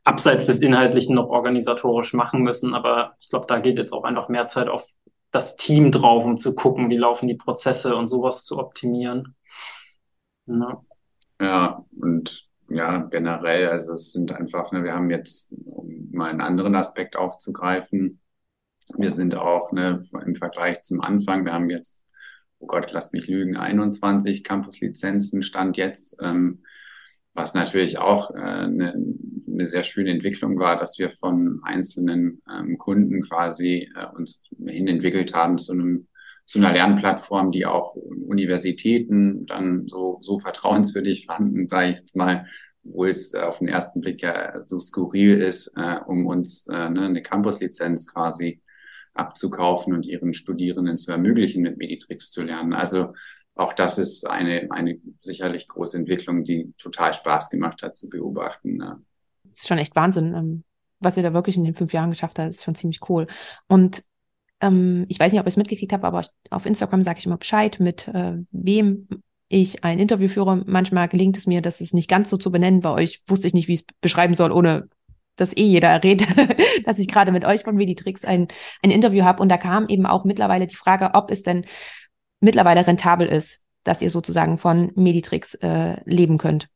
abseits 0.07 0.47
des 0.47 0.61
Inhaltlichen 0.61 1.17
noch 1.17 1.29
organisatorisch 1.29 2.15
machen 2.15 2.43
müssen. 2.43 2.75
Aber 2.75 3.17
ich 3.19 3.29
glaube, 3.29 3.47
da 3.49 3.59
geht 3.59 3.77
jetzt 3.77 3.93
auch 3.93 4.05
einfach 4.05 4.29
mehr 4.29 4.47
Zeit 4.47 4.69
auf 4.69 4.87
das 5.33 5.57
Team 5.57 5.91
drauf, 5.91 6.25
um 6.25 6.39
zu 6.39 6.55
gucken, 6.55 6.89
wie 6.91 6.97
laufen 6.97 7.27
die 7.27 7.35
Prozesse 7.35 7.97
und 7.97 8.07
sowas 8.07 8.45
zu 8.45 8.59
optimieren. 8.59 9.35
Ja, 10.47 10.83
ja 11.41 11.85
und 12.01 12.49
ja, 12.69 12.99
generell, 12.99 13.69
also 13.69 13.95
es 13.95 14.13
sind 14.13 14.33
einfach, 14.33 14.71
ne, 14.71 14.85
wir 14.85 14.95
haben 14.95 15.11
jetzt, 15.11 15.53
um 15.65 16.09
mal 16.13 16.31
einen 16.31 16.41
anderen 16.41 16.77
Aspekt 16.77 17.17
aufzugreifen, 17.17 18.21
wir 18.97 19.11
sind 19.11 19.35
auch 19.35 19.73
ne, 19.73 20.01
im 20.25 20.37
Vergleich 20.37 20.83
zum 20.83 21.01
Anfang, 21.01 21.45
wir 21.45 21.53
haben 21.53 21.69
jetzt, 21.69 22.05
oh 22.61 22.67
Gott, 22.67 22.93
lasst 22.93 23.13
mich 23.13 23.27
lügen, 23.27 23.57
21 23.57 24.45
Campus-Lizenzen 24.45 25.43
stand 25.43 25.77
jetzt. 25.77 26.17
Ähm, 26.23 26.63
was 27.37 27.55
natürlich 27.55 27.99
auch 27.99 28.31
äh, 28.31 28.39
eine, 28.39 28.95
eine 29.59 29.67
sehr 29.67 29.85
schöne 29.85 30.11
Entwicklung 30.11 30.59
war, 30.59 30.79
dass 30.79 30.99
wir 30.99 31.11
von 31.11 31.61
einzelnen 31.63 32.43
ähm, 32.51 32.79
Kunden 32.79 33.23
quasi 33.23 33.91
äh, 33.95 34.07
uns 34.17 34.43
hin 34.65 34.89
entwickelt 34.89 35.35
haben 35.35 35.59
zu 35.59 35.73
einem 35.73 36.07
zu 36.47 36.61
einer 36.61 36.73
Lernplattform, 36.73 37.51
die 37.51 37.67
auch 37.67 37.97
Universitäten 37.97 39.47
dann 39.47 39.89
so, 39.89 40.19
so 40.23 40.39
vertrauenswürdig 40.39 41.27
fanden, 41.27 41.67
sage 41.67 41.91
ich 41.91 41.97
jetzt 41.99 42.15
mal, 42.15 42.47
wo 42.85 43.05
es 43.05 43.35
auf 43.35 43.59
den 43.59 43.67
ersten 43.67 44.01
Blick 44.01 44.23
ja 44.23 44.63
so 44.67 44.79
skurril 44.79 45.39
ist, 45.39 45.73
äh, 45.77 45.99
um 46.07 46.25
uns 46.27 46.69
äh, 46.69 46.89
ne, 46.89 47.07
eine 47.07 47.23
Campus-Lizenz 47.23 48.07
quasi 48.07 48.63
abzukaufen 49.13 49.93
und 49.93 50.07
ihren 50.07 50.33
Studierenden 50.35 50.99
zu 50.99 51.11
ermöglichen, 51.11 51.63
mit 51.63 51.79
Meditrix 51.79 52.31
zu 52.31 52.43
lernen. 52.43 52.75
Also 52.75 53.13
auch 53.55 53.73
das 53.73 53.99
ist 53.99 54.29
eine, 54.29 54.69
eine 54.71 55.01
sicherlich 55.21 55.67
große 55.67 55.97
Entwicklung, 55.97 56.45
die 56.45 56.75
total 56.79 57.13
Spaß 57.13 57.51
gemacht 57.51 57.83
hat 57.83 57.97
zu 57.97 58.09
beobachten. 58.09 58.77
Ne? 58.77 59.03
Ist 59.57 59.69
schon 59.69 59.79
echt 59.79 59.97
Wahnsinn, 59.97 60.35
ähm, 60.35 60.65
was 61.01 61.17
ihr 61.17 61.23
da 61.23 61.33
wirklich 61.33 61.57
in 61.57 61.65
den 61.65 61.75
fünf 61.75 61.93
Jahren 61.93 62.11
geschafft 62.11 62.39
habt, 62.39 62.51
ist 62.51 62.65
schon 62.65 62.75
ziemlich 62.75 63.01
cool. 63.09 63.27
Und 63.69 64.03
ähm, 64.61 65.07
ich 65.09 65.21
weiß 65.21 65.33
nicht, 65.33 65.41
ob 65.41 65.47
ihr 65.47 65.49
es 65.49 65.57
mitgekriegt 65.57 65.93
habt, 65.93 66.05
aber 66.05 66.23
auf 66.51 66.67
Instagram 66.67 67.03
sage 67.03 67.19
ich 67.19 67.27
immer 67.27 67.37
Bescheid, 67.37 67.79
mit 67.81 68.09
äh, 68.09 68.37
wem 68.51 69.09
ich 69.49 69.85
ein 69.85 69.99
Interview 69.99 70.29
führe. 70.29 70.63
Manchmal 70.67 71.09
gelingt 71.09 71.37
es 71.37 71.47
mir, 71.47 71.63
das 71.63 71.81
ist 71.81 71.95
nicht 71.95 72.09
ganz 72.09 72.31
so 72.31 72.37
zu 72.37 72.51
benennen. 72.51 72.81
Bei 72.81 72.91
euch 72.91 73.23
wusste 73.29 73.47
ich 73.47 73.55
nicht, 73.55 73.69
wie 73.69 73.75
ich 73.75 73.81
es 73.81 73.87
beschreiben 74.01 74.35
soll, 74.35 74.51
ohne 74.51 74.89
dass 75.37 75.57
eh 75.57 75.65
jeder 75.65 75.89
errät, 75.89 76.27
dass 76.87 76.99
ich 76.99 77.09
gerade 77.09 77.31
mit 77.31 77.45
euch 77.45 77.63
von 77.63 77.77
Meditrix 77.77 78.25
ein, 78.25 78.49
ein 78.83 78.91
Interview 78.91 79.25
habe. 79.25 79.43
Und 79.43 79.51
da 79.51 79.59
kam 79.59 79.89
eben 79.89 80.07
auch 80.07 80.25
mittlerweile 80.25 80.67
die 80.67 80.77
Frage, 80.77 81.11
ob 81.15 81.31
es 81.31 81.43
denn 81.43 81.65
mittlerweile 82.41 82.87
rentabel 82.87 83.29
ist, 83.29 83.63
dass 83.85 84.03
ihr 84.03 84.11
sozusagen 84.11 84.59
von 84.59 84.91
Meditrix 84.97 85.55
äh, 85.57 86.01
leben 86.05 86.39
könnt. 86.39 86.69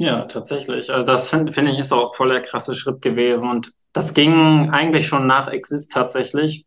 Ja, 0.00 0.24
tatsächlich. 0.24 0.90
Also 0.90 1.04
das 1.04 1.28
finde 1.28 1.52
find 1.52 1.68
ich 1.68 1.78
ist 1.78 1.92
auch 1.92 2.14
voll 2.16 2.30
der 2.30 2.40
krasse 2.40 2.74
Schritt 2.74 3.02
gewesen. 3.02 3.50
Und 3.50 3.72
das 3.92 4.14
ging 4.14 4.70
eigentlich 4.70 5.06
schon 5.06 5.26
nach 5.26 5.48
Exist 5.48 5.92
tatsächlich. 5.92 6.64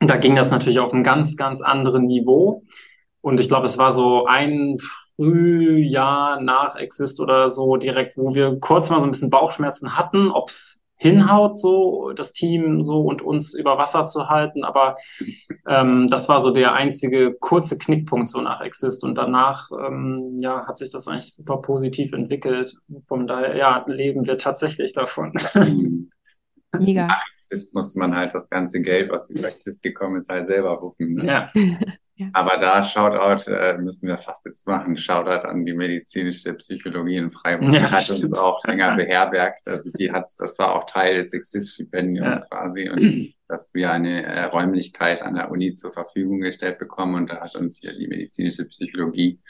Und 0.00 0.08
da 0.08 0.16
ging 0.16 0.34
das 0.34 0.50
natürlich 0.50 0.80
auf 0.80 0.90
einem 0.92 1.02
ganz, 1.04 1.36
ganz 1.36 1.60
anderen 1.60 2.06
Niveau. 2.06 2.62
Und 3.20 3.40
ich 3.40 3.48
glaube, 3.48 3.66
es 3.66 3.76
war 3.76 3.92
so 3.92 4.24
ein 4.24 4.78
Frühjahr 5.16 6.40
nach 6.40 6.76
Exist 6.76 7.20
oder 7.20 7.50
so 7.50 7.76
direkt, 7.76 8.16
wo 8.16 8.34
wir 8.34 8.58
kurz 8.58 8.88
mal 8.88 9.00
so 9.00 9.06
ein 9.06 9.10
bisschen 9.10 9.28
Bauchschmerzen 9.28 9.98
hatten, 9.98 10.30
ob 10.30 10.48
es 10.48 10.81
hinhaut, 11.02 11.58
so 11.58 12.12
das 12.14 12.32
Team 12.32 12.82
so 12.82 13.02
und 13.02 13.22
uns 13.22 13.54
über 13.54 13.76
Wasser 13.76 14.06
zu 14.06 14.28
halten. 14.28 14.62
Aber 14.62 14.96
ähm, 15.68 16.06
das 16.08 16.28
war 16.28 16.40
so 16.40 16.52
der 16.52 16.74
einzige 16.74 17.34
kurze 17.34 17.76
Knickpunkt 17.76 18.28
so 18.28 18.40
nach 18.40 18.60
Exist. 18.60 19.02
Und 19.02 19.16
danach 19.16 19.70
ähm, 19.72 20.38
ja, 20.38 20.64
hat 20.66 20.78
sich 20.78 20.90
das 20.90 21.08
eigentlich 21.08 21.34
super 21.34 21.56
positiv 21.58 22.12
entwickelt. 22.12 22.76
Von 23.08 23.26
daher 23.26 23.56
ja, 23.56 23.84
leben 23.88 24.26
wir 24.26 24.38
tatsächlich 24.38 24.92
davon. 24.92 25.32
Mega. 26.78 27.08
Exist 27.50 27.74
musste 27.74 27.98
man 27.98 28.16
halt 28.16 28.34
das 28.34 28.48
ganze 28.48 28.80
Geld, 28.80 29.10
was 29.10 29.30
über 29.30 29.48
Exist 29.48 29.82
gekommen 29.82 30.20
ist, 30.20 30.28
halt 30.28 30.46
selber 30.46 30.80
wuppen. 30.80 31.14
Ne? 31.14 31.48
Ja. 32.14 32.28
Aber 32.34 32.58
da 32.58 32.84
Shoutout 32.84 33.50
äh, 33.50 33.78
müssen 33.78 34.06
wir 34.06 34.18
fast 34.18 34.44
jetzt 34.44 34.68
machen. 34.68 34.96
Shoutout 34.96 35.48
an 35.48 35.64
die 35.64 35.72
medizinische 35.72 36.52
Psychologie 36.54 37.16
in 37.16 37.32
Freiburg. 37.32 37.72
Ja, 37.72 37.80
die 37.80 37.86
hat 37.86 38.02
stimmt. 38.02 38.24
uns 38.24 38.38
auch 38.38 38.62
länger 38.64 38.94
beherbergt. 38.96 39.66
Also 39.66 39.90
die 39.98 40.12
hat, 40.12 40.28
das 40.38 40.58
war 40.58 40.74
auch 40.74 40.84
Teil 40.84 41.16
des 41.16 41.32
Exist-Stipendiums 41.32 42.40
ja. 42.40 42.46
quasi 42.46 42.90
und 42.90 43.34
dass 43.48 43.72
wir 43.74 43.90
eine 43.90 44.24
äh, 44.24 44.44
Räumlichkeit 44.44 45.22
an 45.22 45.34
der 45.34 45.50
Uni 45.50 45.74
zur 45.74 45.92
Verfügung 45.92 46.40
gestellt 46.40 46.78
bekommen 46.78 47.14
und 47.14 47.30
da 47.30 47.40
hat 47.40 47.56
uns 47.56 47.78
hier 47.78 47.96
die 47.98 48.06
medizinische 48.06 48.66
Psychologie 48.66 49.40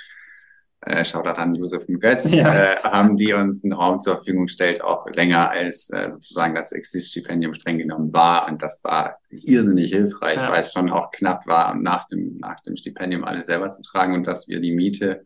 äh, 0.85 1.05
Shoutout 1.05 1.41
an 1.41 1.55
Josef 1.55 1.89
und 1.89 2.01
Götz, 2.01 2.31
ja. 2.33 2.55
äh, 2.55 2.77
haben 2.83 3.17
die 3.17 3.33
uns 3.33 3.63
einen 3.65 3.73
Raum 3.73 4.01
zur 4.01 4.17
Verfügung 4.17 4.47
gestellt, 4.47 4.83
auch 4.83 5.07
länger 5.09 5.51
als 5.51 5.91
äh, 5.91 6.11
sozusagen 6.11 6.55
das 6.55 6.73
Exist-Stipendium 6.73 7.55
streng 7.55 7.79
genommen 7.79 8.13
war. 8.13 8.49
Und 8.49 8.63
das 8.63 8.83
war 8.85 9.19
irrsinnig 9.31 9.93
hilfreich, 9.93 10.37
ja. 10.37 10.51
weil 10.51 10.61
es 10.61 10.73
schon 10.73 10.91
auch 10.91 11.11
knapp 11.13 11.47
war, 11.47 11.75
nach 11.75 12.09
dem, 12.09 12.37
nach 12.39 12.61
dem 12.61 12.77
Stipendium 12.77 13.25
alles 13.25 13.47
selber 13.47 13.71
zu 13.71 13.83
tragen 13.83 14.15
und 14.15 14.27
dass 14.27 14.49
wir 14.49 14.61
die 14.61 14.75
Miete 14.75 15.25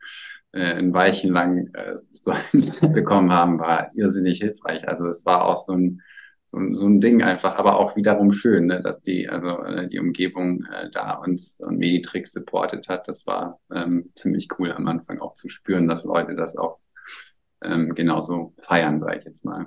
äh, 0.53 0.75
ein 0.75 0.93
Weilchen 0.93 1.33
lang 1.33 1.71
äh, 1.75 2.87
bekommen 2.89 3.33
haben, 3.33 3.59
war 3.59 3.91
irrsinnig 3.95 4.39
hilfreich. 4.39 4.87
Also 4.89 5.09
es 5.09 5.25
war 5.25 5.45
auch 5.45 5.57
so 5.57 5.73
ein 5.73 6.03
so, 6.47 6.59
so 6.75 6.87
ein 6.87 7.01
Ding 7.01 7.23
einfach, 7.23 7.57
aber 7.57 7.79
auch 7.79 7.97
wiederum 7.97 8.33
schön, 8.33 8.67
ne, 8.67 8.81
dass 8.81 9.03
die, 9.03 9.29
also 9.29 9.63
äh, 9.63 9.87
die 9.87 9.99
Umgebung 9.99 10.65
äh, 10.73 10.89
da 10.91 11.15
uns 11.15 11.61
und 11.61 11.79
Meditrix 11.79 12.33
supportet 12.33 12.89
hat. 12.89 13.09
Das 13.09 13.27
war 13.27 13.59
ähm, 13.75 14.11
ziemlich 14.15 14.49
cool 14.59 14.73
am 14.73 14.87
Anfang 14.87 15.19
auch 15.19 15.35
zu 15.35 15.49
spüren, 15.49 15.89
dass 15.89 16.05
Leute 16.05 16.37
das 16.37 16.57
auch 16.57 16.79
ähm, 17.63 17.95
genauso 17.95 18.55
feiern, 18.59 19.01
sage 19.01 19.19
ich 19.19 19.25
jetzt 19.25 19.45
mal. 19.45 19.67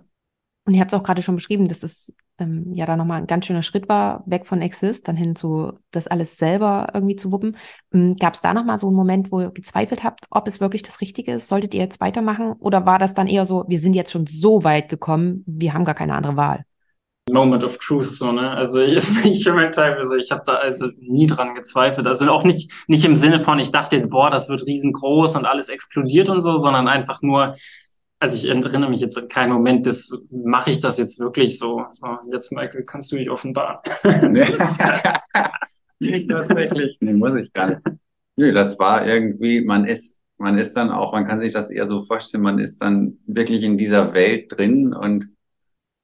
Und 0.65 0.75
ihr 0.75 0.81
habt 0.81 0.93
es 0.93 0.99
auch 0.99 1.03
gerade 1.03 1.21
schon 1.21 1.35
beschrieben, 1.35 1.67
dass 1.67 1.83
es 1.83 2.15
ähm, 2.37 2.71
ja 2.73 2.85
da 2.85 2.95
nochmal 2.95 3.19
ein 3.19 3.27
ganz 3.27 3.45
schöner 3.45 3.63
Schritt 3.63 3.89
war, 3.89 4.23
weg 4.25 4.45
von 4.45 4.61
Exist, 4.61 5.07
dann 5.07 5.17
hin 5.17 5.35
zu 5.35 5.73
das 5.91 6.07
alles 6.07 6.37
selber 6.37 6.89
irgendwie 6.93 7.15
zu 7.15 7.31
wuppen. 7.31 7.57
Ähm, 7.91 8.15
Gab 8.17 8.35
es 8.35 8.41
da 8.41 8.53
nochmal 8.53 8.77
so 8.77 8.87
einen 8.87 8.95
Moment, 8.95 9.31
wo 9.31 9.41
ihr 9.41 9.51
gezweifelt 9.51 10.03
habt, 10.03 10.27
ob 10.29 10.47
es 10.47 10.61
wirklich 10.61 10.83
das 10.83 11.01
Richtige 11.01 11.33
ist? 11.33 11.47
Solltet 11.47 11.73
ihr 11.73 11.81
jetzt 11.81 11.99
weitermachen? 11.99 12.53
Oder 12.59 12.85
war 12.85 12.99
das 12.99 13.15
dann 13.15 13.27
eher 13.27 13.45
so, 13.45 13.65
wir 13.67 13.79
sind 13.79 13.95
jetzt 13.95 14.11
schon 14.11 14.27
so 14.27 14.63
weit 14.63 14.89
gekommen, 14.89 15.43
wir 15.47 15.73
haben 15.73 15.85
gar 15.85 15.95
keine 15.95 16.13
andere 16.13 16.35
Wahl? 16.35 16.65
Moment 17.31 17.63
of 17.63 17.77
Truth, 17.77 18.11
so, 18.11 18.31
ne? 18.31 18.51
Also 18.51 18.79
ich, 18.81 18.97
ich 19.25 19.43
für 19.43 19.53
meinen 19.53 19.71
Teil, 19.71 19.93
also 19.95 20.15
ich 20.15 20.31
habe 20.31 20.43
da 20.45 20.55
also 20.55 20.89
nie 20.99 21.27
dran 21.27 21.55
gezweifelt. 21.55 22.07
Also 22.07 22.29
auch 22.29 22.43
nicht, 22.43 22.71
nicht 22.87 23.05
im 23.05 23.15
Sinne 23.15 23.39
von, 23.39 23.59
ich 23.59 23.71
dachte 23.71 23.95
jetzt, 23.95 24.09
boah, 24.09 24.29
das 24.29 24.49
wird 24.49 24.65
riesengroß 24.65 25.35
und 25.35 25.45
alles 25.45 25.69
explodiert 25.69 26.29
und 26.29 26.41
so, 26.41 26.57
sondern 26.57 26.87
einfach 26.87 27.21
nur, 27.21 27.55
also 28.19 28.35
ich 28.35 28.49
erinnere 28.49 28.89
mich 28.89 28.99
jetzt 28.99 29.17
an 29.17 29.27
keinen 29.27 29.53
Moment, 29.53 29.85
das 29.85 30.11
mache 30.29 30.71
ich 30.71 30.79
das 30.79 30.97
jetzt 30.97 31.19
wirklich 31.19 31.57
so. 31.57 31.85
So, 31.91 32.17
jetzt, 32.31 32.51
Michael, 32.51 32.83
kannst 32.83 33.11
du 33.11 33.15
dich 33.15 33.29
offenbaren. 33.29 33.79
nee, 35.99 36.27
tatsächlich. 36.27 36.97
Nee, 36.99 37.13
muss 37.13 37.35
ich 37.35 37.53
gar 37.53 37.69
nicht. 37.69 37.81
Nö, 38.35 38.51
das 38.51 38.77
war 38.79 39.05
irgendwie, 39.05 39.61
man 39.61 39.85
ist, 39.85 40.19
man 40.37 40.57
ist 40.57 40.73
dann 40.73 40.89
auch, 40.89 41.13
man 41.13 41.25
kann 41.25 41.41
sich 41.41 41.53
das 41.53 41.69
eher 41.69 41.87
so 41.87 42.01
vorstellen, 42.03 42.43
man 42.43 42.59
ist 42.59 42.81
dann 42.81 43.17
wirklich 43.27 43.63
in 43.63 43.77
dieser 43.77 44.13
Welt 44.13 44.57
drin 44.57 44.93
und 44.93 45.29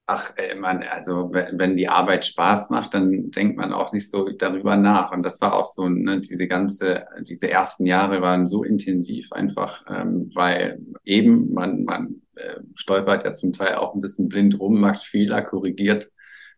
Ach, 0.08 0.32
ey, 0.36 0.54
man, 0.54 0.84
also 0.84 1.32
wenn 1.32 1.76
die 1.76 1.88
Arbeit 1.88 2.24
Spaß 2.24 2.70
macht, 2.70 2.94
dann 2.94 3.32
denkt 3.32 3.56
man 3.56 3.72
auch 3.72 3.92
nicht 3.92 4.08
so 4.08 4.28
darüber 4.30 4.76
nach. 4.76 5.10
Und 5.10 5.24
das 5.24 5.40
war 5.40 5.54
auch 5.54 5.64
so, 5.64 5.88
ne, 5.88 6.20
diese 6.20 6.46
ganze, 6.46 7.06
diese 7.22 7.50
ersten 7.50 7.86
Jahre 7.86 8.22
waren 8.22 8.46
so 8.46 8.62
intensiv 8.62 9.32
einfach, 9.32 9.84
ähm, 9.88 10.30
weil 10.32 10.80
eben 11.04 11.52
man, 11.52 11.82
man 11.82 12.22
äh, 12.36 12.60
stolpert 12.76 13.24
ja 13.24 13.32
zum 13.32 13.52
Teil 13.52 13.74
auch 13.74 13.96
ein 13.96 14.00
bisschen 14.00 14.28
blind 14.28 14.60
rum, 14.60 14.80
macht 14.80 15.02
Fehler, 15.02 15.42
korrigiert 15.42 16.12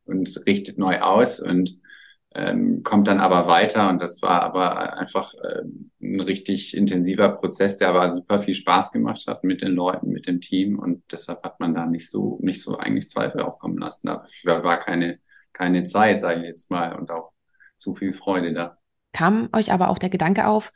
und 0.04 0.42
richtet 0.46 0.76
neu 0.76 1.00
aus 1.00 1.40
und 1.40 1.80
ähm, 2.34 2.82
kommt 2.82 3.08
dann 3.08 3.20
aber 3.20 3.46
weiter 3.46 3.88
und 3.88 4.02
das 4.02 4.22
war 4.22 4.42
aber 4.42 4.96
einfach 4.98 5.34
äh, 5.34 5.62
ein 6.00 6.20
richtig 6.20 6.76
intensiver 6.76 7.30
Prozess, 7.30 7.78
der 7.78 7.88
aber 7.88 8.10
super 8.10 8.40
viel 8.40 8.54
Spaß 8.54 8.92
gemacht 8.92 9.24
hat 9.26 9.44
mit 9.44 9.62
den 9.62 9.72
Leuten, 9.72 10.10
mit 10.10 10.26
dem 10.26 10.40
Team 10.40 10.78
und 10.78 11.02
deshalb 11.10 11.42
hat 11.42 11.58
man 11.60 11.74
da 11.74 11.86
nicht 11.86 12.10
so 12.10 12.38
nicht 12.42 12.60
so 12.60 12.76
eigentlich 12.76 13.08
Zweifel 13.08 13.40
aufkommen 13.40 13.78
lassen. 13.78 14.08
Dafür 14.08 14.62
war 14.62 14.78
keine 14.78 15.18
keine 15.52 15.84
Zeit, 15.84 16.20
sage 16.20 16.40
ich 16.40 16.46
jetzt 16.46 16.70
mal, 16.70 16.94
und 16.94 17.10
auch 17.10 17.32
zu 17.76 17.94
viel 17.94 18.12
Freude 18.12 18.52
da. 18.52 18.78
Kam 19.12 19.48
euch 19.52 19.72
aber 19.72 19.88
auch 19.88 19.98
der 19.98 20.10
Gedanke 20.10 20.46
auf, 20.46 20.72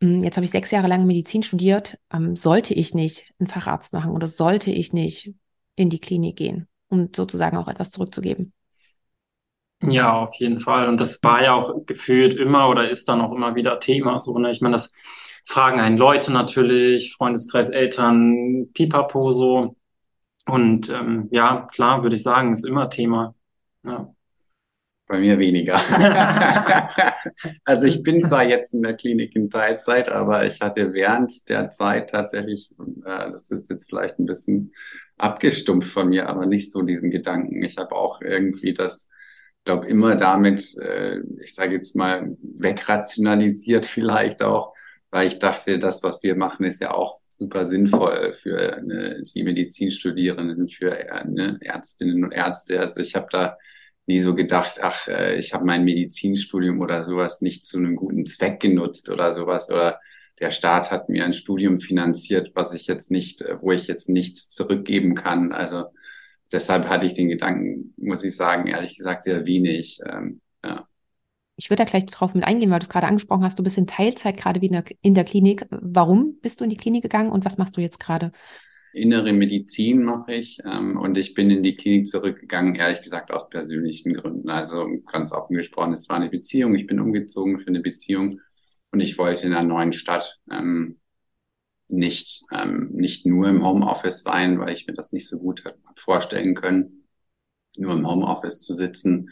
hm, 0.00 0.22
jetzt 0.22 0.36
habe 0.36 0.44
ich 0.44 0.50
sechs 0.50 0.70
Jahre 0.70 0.88
lang 0.88 1.06
Medizin 1.06 1.42
studiert, 1.42 1.98
ähm, 2.12 2.36
sollte 2.36 2.74
ich 2.74 2.94
nicht 2.94 3.32
einen 3.38 3.48
Facharzt 3.48 3.92
machen 3.92 4.10
oder 4.10 4.26
sollte 4.26 4.70
ich 4.70 4.92
nicht 4.92 5.34
in 5.74 5.90
die 5.90 6.00
Klinik 6.00 6.36
gehen, 6.36 6.68
um 6.88 7.10
sozusagen 7.14 7.56
auch 7.56 7.68
etwas 7.68 7.90
zurückzugeben? 7.90 8.52
Ja, 9.82 10.12
auf 10.20 10.34
jeden 10.36 10.58
Fall. 10.60 10.88
Und 10.88 11.00
das 11.00 11.22
war 11.22 11.42
ja 11.42 11.52
auch 11.54 11.84
gefühlt 11.86 12.34
immer 12.34 12.68
oder 12.68 12.88
ist 12.88 13.08
dann 13.08 13.20
auch 13.20 13.32
immer 13.32 13.54
wieder 13.54 13.78
Thema. 13.78 14.18
So, 14.18 14.38
ne? 14.38 14.50
Ich 14.50 14.60
meine, 14.60 14.74
das 14.74 14.92
fragen 15.44 15.80
einen 15.80 15.98
Leute 15.98 16.32
natürlich, 16.32 17.14
Freundeskreis, 17.14 17.70
Eltern, 17.70 18.68
Pipapo 18.72 19.30
so. 19.30 19.76
Und 20.46 20.90
ähm, 20.90 21.28
ja, 21.30 21.68
klar, 21.72 22.02
würde 22.02 22.16
ich 22.16 22.22
sagen, 22.22 22.52
ist 22.52 22.64
immer 22.64 22.88
Thema. 22.88 23.34
Ja. 23.84 24.12
Bei 25.08 25.20
mir 25.20 25.38
weniger. 25.38 25.76
also 27.64 27.86
ich 27.86 28.02
bin 28.02 28.24
zwar 28.24 28.42
jetzt 28.44 28.74
in 28.74 28.82
der 28.82 28.94
Klinik 28.94 29.36
in 29.36 29.50
Teilzeit, 29.50 30.08
aber 30.08 30.46
ich 30.46 30.60
hatte 30.60 30.92
während 30.94 31.48
der 31.48 31.70
Zeit 31.70 32.10
tatsächlich, 32.10 32.72
äh, 33.04 33.30
das 33.30 33.50
ist 33.52 33.70
jetzt 33.70 33.88
vielleicht 33.88 34.18
ein 34.18 34.26
bisschen 34.26 34.72
abgestumpft 35.16 35.92
von 35.92 36.08
mir, 36.08 36.28
aber 36.28 36.46
nicht 36.46 36.72
so 36.72 36.82
diesen 36.82 37.10
Gedanken. 37.12 37.62
Ich 37.62 37.76
habe 37.76 37.94
auch 37.94 38.20
irgendwie 38.20 38.74
das 38.74 39.08
glaube, 39.66 39.86
immer 39.88 40.16
damit, 40.16 40.76
äh, 40.78 41.18
ich 41.42 41.54
sage 41.54 41.74
jetzt 41.74 41.94
mal, 41.94 42.36
wegrationalisiert 42.40 43.84
vielleicht 43.86 44.42
auch, 44.42 44.72
weil 45.10 45.28
ich 45.28 45.38
dachte, 45.38 45.78
das, 45.78 46.02
was 46.02 46.22
wir 46.22 46.36
machen, 46.36 46.64
ist 46.64 46.80
ja 46.80 46.92
auch 46.92 47.20
super 47.28 47.66
sinnvoll 47.66 48.32
für 48.32 48.80
ne, 48.82 49.22
die 49.34 49.42
Medizinstudierenden, 49.42 50.68
für 50.68 50.98
äh, 50.98 51.24
ne, 51.26 51.58
Ärztinnen 51.60 52.24
und 52.24 52.32
Ärzte. 52.32 52.80
Also 52.80 53.00
ich 53.00 53.14
habe 53.14 53.26
da 53.30 53.58
nie 54.06 54.20
so 54.20 54.34
gedacht, 54.34 54.78
ach, 54.80 55.06
äh, 55.08 55.36
ich 55.36 55.52
habe 55.52 55.66
mein 55.66 55.84
Medizinstudium 55.84 56.80
oder 56.80 57.04
sowas 57.04 57.42
nicht 57.42 57.66
zu 57.66 57.78
einem 57.78 57.96
guten 57.96 58.24
Zweck 58.24 58.60
genutzt 58.60 59.10
oder 59.10 59.32
sowas 59.32 59.70
oder 59.70 60.00
der 60.38 60.50
Staat 60.50 60.90
hat 60.90 61.08
mir 61.08 61.24
ein 61.24 61.32
Studium 61.32 61.80
finanziert, 61.80 62.52
was 62.54 62.74
ich 62.74 62.86
jetzt 62.86 63.10
nicht, 63.10 63.42
äh, 63.42 63.60
wo 63.60 63.72
ich 63.72 63.86
jetzt 63.86 64.08
nichts 64.08 64.48
zurückgeben 64.48 65.14
kann. 65.14 65.52
Also 65.52 65.86
deshalb 66.52 66.88
hatte 66.88 67.06
ich 67.06 67.14
den 67.14 67.28
Gedanken, 67.28 67.94
muss 67.96 68.24
ich 68.24 68.36
sagen, 68.36 68.66
ehrlich 68.66 68.96
gesagt, 68.96 69.24
sehr 69.24 69.44
wenig. 69.46 70.00
Ähm, 70.08 70.40
ja. 70.64 70.86
Ich 71.56 71.70
würde 71.70 71.84
da 71.84 71.90
gleich 71.90 72.06
drauf 72.06 72.34
mit 72.34 72.44
eingehen, 72.44 72.70
weil 72.70 72.80
du 72.80 72.84
es 72.84 72.90
gerade 72.90 73.06
angesprochen 73.06 73.44
hast. 73.44 73.58
Du 73.58 73.62
bist 73.62 73.78
in 73.78 73.86
Teilzeit 73.86 74.36
gerade 74.36 74.60
wieder 74.60 74.84
in 75.00 75.14
der 75.14 75.24
Klinik. 75.24 75.66
Warum 75.70 76.38
bist 76.40 76.60
du 76.60 76.64
in 76.64 76.70
die 76.70 76.76
Klinik 76.76 77.02
gegangen 77.02 77.30
und 77.30 77.44
was 77.44 77.56
machst 77.56 77.76
du 77.76 77.80
jetzt 77.80 78.00
gerade? 78.00 78.30
innere 78.96 79.32
Medizin 79.32 80.02
mache 80.02 80.34
ich 80.34 80.58
ähm, 80.64 80.98
und 80.98 81.16
ich 81.16 81.34
bin 81.34 81.50
in 81.50 81.62
die 81.62 81.76
Klinik 81.76 82.06
zurückgegangen, 82.06 82.74
ehrlich 82.74 83.02
gesagt 83.02 83.30
aus 83.30 83.48
persönlichen 83.48 84.14
Gründen. 84.14 84.48
Also 84.48 84.88
ganz 85.10 85.32
offen 85.32 85.54
gesprochen, 85.54 85.92
es 85.92 86.08
war 86.08 86.16
eine 86.16 86.30
Beziehung, 86.30 86.74
ich 86.74 86.86
bin 86.86 86.98
umgezogen 86.98 87.58
für 87.58 87.68
eine 87.68 87.80
Beziehung 87.80 88.40
und 88.90 89.00
ich 89.00 89.18
wollte 89.18 89.46
in 89.46 89.52
einer 89.52 89.68
neuen 89.68 89.92
Stadt 89.92 90.40
ähm, 90.50 90.98
nicht, 91.88 92.44
ähm, 92.52 92.90
nicht 92.92 93.26
nur 93.26 93.48
im 93.48 93.64
Homeoffice 93.64 94.22
sein, 94.22 94.58
weil 94.58 94.72
ich 94.72 94.86
mir 94.86 94.94
das 94.94 95.12
nicht 95.12 95.28
so 95.28 95.38
gut 95.38 95.62
vorstellen 95.96 96.54
können, 96.54 97.08
nur 97.78 97.92
im 97.92 98.08
Homeoffice 98.08 98.60
zu 98.60 98.74
sitzen. 98.74 99.30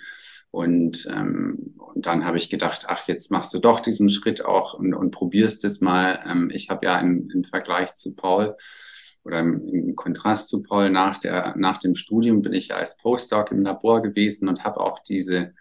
Und, 0.51 1.09
ähm, 1.11 1.75
und 1.79 2.07
dann 2.07 2.25
habe 2.25 2.37
ich 2.37 2.49
gedacht, 2.49 2.87
ach, 2.89 3.09
jetzt 3.09 3.31
machst 3.33 3.53
du 3.55 3.59
doch 3.59 3.81
diesen 3.81 4.09
Schritt 4.09 4.45
auch 4.45 4.75
und, 4.75 4.95
und 4.95 5.11
probierst 5.11 5.65
es 5.65 5.81
mal. 5.81 6.23
Ähm, 6.27 6.51
ich 6.53 6.71
habe 6.71 6.87
ja 6.87 7.01
im, 7.01 7.29
im 7.31 7.45
Vergleich 7.45 7.95
zu 7.97 8.15
Paul 8.15 8.57
oder 9.25 9.41
im, 9.41 9.67
im 9.69 9.97
Kontrast 9.97 10.49
zu 10.49 10.63
Paul 10.63 10.91
nach, 10.91 11.19
der, 11.19 11.55
nach 11.57 11.79
dem 11.79 11.97
Studium 11.97 12.43
bin 12.43 12.53
ich 12.53 12.69
ja 12.69 12.77
als 12.77 12.97
Postdoc 12.99 13.51
im 13.51 13.63
Labor 13.63 14.03
gewesen 14.03 14.49
und 14.49 14.65
habe 14.65 14.81
auch 14.81 15.01
diese 15.01 15.55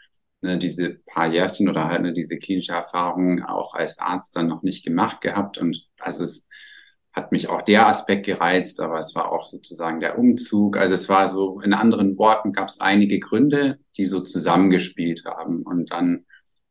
ne, 0.44 0.58
diese 0.60 0.96
paar 1.06 1.28
Jährchen 1.32 1.70
oder 1.70 1.86
halt 1.86 2.02
ne, 2.04 2.14
diese 2.14 2.38
klinische 2.38 2.74
Erfahrung 2.74 3.44
auch 3.44 3.74
als 3.74 3.98
Arzt 4.00 4.36
dann 4.36 4.48
noch 4.48 4.62
nicht 4.62 4.84
gemacht 4.86 5.22
gehabt. 5.22 5.58
Und 5.58 5.88
also 6.00 6.24
es 6.24 6.46
hat 7.14 7.32
mich 7.32 7.48
auch 7.48 7.62
der 7.62 7.88
Aspekt 7.88 8.26
gereizt, 8.26 8.82
aber 8.82 8.98
es 8.98 9.14
war 9.14 9.32
auch 9.32 9.46
sozusagen 9.46 10.00
der 10.00 10.18
Umzug. 10.18 10.78
Also 10.78 10.96
es 10.96 11.08
war 11.10 11.28
so, 11.28 11.62
in 11.62 11.74
anderen 11.74 12.18
Worten 12.18 12.54
gab 12.54 12.70
es 12.70 12.82
einige 12.82 13.20
Gründe, 13.20 13.78
die 13.98 14.06
so 14.06 14.22
zusammengespielt 14.22 15.24
haben. 15.26 15.62
Und 15.62 15.92
dann 15.92 16.26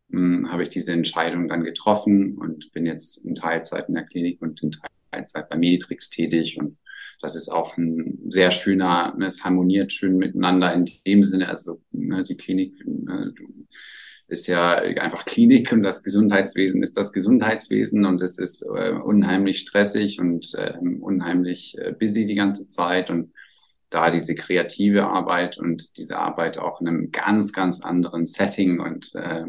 mh, 0.09 0.19
hm, 0.19 0.53
habe 0.53 0.65
ich 0.65 0.69
diese 0.69 0.93
Entscheidung 0.93 1.49
dann 1.49 1.63
getroffen 1.63 2.37
und 2.37 2.73
bin 2.73 2.87
jetzt 2.87 3.25
in 3.25 3.37
Teilzeit 3.37 3.89
in 3.89 3.95
der 3.95 4.05
Klinik 4.05 4.43
und 4.43 4.61
in 4.65 4.73
Teilzeit 5.13 5.49
bei 5.49 5.57
Meditrix 5.57 6.11
tätig. 6.11 6.59
Und 6.59 6.77
das 7.21 7.37
ist 7.37 7.49
auch 7.49 7.77
ein 7.77 8.19
sehr 8.29 8.51
schöner, 8.51 9.15
ne, 9.17 9.27
es 9.27 9.45
harmoniert 9.45 9.93
schön 9.93 10.17
miteinander 10.17 10.75
in 10.75 10.91
dem 11.07 11.23
Sinne. 11.23 11.49
Also 11.49 11.81
ne, 11.93 12.25
die 12.25 12.37
Klinik, 12.37 12.75
ne, 12.85 13.33
ist 14.33 14.47
ja 14.47 14.77
einfach 14.77 15.27
Klinik 15.27 15.73
und 15.73 15.83
das 15.83 16.03
Gesundheitswesen 16.03 16.83
ist 16.83 16.97
das 16.97 17.13
Gesundheitswesen 17.13 18.07
und 18.07 18.23
es 18.23 18.39
ist 18.39 18.63
äh, 18.63 18.93
unheimlich 18.93 19.59
stressig 19.59 20.19
und 20.21 20.55
äh, 20.55 20.75
unheimlich 20.79 21.77
äh, 21.79 21.93
busy 21.93 22.27
die 22.27 22.35
ganze 22.35 22.67
Zeit 22.67 23.11
und 23.11 23.33
da 23.91 24.11
diese 24.11 24.35
kreative 24.35 25.07
Arbeit 25.07 25.59
und 25.59 25.99
diese 25.99 26.19
Arbeit 26.19 26.57
auch 26.57 26.81
in 26.81 26.89
einem 26.89 27.11
ganz, 27.11 27.53
ganz 27.53 27.83
anderen 27.83 28.27
Setting 28.27 28.81
und 28.81 29.15
äh, 29.15 29.45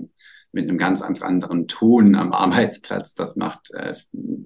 mit 0.51 0.69
einem 0.69 0.77
ganz 0.77 1.01
anderen 1.01 1.69
Ton 1.69 2.15
am 2.15 2.33
Arbeitsplatz, 2.33 3.15
das 3.15 3.37
macht 3.37 3.71
äh, 3.73 3.95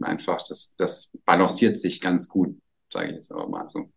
einfach, 0.01 0.43
das, 0.47 0.75
das 0.77 1.11
balanciert 1.25 1.77
sich 1.77 1.99
ganz 1.99 2.29
gut, 2.29 2.59
sage 2.93 3.07
ich 3.07 3.15
jetzt 3.15 3.31
aber 3.31 3.49
mal 3.49 3.67
so 3.69 3.89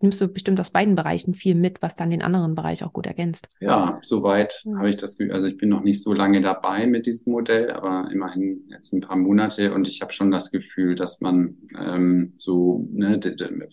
nimmst 0.00 0.20
du 0.20 0.28
bestimmt 0.28 0.58
aus 0.60 0.70
beiden 0.70 0.96
Bereichen 0.96 1.34
viel 1.34 1.54
mit, 1.54 1.82
was 1.82 1.94
dann 1.94 2.10
den 2.10 2.22
anderen 2.22 2.54
Bereich 2.54 2.84
auch 2.84 2.92
gut 2.92 3.06
ergänzt. 3.06 3.48
Ja, 3.60 3.98
soweit 4.02 4.62
mhm. 4.64 4.78
habe 4.78 4.88
ich 4.88 4.96
das 4.96 5.18
Gefühl. 5.18 5.34
Also 5.34 5.46
ich 5.46 5.58
bin 5.58 5.68
noch 5.68 5.82
nicht 5.82 6.02
so 6.02 6.12
lange 6.12 6.40
dabei 6.40 6.86
mit 6.86 7.06
diesem 7.06 7.32
Modell, 7.32 7.70
aber 7.70 8.10
immerhin 8.10 8.64
jetzt 8.68 8.92
ein 8.92 9.02
paar 9.02 9.16
Monate 9.16 9.74
und 9.74 9.86
ich 9.86 10.00
habe 10.00 10.12
schon 10.12 10.30
das 10.30 10.50
Gefühl, 10.50 10.94
dass 10.94 11.20
man 11.20 11.56
ähm, 11.78 12.32
so 12.38 12.88
ne, 12.92 13.20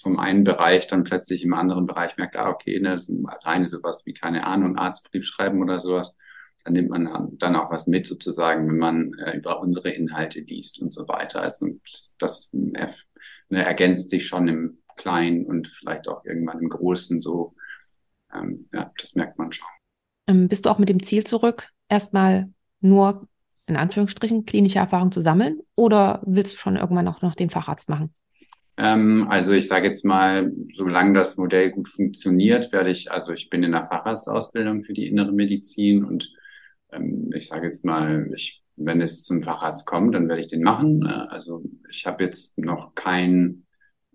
vom 0.01 0.19
einen 0.19 0.43
Bereich 0.43 0.87
dann 0.87 1.03
plötzlich 1.03 1.43
im 1.43 1.53
anderen 1.53 1.85
Bereich 1.85 2.17
merkt, 2.17 2.35
ah, 2.35 2.49
okay, 2.49 2.79
ne, 2.79 2.99
alleine 3.25 3.65
sowas 3.65 4.03
wie, 4.05 4.13
keine 4.13 4.45
Ahnung, 4.45 4.77
Arztbrief 4.77 5.25
schreiben 5.25 5.61
oder 5.61 5.79
sowas. 5.79 6.17
Dann 6.63 6.73
nimmt 6.73 6.89
man 6.89 7.37
dann 7.37 7.55
auch 7.55 7.71
was 7.71 7.87
mit 7.87 8.05
sozusagen, 8.05 8.67
wenn 8.67 8.77
man 8.77 9.13
äh, 9.13 9.37
über 9.37 9.61
unsere 9.61 9.91
Inhalte 9.91 10.41
liest 10.41 10.81
und 10.81 10.91
so 10.91 11.07
weiter. 11.07 11.41
Also 11.41 11.67
das, 11.85 12.15
das 12.19 12.49
ne, 12.51 13.63
ergänzt 13.65 14.09
sich 14.09 14.27
schon 14.27 14.49
im 14.49 14.77
klein 14.97 15.45
und 15.45 15.67
vielleicht 15.67 16.07
auch 16.09 16.25
irgendwann 16.25 16.59
im 16.59 16.69
Großen 16.69 17.19
so. 17.19 17.55
Ähm, 18.33 18.67
ja, 18.73 18.91
das 18.99 19.15
merkt 19.15 19.37
man 19.37 19.51
schon. 19.51 19.67
Ähm, 20.27 20.47
bist 20.47 20.65
du 20.65 20.69
auch 20.69 20.79
mit 20.79 20.89
dem 20.89 21.01
Ziel 21.01 21.23
zurück, 21.23 21.69
erstmal 21.87 22.49
nur 22.81 23.27
in 23.67 23.75
Anführungsstrichen 23.75 24.45
klinische 24.45 24.79
Erfahrung 24.79 25.11
zu 25.11 25.21
sammeln 25.21 25.59
oder 25.75 26.21
willst 26.25 26.53
du 26.53 26.57
schon 26.57 26.77
irgendwann 26.77 27.07
auch 27.07 27.21
noch 27.21 27.35
den 27.35 27.49
Facharzt 27.49 27.89
machen? 27.89 28.13
Ähm, 28.77 29.27
also 29.29 29.53
ich 29.53 29.67
sage 29.67 29.85
jetzt 29.85 30.05
mal, 30.05 30.51
solange 30.71 31.13
das 31.13 31.37
Modell 31.37 31.71
gut 31.71 31.87
funktioniert, 31.87 32.71
werde 32.71 32.91
ich, 32.91 33.11
also 33.11 33.33
ich 33.33 33.49
bin 33.49 33.63
in 33.63 33.71
der 33.71 33.85
Facharztausbildung 33.85 34.83
für 34.83 34.93
die 34.93 35.07
innere 35.07 35.31
Medizin 35.31 36.03
und 36.03 36.31
ähm, 36.91 37.29
ich 37.33 37.47
sage 37.47 37.67
jetzt 37.67 37.83
mal, 37.83 38.29
ich, 38.35 38.63
wenn 38.75 39.01
es 39.01 39.23
zum 39.23 39.41
Facharzt 39.41 39.85
kommt, 39.85 40.13
dann 40.15 40.29
werde 40.29 40.41
ich 40.41 40.47
den 40.47 40.61
machen. 40.61 41.05
Äh, 41.05 41.09
also 41.09 41.63
ich 41.89 42.05
habe 42.05 42.23
jetzt 42.23 42.57
noch 42.59 42.93
kein 42.95 43.65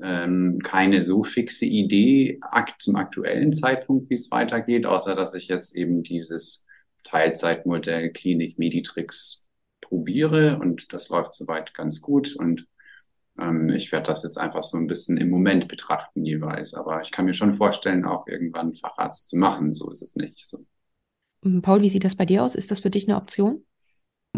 ähm, 0.01 0.61
keine 0.62 1.03
so 1.03 1.24
fixe 1.24 1.64
Idee 1.64 2.40
zum 2.78 2.97
aktuellen 2.97 3.53
Zeitpunkt, 3.53 4.11
wie 4.11 4.14
es 4.14 4.30
weitergeht, 4.30 4.86
außer 4.86 5.14
dass 5.14 5.34
ich 5.34 5.49
jetzt 5.49 5.76
eben 5.76 6.03
dieses 6.03 6.66
Teilzeitmodell 7.05 8.11
Klinik 8.12 8.59
Meditrix 8.59 9.49
probiere 9.80 10.59
und 10.59 10.93
das 10.93 11.09
läuft 11.09 11.32
soweit 11.32 11.74
ganz 11.74 12.01
gut 12.01 12.34
und 12.36 12.66
ähm, 13.38 13.68
ich 13.70 13.93
werde 13.93 14.07
das 14.07 14.22
jetzt 14.22 14.38
einfach 14.38 14.62
so 14.62 14.76
ein 14.76 14.86
bisschen 14.86 15.16
im 15.16 15.30
Moment 15.30 15.68
betrachten 15.68 16.24
jeweils, 16.24 16.74
aber 16.74 17.01
ich 17.03 17.11
kann 17.11 17.24
mir 17.24 17.34
schon 17.34 17.55
vorstellen, 17.55 18.05
auch 18.05 18.26
irgendwann 18.26 18.74
Facharzt 18.74 19.28
zu 19.28 19.36
machen, 19.36 19.74
so 19.74 19.90
ist 19.90 20.03
es 20.03 20.16
nicht. 20.16 20.47
So. 20.47 20.64
Paul, 21.62 21.82
wie 21.82 21.88
sieht 21.88 22.05
das 22.05 22.16
bei 22.16 22.26
dir 22.26 22.43
aus? 22.43 22.55
Ist 22.55 22.70
das 22.70 22.80
für 22.80 22.90
dich 22.90 23.09
eine 23.09 23.16
Option? 23.16 23.64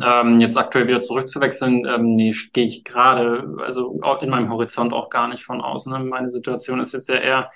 Ähm, 0.02 0.40
jetzt 0.40 0.56
aktuell 0.56 0.88
wieder 0.88 1.00
zurückzuwechseln, 1.00 1.86
ähm, 1.86 2.16
nee, 2.16 2.34
gehe 2.52 2.66
ich 2.66 2.82
gerade, 2.82 3.56
also 3.60 4.00
in 4.20 4.30
meinem 4.30 4.50
Horizont 4.50 4.92
auch 4.92 5.08
gar 5.08 5.28
nicht 5.28 5.44
von 5.44 5.60
aus. 5.60 5.86
Ne? 5.86 6.00
Meine 6.00 6.28
Situation 6.28 6.80
ist 6.80 6.94
jetzt 6.94 7.08
ja 7.08 7.16
eher, 7.16 7.50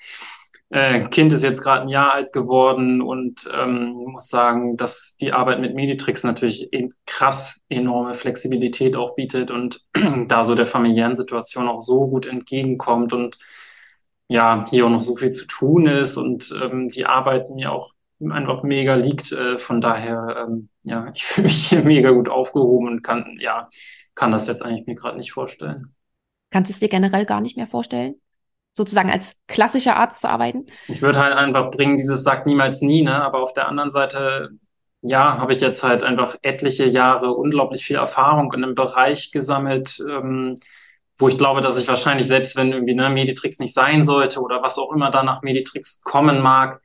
äh, 0.69 1.01
Kind 1.09 1.33
ist 1.33 1.43
jetzt 1.43 1.61
gerade 1.61 1.81
ein 1.81 1.89
Jahr 1.89 2.13
alt 2.13 2.31
geworden 2.31 3.01
und 3.01 3.49
ähm, 3.53 3.93
muss 4.07 4.29
sagen, 4.29 4.77
dass 4.77 5.17
die 5.17 5.33
Arbeit 5.33 5.59
mit 5.59 5.75
Meditrix 5.75 6.23
natürlich 6.23 6.71
eben 6.71 6.89
krass 7.05 7.61
enorme 7.69 8.13
Flexibilität 8.13 8.95
auch 8.95 9.15
bietet 9.15 9.51
und 9.51 9.83
da 10.27 10.43
so 10.45 10.55
der 10.55 10.67
familiären 10.67 11.15
Situation 11.15 11.67
auch 11.67 11.79
so 11.79 12.07
gut 12.07 12.25
entgegenkommt 12.25 13.13
und 13.13 13.37
ja, 14.29 14.65
hier 14.69 14.85
auch 14.85 14.89
noch 14.91 15.01
so 15.01 15.15
viel 15.17 15.31
zu 15.31 15.45
tun 15.47 15.87
ist 15.87 16.15
und 16.17 16.53
ähm, 16.61 16.87
die 16.89 17.05
Arbeit 17.05 17.49
mir 17.49 17.71
auch 17.71 17.93
einfach 18.27 18.63
mega 18.63 18.95
liegt. 18.95 19.31
Äh, 19.31 19.59
von 19.59 19.81
daher, 19.81 20.45
ähm, 20.47 20.69
ja, 20.83 21.11
ich 21.13 21.23
fühle 21.23 21.47
mich 21.47 21.69
hier 21.69 21.83
mega 21.83 22.11
gut 22.11 22.29
aufgehoben 22.29 22.87
und 22.87 23.03
kann, 23.03 23.37
ja, 23.39 23.67
kann 24.15 24.31
das 24.31 24.47
jetzt 24.47 24.63
eigentlich 24.63 24.85
mir 24.85 24.95
gerade 24.95 25.17
nicht 25.17 25.31
vorstellen. 25.31 25.95
Kannst 26.51 26.69
du 26.69 26.73
es 26.73 26.79
dir 26.79 26.89
generell 26.89 27.25
gar 27.25 27.41
nicht 27.41 27.57
mehr 27.57 27.67
vorstellen? 27.67 28.15
Sozusagen 28.71 29.09
als 29.09 29.37
klassischer 29.47 29.95
Arzt 29.95 30.21
zu 30.21 30.29
arbeiten? 30.29 30.65
Ich 30.87 31.01
würde 31.01 31.19
halt 31.19 31.33
einfach 31.33 31.71
bringen, 31.71 31.97
dieses 31.97 32.23
sagt 32.23 32.45
niemals 32.45 32.81
nie, 32.81 33.01
ne? 33.03 33.21
Aber 33.21 33.41
auf 33.41 33.53
der 33.53 33.67
anderen 33.67 33.91
Seite, 33.91 34.49
ja, 35.01 35.37
habe 35.37 35.53
ich 35.53 35.61
jetzt 35.61 35.83
halt 35.83 36.03
einfach 36.03 36.35
etliche 36.41 36.85
Jahre 36.85 37.33
unglaublich 37.33 37.83
viel 37.83 37.95
Erfahrung 37.95 38.51
in 38.53 38.63
einem 38.63 38.75
Bereich 38.75 39.31
gesammelt, 39.31 39.99
ähm, 40.07 40.55
wo 41.17 41.27
ich 41.27 41.37
glaube, 41.37 41.61
dass 41.61 41.79
ich 41.79 41.87
wahrscheinlich, 41.87 42.27
selbst 42.27 42.55
wenn 42.55 42.71
irgendwie 42.71 42.95
ne, 42.95 43.09
Meditrix 43.09 43.59
nicht 43.59 43.73
sein 43.73 44.03
sollte 44.03 44.39
oder 44.41 44.61
was 44.63 44.77
auch 44.77 44.91
immer 44.93 45.11
da 45.11 45.23
nach 45.23 45.41
Meditrix 45.41 46.01
kommen 46.01 46.41
mag, 46.41 46.81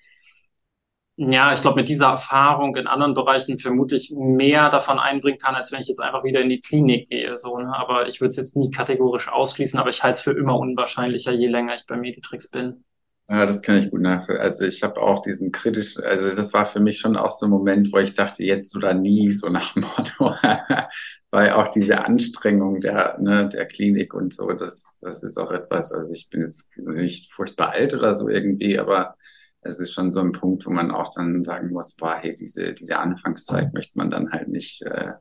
ja, 1.16 1.54
ich 1.54 1.60
glaube, 1.60 1.76
mit 1.76 1.88
dieser 1.88 2.08
Erfahrung 2.08 2.74
in 2.74 2.88
anderen 2.88 3.14
Bereichen 3.14 3.58
vermutlich 3.58 4.12
mehr 4.16 4.68
davon 4.68 4.98
einbringen 4.98 5.38
kann, 5.38 5.54
als 5.54 5.70
wenn 5.70 5.80
ich 5.80 5.86
jetzt 5.86 6.00
einfach 6.00 6.24
wieder 6.24 6.40
in 6.40 6.48
die 6.48 6.58
Klinik 6.58 7.08
gehe. 7.08 7.36
So, 7.36 7.56
ne? 7.58 7.72
Aber 7.76 8.08
ich 8.08 8.20
würde 8.20 8.30
es 8.30 8.36
jetzt 8.36 8.56
nie 8.56 8.70
kategorisch 8.70 9.28
ausschließen, 9.28 9.78
aber 9.78 9.90
ich 9.90 10.02
halte 10.02 10.14
es 10.14 10.20
für 10.22 10.32
immer 10.32 10.58
unwahrscheinlicher, 10.58 11.32
je 11.32 11.46
länger 11.46 11.74
ich 11.74 11.86
bei 11.86 11.96
Meditrix 11.96 12.48
bin. 12.48 12.84
Ja, 13.30 13.46
das 13.46 13.62
kann 13.62 13.78
ich 13.78 13.90
gut 13.90 14.02
nachvollziehen. 14.02 14.42
Also 14.42 14.64
ich 14.64 14.82
habe 14.82 15.00
auch 15.00 15.22
diesen 15.22 15.50
kritisch, 15.50 15.98
also 15.98 16.28
das 16.28 16.52
war 16.52 16.66
für 16.66 16.80
mich 16.80 16.98
schon 16.98 17.16
auch 17.16 17.30
so 17.30 17.46
ein 17.46 17.50
Moment, 17.50 17.90
wo 17.92 17.98
ich 17.98 18.14
dachte, 18.14 18.42
jetzt 18.42 18.76
oder 18.76 18.92
nie, 18.92 19.30
so 19.30 19.48
nach 19.48 19.74
Motto, 19.76 20.34
weil 21.30 21.50
auch 21.52 21.68
diese 21.68 22.04
Anstrengung 22.04 22.80
der, 22.80 23.18
ne, 23.20 23.48
der 23.48 23.66
Klinik 23.66 24.12
und 24.12 24.34
so, 24.34 24.52
das, 24.52 24.98
das 25.00 25.22
ist 25.22 25.38
auch 25.38 25.52
etwas, 25.52 25.90
also 25.92 26.12
ich 26.12 26.28
bin 26.28 26.42
jetzt 26.42 26.68
nicht 26.76 27.32
furchtbar 27.32 27.70
alt 27.70 27.94
oder 27.94 28.14
so 28.14 28.28
irgendwie, 28.28 28.78
aber 28.78 29.14
es 29.64 29.78
ist 29.80 29.92
schon 29.92 30.10
so 30.10 30.20
ein 30.20 30.32
Punkt, 30.32 30.66
wo 30.66 30.70
man 30.70 30.90
auch 30.90 31.12
dann 31.14 31.42
sagen 31.42 31.70
muss, 31.70 31.94
boah, 31.94 32.16
hey, 32.20 32.34
diese, 32.34 32.74
diese 32.74 32.98
Anfangszeit 32.98 33.72
möchte 33.72 33.96
man 33.96 34.10
dann 34.10 34.30
halt 34.30 34.48
nicht 34.48 34.82
äh, 34.82 35.14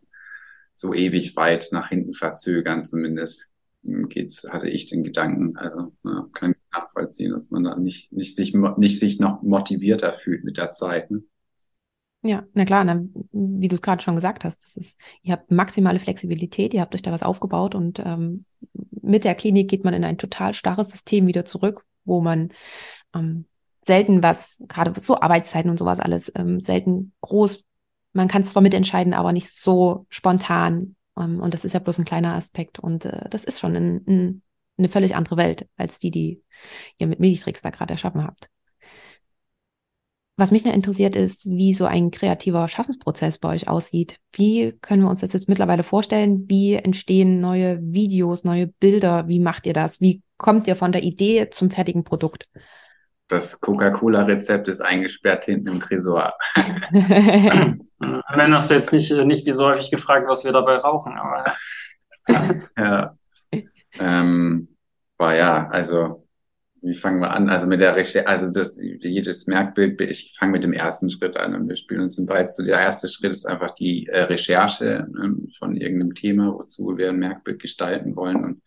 so 0.73 0.93
ewig 0.93 1.35
weit 1.35 1.69
nach 1.71 1.89
hinten 1.89 2.13
verzögern, 2.13 2.83
zumindest 2.83 3.53
hm, 3.83 4.09
geht's, 4.09 4.45
hatte 4.49 4.69
ich 4.69 4.85
den 4.87 5.03
Gedanken. 5.03 5.55
Also 5.57 5.93
ja, 6.03 6.27
kann 6.33 6.51
ich 6.51 6.57
nachvollziehen, 6.71 7.31
dass 7.31 7.51
man 7.51 7.63
da 7.63 7.77
nicht, 7.77 8.11
nicht, 8.11 8.35
sich, 8.35 8.53
nicht 8.53 8.99
sich 8.99 9.19
noch 9.19 9.41
motivierter 9.43 10.13
fühlt 10.13 10.43
mit 10.43 10.57
der 10.57 10.71
Zeit. 10.71 11.09
Ne? 11.09 11.23
Ja, 12.21 12.45
na 12.53 12.65
klar, 12.65 12.83
na, 12.83 13.03
wie 13.31 13.67
du 13.67 13.75
es 13.75 13.81
gerade 13.81 14.01
schon 14.01 14.15
gesagt 14.15 14.43
hast, 14.43 14.65
das 14.65 14.77
ist, 14.77 14.99
ihr 15.23 15.33
habt 15.33 15.51
maximale 15.51 15.99
Flexibilität, 15.99 16.73
ihr 16.73 16.81
habt 16.81 16.95
euch 16.95 17.01
da 17.01 17.11
was 17.11 17.23
aufgebaut 17.23 17.75
und 17.75 17.99
ähm, 17.99 18.45
mit 19.01 19.23
der 19.23 19.35
Klinik 19.35 19.69
geht 19.69 19.83
man 19.83 19.93
in 19.93 20.03
ein 20.03 20.17
total 20.17 20.53
starres 20.53 20.89
System 20.89 21.27
wieder 21.27 21.45
zurück, 21.45 21.85
wo 22.05 22.21
man 22.21 22.53
ähm, 23.13 23.45
selten 23.83 24.23
was, 24.23 24.61
gerade 24.67 24.99
so 24.99 25.19
Arbeitszeiten 25.19 25.69
und 25.69 25.77
sowas 25.77 25.99
alles, 25.99 26.31
ähm, 26.35 26.59
selten 26.59 27.13
groß. 27.21 27.63
Man 28.13 28.27
kann 28.27 28.43
es 28.43 28.51
zwar 28.51 28.61
mitentscheiden, 28.61 29.13
aber 29.13 29.31
nicht 29.31 29.49
so 29.49 30.05
spontan. 30.09 30.95
Ähm, 31.17 31.39
und 31.39 31.53
das 31.53 31.65
ist 31.65 31.73
ja 31.73 31.79
bloß 31.79 31.99
ein 31.99 32.05
kleiner 32.05 32.35
Aspekt. 32.35 32.79
Und 32.79 33.05
äh, 33.05 33.29
das 33.29 33.43
ist 33.43 33.59
schon 33.59 33.75
ein, 33.75 34.03
ein 34.07 34.41
eine 34.77 34.89
völlig 34.89 35.15
andere 35.15 35.37
Welt 35.37 35.67
als 35.77 35.99
die, 35.99 36.11
die 36.11 36.41
ihr 36.97 37.07
mit 37.07 37.19
Meditrix 37.19 37.61
da 37.61 37.69
gerade 37.69 37.93
erschaffen 37.93 38.23
habt. 38.23 38.49
Was 40.35 40.49
mich 40.49 40.65
noch 40.65 40.73
interessiert 40.73 41.15
ist, 41.15 41.45
wie 41.45 41.75
so 41.75 41.85
ein 41.85 42.09
kreativer 42.09 42.67
Schaffensprozess 42.67 43.37
bei 43.37 43.49
euch 43.49 43.67
aussieht. 43.67 44.17
Wie 44.31 44.71
können 44.81 45.03
wir 45.03 45.09
uns 45.09 45.19
das 45.19 45.33
jetzt 45.33 45.47
mittlerweile 45.47 45.83
vorstellen? 45.83 46.49
Wie 46.49 46.73
entstehen 46.73 47.39
neue 47.39 47.79
Videos, 47.83 48.43
neue 48.43 48.65
Bilder? 48.65 49.27
Wie 49.27 49.39
macht 49.39 49.67
ihr 49.67 49.73
das? 49.73 50.01
Wie 50.01 50.23
kommt 50.37 50.67
ihr 50.67 50.75
von 50.75 50.91
der 50.91 51.03
Idee 51.03 51.51
zum 51.51 51.69
fertigen 51.69 52.03
Produkt? 52.03 52.47
Das 53.27 53.59
Coca-Cola-Rezept 53.59 54.67
ist 54.67 54.81
eingesperrt 54.81 55.45
hinten 55.45 55.69
im 55.69 55.79
Tresor. 55.79 56.33
Wenn 56.55 58.53
hast 58.53 58.69
du 58.69 58.73
jetzt 58.73 58.91
nicht, 58.91 59.11
nicht 59.11 59.45
wie 59.45 59.51
so 59.51 59.65
häufig 59.65 59.89
gefragt, 59.91 60.27
was 60.27 60.43
wir 60.43 60.51
dabei 60.51 60.77
rauchen, 60.77 61.17
aber. 61.17 61.55
ja. 62.77 63.17
Ähm, 63.99 64.75
war 65.17 65.35
ja, 65.35 65.69
also 65.69 66.23
wie 66.83 66.93
fangen 66.93 67.21
wir 67.21 67.31
an? 67.31 67.49
Also 67.49 67.65
mit 67.65 67.79
der 67.79 67.95
Recherche, 67.95 68.27
also 68.27 68.51
das, 68.51 68.77
jedes 68.77 69.47
Merkbild, 69.47 70.01
ich 70.01 70.35
fange 70.37 70.51
mit 70.51 70.65
dem 70.65 70.73
ersten 70.73 71.09
Schritt 71.09 71.37
an 71.37 71.55
und 71.55 71.69
wir 71.69 71.77
spielen 71.77 72.01
uns 72.01 72.17
im 72.17 72.25
Beiz. 72.25 72.57
So 72.57 72.63
der 72.63 72.79
erste 72.79 73.07
Schritt 73.07 73.31
ist 73.31 73.45
einfach 73.45 73.71
die 73.71 74.07
äh, 74.07 74.23
Recherche 74.23 75.07
ne, 75.09 75.47
von 75.57 75.77
irgendeinem 75.77 76.13
Thema, 76.13 76.53
wozu 76.53 76.97
wir 76.97 77.09
ein 77.09 77.19
Merkbild 77.19 77.61
gestalten 77.61 78.17
wollen. 78.17 78.43
Und 78.43 78.61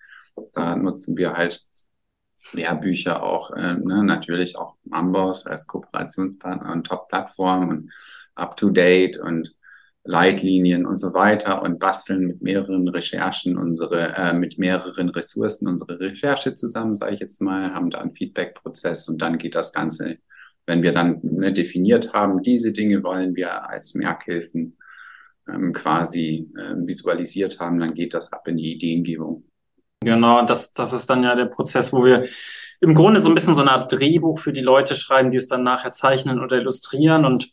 da 0.55 0.77
nutzen 0.77 1.17
wir 1.19 1.35
halt 1.35 1.61
Lehrbücher 2.53 3.23
auch, 3.23 3.51
äh, 3.53 3.75
ne, 3.75 4.03
natürlich 4.05 4.57
auch 4.57 4.77
Mambos 4.85 5.47
als 5.47 5.67
Kooperationspartner 5.67 6.73
und 6.73 6.87
Top-Plattform 6.87 7.69
und 7.69 7.93
Up-to-Date 8.35 9.19
und 9.19 9.55
Leitlinien 10.07 10.87
und 10.87 10.99
so 10.99 11.15
weiter 11.15 11.63
und 11.63 11.79
basteln 11.79 12.27
mit 12.27 12.43
mehreren 12.43 12.89
Recherchen 12.89 13.57
unsere, 13.57 14.15
äh, 14.15 14.33
mit 14.33 14.59
mehreren 14.59 15.09
Ressourcen 15.09 15.69
unsere 15.69 15.99
Recherche 15.99 16.55
zusammen, 16.55 16.97
sage 16.97 17.15
ich 17.15 17.21
jetzt 17.21 17.41
mal, 17.41 17.75
haben 17.75 17.91
da 17.91 17.99
einen 17.99 18.15
Feedback-Prozess 18.15 19.09
und 19.09 19.21
dann 19.21 19.39
geht 19.39 19.55
das 19.55 19.73
Ganze, 19.73 20.19
wenn 20.67 20.83
wir 20.83 20.93
dann 20.93 21.21
ne, 21.23 21.53
definiert 21.53 22.13
haben, 22.13 22.43
diese 22.43 22.73
Dinge 22.73 23.03
wollen 23.03 23.35
wir 23.35 23.69
als 23.69 23.95
Merkhilfen 23.95 24.77
ähm, 25.49 25.73
quasi 25.73 26.51
äh, 26.57 26.75
visualisiert 26.87 27.61
haben, 27.61 27.79
dann 27.79 27.95
geht 27.95 28.15
das 28.15 28.33
ab 28.33 28.47
in 28.49 28.57
die 28.57 28.75
Ideengebung. 28.75 29.45
Genau, 30.01 30.45
das, 30.45 30.73
das 30.73 30.93
ist 30.93 31.09
dann 31.09 31.23
ja 31.25 31.35
der 31.35 31.47
Prozess, 31.47 31.93
wo 31.93 32.05
wir 32.05 32.29
im 32.81 32.95
Grunde 32.95 33.21
so 33.21 33.29
ein 33.29 33.35
bisschen 33.35 33.55
so 33.55 33.63
eine 33.63 33.73
Art 33.73 33.91
Drehbuch 33.93 34.39
für 34.39 34.53
die 34.53 34.61
Leute 34.61 34.95
schreiben, 34.95 35.31
die 35.31 35.39
es 35.39 35.49
dann 35.49 35.63
nachher 35.63 35.93
zeichnen 35.93 36.41
oder 36.43 36.57
illustrieren 36.59 37.25
und 37.25 37.51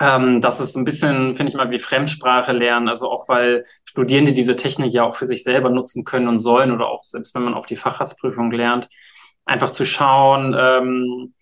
ähm, 0.00 0.40
das 0.40 0.60
ist 0.60 0.76
ein 0.76 0.84
bisschen, 0.84 1.36
finde 1.36 1.50
ich 1.50 1.56
mal, 1.56 1.70
wie 1.70 1.78
Fremdsprache 1.78 2.52
lernen. 2.52 2.88
Also 2.88 3.10
auch 3.10 3.28
weil 3.28 3.64
Studierende 3.84 4.32
diese 4.32 4.56
Technik 4.56 4.92
ja 4.92 5.04
auch 5.04 5.14
für 5.14 5.26
sich 5.26 5.44
selber 5.44 5.70
nutzen 5.70 6.04
können 6.04 6.28
und 6.28 6.38
sollen 6.38 6.72
oder 6.72 6.88
auch 6.88 7.04
selbst 7.04 7.34
wenn 7.34 7.44
man 7.44 7.54
auf 7.54 7.66
die 7.66 7.76
Facharztprüfung 7.76 8.50
lernt, 8.50 8.88
einfach 9.44 9.70
zu 9.70 9.86
schauen, 9.86 10.56
ähm, 10.58 11.34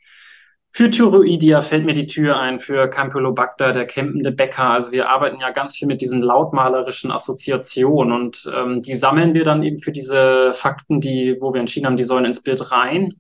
für 0.73 0.89
Thyroidia 0.89 1.63
fällt 1.63 1.85
mir 1.85 1.95
die 1.95 2.07
Tür 2.07 2.39
ein, 2.39 2.59
für 2.61 2.89
Campylobacter, 2.89 3.73
der 3.73 3.87
campende 3.87 4.31
Bäcker. 4.31 4.71
Also 4.71 4.93
wir 4.93 5.09
arbeiten 5.09 5.41
ja 5.41 5.51
ganz 5.51 5.77
viel 5.77 5.89
mit 5.89 6.01
diesen 6.01 6.23
lautmalerischen 6.23 7.11
Assoziationen 7.11 8.13
und 8.13 8.51
ähm, 8.55 8.81
die 8.81 8.95
sammeln 8.95 9.35
wir 9.35 9.43
dann 9.43 9.65
eben 9.65 9.81
für 9.81 9.91
diese 9.91 10.53
Fakten, 10.55 11.01
die, 11.01 11.37
wo 11.41 11.53
wir 11.53 11.61
entschieden 11.61 11.87
haben, 11.87 11.97
die 11.97 12.05
sollen 12.05 12.25
ins 12.25 12.43
Bild 12.43 12.71
rein. 12.71 13.15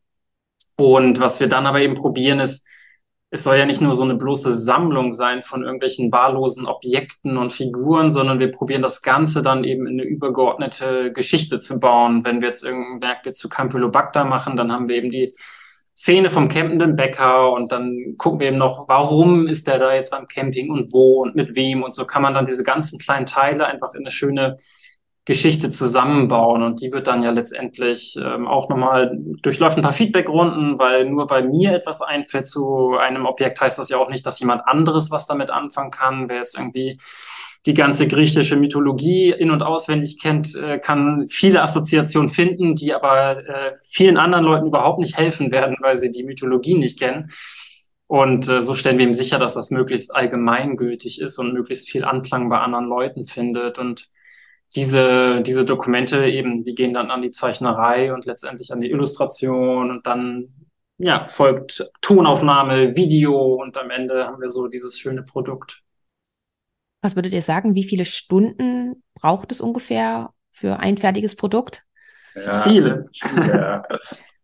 Und 0.76 1.20
was 1.20 1.40
wir 1.40 1.48
dann 1.48 1.66
aber 1.66 1.80
eben 1.80 1.94
probieren, 1.94 2.38
ist, 2.40 2.66
es 3.30 3.44
soll 3.44 3.56
ja 3.56 3.66
nicht 3.66 3.80
nur 3.80 3.94
so 3.94 4.04
eine 4.04 4.14
bloße 4.14 4.52
Sammlung 4.52 5.12
sein 5.12 5.42
von 5.42 5.62
irgendwelchen 5.62 6.10
wahllosen 6.10 6.66
Objekten 6.66 7.36
und 7.36 7.52
Figuren, 7.52 8.10
sondern 8.10 8.40
wir 8.40 8.50
probieren 8.50 8.82
das 8.82 9.02
Ganze 9.02 9.42
dann 9.42 9.64
eben 9.64 9.86
in 9.86 10.00
eine 10.00 10.08
übergeordnete 10.08 11.12
Geschichte 11.12 11.58
zu 11.58 11.78
bauen. 11.78 12.24
Wenn 12.24 12.40
wir 12.40 12.48
jetzt 12.48 12.64
irgendein 12.64 13.02
Werk 13.02 13.34
zu 13.34 13.48
Campylobacter 13.48 14.24
machen, 14.24 14.56
dann 14.56 14.72
haben 14.72 14.88
wir 14.88 14.96
eben 14.96 15.10
die 15.10 15.32
Szene 15.96 16.30
vom 16.30 16.48
campenden 16.48 16.96
Bäcker 16.96 17.52
und 17.52 17.72
dann 17.72 18.14
gucken 18.16 18.40
wir 18.40 18.48
eben 18.48 18.58
noch, 18.58 18.88
warum 18.88 19.46
ist 19.46 19.66
der 19.66 19.78
da 19.78 19.94
jetzt 19.94 20.10
beim 20.10 20.26
Camping 20.26 20.70
und 20.70 20.92
wo 20.92 21.22
und 21.22 21.36
mit 21.36 21.54
wem 21.54 21.82
und 21.82 21.94
so 21.94 22.06
kann 22.06 22.22
man 22.22 22.32
dann 22.32 22.46
diese 22.46 22.64
ganzen 22.64 22.98
kleinen 22.98 23.26
Teile 23.26 23.66
einfach 23.66 23.94
in 23.94 24.00
eine 24.00 24.10
schöne 24.10 24.56
Geschichte 25.30 25.70
zusammenbauen. 25.70 26.62
Und 26.62 26.80
die 26.80 26.92
wird 26.92 27.06
dann 27.06 27.22
ja 27.22 27.30
letztendlich 27.30 28.18
ähm, 28.20 28.48
auch 28.48 28.68
nochmal 28.68 29.16
durchläuft 29.42 29.76
ein 29.76 29.82
paar 29.82 29.92
Feedbackrunden, 29.92 30.78
weil 30.78 31.08
nur 31.08 31.28
weil 31.30 31.46
mir 31.46 31.72
etwas 31.72 32.02
einfällt 32.02 32.46
zu 32.46 32.96
einem 32.98 33.26
Objekt, 33.26 33.60
heißt 33.60 33.78
das 33.78 33.90
ja 33.90 33.98
auch 33.98 34.08
nicht, 34.10 34.26
dass 34.26 34.40
jemand 34.40 34.66
anderes 34.66 35.10
was 35.10 35.26
damit 35.26 35.50
anfangen 35.50 35.90
kann. 35.90 36.28
Wer 36.28 36.38
jetzt 36.38 36.58
irgendwie 36.58 36.98
die 37.66 37.74
ganze 37.74 38.08
griechische 38.08 38.56
Mythologie 38.56 39.30
in- 39.30 39.50
und 39.50 39.62
auswendig 39.62 40.18
kennt, 40.20 40.54
äh, 40.54 40.78
kann 40.78 41.28
viele 41.28 41.62
Assoziationen 41.62 42.30
finden, 42.30 42.74
die 42.74 42.94
aber 42.94 43.46
äh, 43.46 43.74
vielen 43.84 44.16
anderen 44.16 44.44
Leuten 44.44 44.66
überhaupt 44.66 44.98
nicht 44.98 45.18
helfen 45.18 45.52
werden, 45.52 45.76
weil 45.80 45.96
sie 45.96 46.10
die 46.10 46.24
Mythologie 46.24 46.74
nicht 46.74 46.98
kennen. 46.98 47.30
Und 48.06 48.48
äh, 48.48 48.62
so 48.62 48.74
stellen 48.74 48.98
wir 48.98 49.06
ihm 49.06 49.14
sicher, 49.14 49.38
dass 49.38 49.54
das 49.54 49.70
möglichst 49.70 50.14
allgemeingültig 50.14 51.20
ist 51.20 51.38
und 51.38 51.52
möglichst 51.52 51.90
viel 51.90 52.04
Anklang 52.04 52.48
bei 52.48 52.58
anderen 52.58 52.86
Leuten 52.86 53.24
findet. 53.26 53.78
Und 53.78 54.08
diese, 54.74 55.42
diese 55.42 55.64
Dokumente 55.64 56.26
eben, 56.26 56.64
die 56.64 56.74
gehen 56.74 56.94
dann 56.94 57.10
an 57.10 57.22
die 57.22 57.28
Zeichnerei 57.28 58.12
und 58.12 58.24
letztendlich 58.24 58.72
an 58.72 58.80
die 58.80 58.90
Illustration 58.90 59.90
und 59.90 60.06
dann 60.06 60.48
ja, 60.98 61.26
folgt 61.26 61.90
Tonaufnahme, 62.00 62.96
Video 62.96 63.54
und 63.54 63.76
am 63.78 63.90
Ende 63.90 64.26
haben 64.26 64.40
wir 64.40 64.48
so 64.48 64.68
dieses 64.68 64.98
schöne 64.98 65.22
Produkt. 65.22 65.82
Was 67.02 67.16
würdet 67.16 67.32
ihr 67.32 67.42
sagen, 67.42 67.74
wie 67.74 67.84
viele 67.84 68.04
Stunden 68.04 69.02
braucht 69.14 69.52
es 69.52 69.60
ungefähr 69.60 70.30
für 70.50 70.78
ein 70.78 70.98
fertiges 70.98 71.34
Produkt? 71.36 71.82
Ja, 72.34 72.62
viele. 72.62 73.06
Ja. 73.22 73.82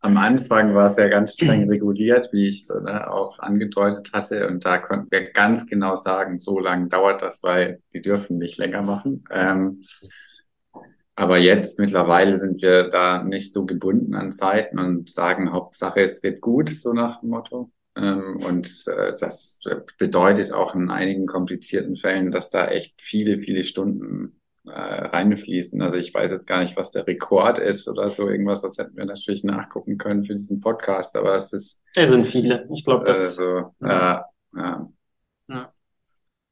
Am 0.00 0.16
Anfang 0.16 0.74
war 0.74 0.86
es 0.86 0.96
ja 0.96 1.08
ganz 1.08 1.34
streng 1.34 1.68
reguliert, 1.70 2.30
wie 2.32 2.48
ich 2.48 2.66
so, 2.66 2.78
ne, 2.80 3.10
auch 3.10 3.38
angedeutet 3.38 4.12
hatte. 4.12 4.46
Und 4.46 4.64
da 4.64 4.78
konnten 4.78 5.08
wir 5.10 5.32
ganz 5.32 5.66
genau 5.66 5.96
sagen, 5.96 6.38
so 6.38 6.58
lange 6.58 6.88
dauert 6.88 7.22
das, 7.22 7.42
weil 7.42 7.80
die 7.92 8.02
dürfen 8.02 8.38
nicht 8.38 8.56
länger 8.58 8.82
machen. 8.82 9.24
Ähm, 9.30 9.82
aber 11.14 11.38
jetzt 11.38 11.78
mittlerweile 11.78 12.34
sind 12.34 12.60
wir 12.60 12.90
da 12.90 13.24
nicht 13.24 13.52
so 13.52 13.64
gebunden 13.64 14.14
an 14.14 14.32
Zeiten 14.32 14.78
und 14.78 15.08
sagen, 15.08 15.50
Hauptsache 15.50 16.02
es 16.02 16.22
wird 16.22 16.40
gut, 16.42 16.70
so 16.70 16.92
nach 16.92 17.20
dem 17.20 17.30
Motto. 17.30 17.70
Ähm, 17.96 18.36
und 18.46 18.84
äh, 18.86 19.14
das 19.18 19.58
bedeutet 19.98 20.52
auch 20.52 20.74
in 20.74 20.90
einigen 20.90 21.26
komplizierten 21.26 21.96
Fällen, 21.96 22.30
dass 22.30 22.50
da 22.50 22.68
echt 22.68 23.00
viele, 23.00 23.38
viele 23.38 23.64
Stunden 23.64 24.40
äh, 24.66 24.70
reinfließen. 24.70 25.80
Also 25.80 25.96
ich 25.96 26.12
weiß 26.12 26.30
jetzt 26.32 26.46
gar 26.46 26.60
nicht, 26.60 26.76
was 26.76 26.90
der 26.90 27.06
Rekord 27.06 27.58
ist 27.58 27.88
oder 27.88 28.10
so 28.10 28.28
irgendwas. 28.28 28.62
Das 28.62 28.78
hätten 28.78 28.96
wir 28.96 29.04
natürlich 29.06 29.44
nachgucken 29.44 29.96
können 29.96 30.24
für 30.24 30.34
diesen 30.34 30.60
Podcast, 30.60 31.16
aber 31.16 31.34
es 31.34 31.52
ist. 31.52 31.82
Es 31.94 32.10
sind 32.10 32.26
viele. 32.26 32.68
Ich 32.72 32.84
glaube, 32.84 33.04
das. 33.04 33.38
Also, 33.38 33.72
ja. 33.80 33.88
ja. 33.88 34.24
ja. 34.56 34.88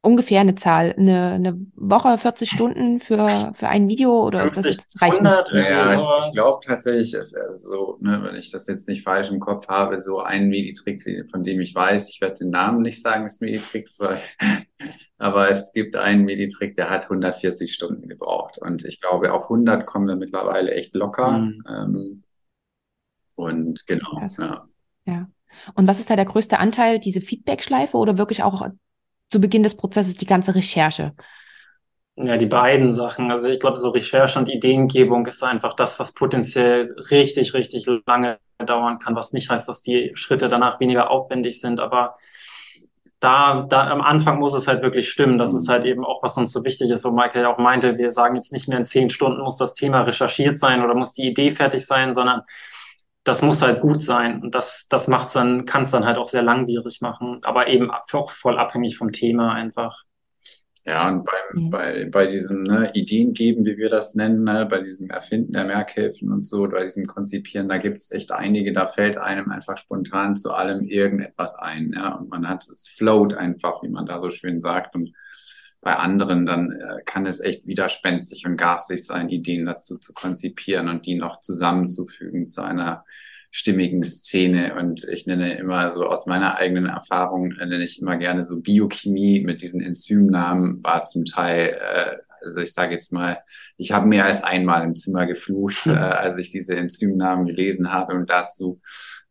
Ungefähr 0.05 0.41
eine 0.41 0.55
Zahl, 0.55 0.95
eine, 0.99 1.33
eine 1.33 1.67
Woche, 1.75 2.19
40 2.19 2.51
Stunden 2.51 3.01
für, 3.01 3.53
für 3.55 3.69
ein 3.69 3.89
Video 3.89 4.27
oder 4.27 4.41
50, 4.47 4.71
ist 4.71 4.87
das 4.93 5.03
reicht 5.03 5.23
nicht? 5.23 5.53
Ja, 5.53 5.95
ich, 5.95 6.27
ich 6.27 6.33
glaube 6.35 6.61
tatsächlich, 6.65 7.15
ist 7.15 7.35
also 7.37 7.69
so, 7.71 7.99
ne, 8.01 8.21
wenn 8.23 8.37
ich 8.37 8.51
das 8.51 8.67
jetzt 8.67 8.87
nicht 8.87 9.03
falsch 9.03 9.31
im 9.31 9.41
Kopf 9.41 9.69
habe, 9.69 10.01
so 10.01 10.21
ein 10.21 10.49
Meditrick, 10.49 11.03
von 11.31 11.43
dem 11.43 11.59
ich 11.61 11.75
weiß, 11.75 12.11
ich 12.11 12.21
werde 12.21 12.39
den 12.39 12.51
Namen 12.51 12.83
nicht 12.83 13.01
sagen 13.01 13.25
des 13.25 13.41
Meditricks, 13.41 13.99
weil 14.01 14.21
aber 15.19 15.49
es 15.51 15.73
gibt 15.73 15.97
einen 15.97 16.25
Meditrick, 16.25 16.75
der 16.75 16.91
hat 16.91 17.05
140 17.05 17.73
Stunden 17.73 18.09
gebraucht. 18.09 18.59
Und 18.59 18.85
ich 18.85 19.01
glaube, 19.01 19.33
auf 19.33 19.45
100 19.45 19.87
kommen 19.87 20.07
wir 20.07 20.17
mittlerweile 20.17 20.73
echt 20.73 20.95
locker. 20.95 21.39
Mhm. 21.39 21.63
Ähm, 21.67 22.23
und 23.37 23.87
genau, 23.87 24.21
ja. 24.39 24.69
Ja. 25.07 25.29
Und 25.75 25.87
was 25.87 26.01
ist 26.01 26.11
da 26.11 26.17
der 26.17 26.25
größte 26.25 26.59
Anteil? 26.59 26.99
Diese 26.99 27.21
Feedback-Schleife 27.21 27.97
oder 27.97 28.19
wirklich 28.19 28.43
auch 28.43 28.69
zu 29.35 29.41
Beginn 29.41 29.65
des 29.65 29.77
Prozesses 29.77 30.15
die 30.15 30.27
ganze 30.27 30.55
Recherche? 30.55 31.13
Ja, 32.15 32.37
die 32.37 32.47
beiden 32.47 32.93
Sachen. 32.93 33.33
Also 33.33 33.49
ich 33.49 33.59
glaube, 33.59 33.81
so 33.81 33.89
Recherche 33.89 34.39
und 34.39 34.49
Ideengebung 34.49 35.27
ist 35.27 35.43
einfach 35.43 35.75
das, 35.75 35.99
was 35.99 36.15
potenziell 36.15 36.89
richtig, 37.11 37.53
richtig 37.53 37.85
lange 38.07 38.39
dauern 38.65 39.01
kann, 39.01 39.17
was 39.17 39.33
nicht 39.33 39.51
heißt, 39.51 39.69
dass 39.69 39.83
die 39.83 40.13
Schritte 40.15 40.47
danach 40.47 40.79
weniger 40.79 41.11
aufwendig 41.11 41.59
sind, 41.59 41.81
aber 41.81 42.15
da, 43.19 43.67
da 43.69 43.91
am 43.91 44.03
Anfang 44.03 44.39
muss 44.39 44.55
es 44.55 44.69
halt 44.69 44.83
wirklich 44.83 45.11
stimmen. 45.11 45.39
Das 45.39 45.53
ist 45.53 45.69
halt 45.69 45.85
eben 45.85 46.05
auch, 46.05 46.23
was 46.23 46.37
uns 46.37 46.53
so 46.53 46.63
wichtig 46.63 46.91
ist, 46.91 47.05
wo 47.05 47.11
Michael 47.11 47.43
ja 47.43 47.53
auch 47.53 47.59
meinte, 47.59 47.99
wir 47.99 48.13
sagen 48.13 48.37
jetzt 48.37 48.53
nicht 48.53 48.69
mehr 48.69 48.79
in 48.79 48.85
zehn 48.85 49.11
Stunden 49.11 49.43
muss 49.43 49.57
das 49.57 49.75
Thema 49.75 50.03
recherchiert 50.03 50.61
sein 50.61 50.85
oder 50.85 50.95
muss 50.95 51.15
die 51.15 51.27
Idee 51.27 51.51
fertig 51.51 51.85
sein, 51.85 52.13
sondern 52.13 52.43
das 53.25 53.43
muss 53.43 53.63
halt 53.63 53.81
gut 53.81 54.03
sein. 54.03 54.43
Und 54.43 54.55
das, 54.55 54.87
das 54.89 55.09
macht's 55.09 55.33
dann, 55.33 55.65
kann 55.65 55.83
es 55.83 55.91
dann 55.91 56.05
halt 56.05 56.19
auch 56.19 56.29
sehr 56.29 56.43
langwierig 56.43 57.01
machen, 57.01 57.41
aber 57.43 57.69
eben 57.69 57.91
auch 57.91 58.31
voll 58.31 58.59
abhängig 58.59 58.97
vom 58.97 59.13
Thema 59.13 59.53
einfach. 59.53 60.05
Ja, 60.87 61.09
und 61.09 61.25
beim, 61.25 61.65
mhm. 61.65 61.71
bei, 61.71 62.09
bei 62.11 62.27
diesem 62.27 62.63
ne, 62.63 62.91
Ideen 62.93 63.33
geben, 63.33 63.65
wie 63.65 63.79
wir 63.79 63.89
das 63.89 64.15
nennen, 64.15 64.45
ne, 64.45 64.67
bei 64.67 64.81
diesem 64.81 65.09
Erfinden 65.09 65.55
der 65.55 65.65
Merkhilfen 65.65 66.31
und 66.31 66.47
so, 66.47 66.69
bei 66.69 66.83
diesem 66.83 67.07
Konzipieren, 67.07 67.71
da 67.71 67.79
gibt's 67.79 68.13
echt 68.13 68.33
einige, 68.33 68.75
da 68.75 68.87
fällt 68.87 69.17
einem 69.17 69.51
einfach 69.51 69.79
spontan 69.79 70.37
zu 70.37 70.53
allem 70.53 70.85
irgendetwas 70.85 71.57
ein. 71.57 71.95
Ja, 71.95 72.17
und 72.17 72.29
man 72.29 72.47
hat 72.47 72.65
es 72.65 72.87
float 72.87 73.33
einfach, 73.33 73.83
wie 73.83 73.89
man 73.89 74.05
da 74.05 74.21
so 74.21 74.31
schön 74.31 74.59
sagt. 74.59 74.95
Und 74.95 75.15
bei 75.85 75.97
anderen, 75.97 76.47
dann 76.47 76.73
äh, 76.73 77.03
kann 77.05 77.27
es 77.27 77.41
echt 77.41 77.67
widerspenstig 77.67 78.47
und 78.47 78.57
garstig 78.57 79.05
sein, 79.05 79.29
Ideen 79.29 79.67
dazu 79.67 79.99
zu 79.99 80.13
konzipieren 80.13 80.89
und 80.89 81.07
die 81.07 81.17
noch 81.17 81.41
zusammenzufügen 81.41 82.47
zu 82.47 82.63
einer 82.63 83.05
stimmigen 83.51 84.03
Szene. 84.03 84.75
Und 84.75 85.05
ich 85.05 85.27
nenne 85.27 85.57
immer 85.57 85.91
so 85.93 86.05
aus 86.05 86.27
meiner 86.27 86.57
eigenen 86.57 86.87
Erfahrung, 86.87 87.53
äh, 87.53 87.67
nenne 87.67 87.85
ich 87.85 88.01
immer 88.01 88.17
gerne 88.17 88.43
so 88.43 88.61
Biochemie 88.61 89.45
mit 89.45 89.63
diesen 89.63 89.81
Enzymnamen, 89.81 90.83
war 90.83 91.05
zum 91.05 91.25
Teil, 91.25 91.79
äh, 91.81 92.17
also 92.41 92.61
ich 92.61 92.73
sage 92.73 92.93
jetzt 92.93 93.13
mal, 93.13 93.39
ich 93.77 93.93
habe 93.93 94.07
mehr 94.07 94.25
als 94.25 94.43
einmal 94.43 94.83
im 94.83 94.97
Zimmer 94.97 95.27
geflucht, 95.27 95.87
äh, 95.87 95.91
als 95.93 96.37
ich 96.37 96.51
diese 96.51 96.77
Enzymnamen 96.77 97.47
gelesen 97.47 97.93
habe 97.93 98.15
und 98.15 98.29
dazu 98.29 98.81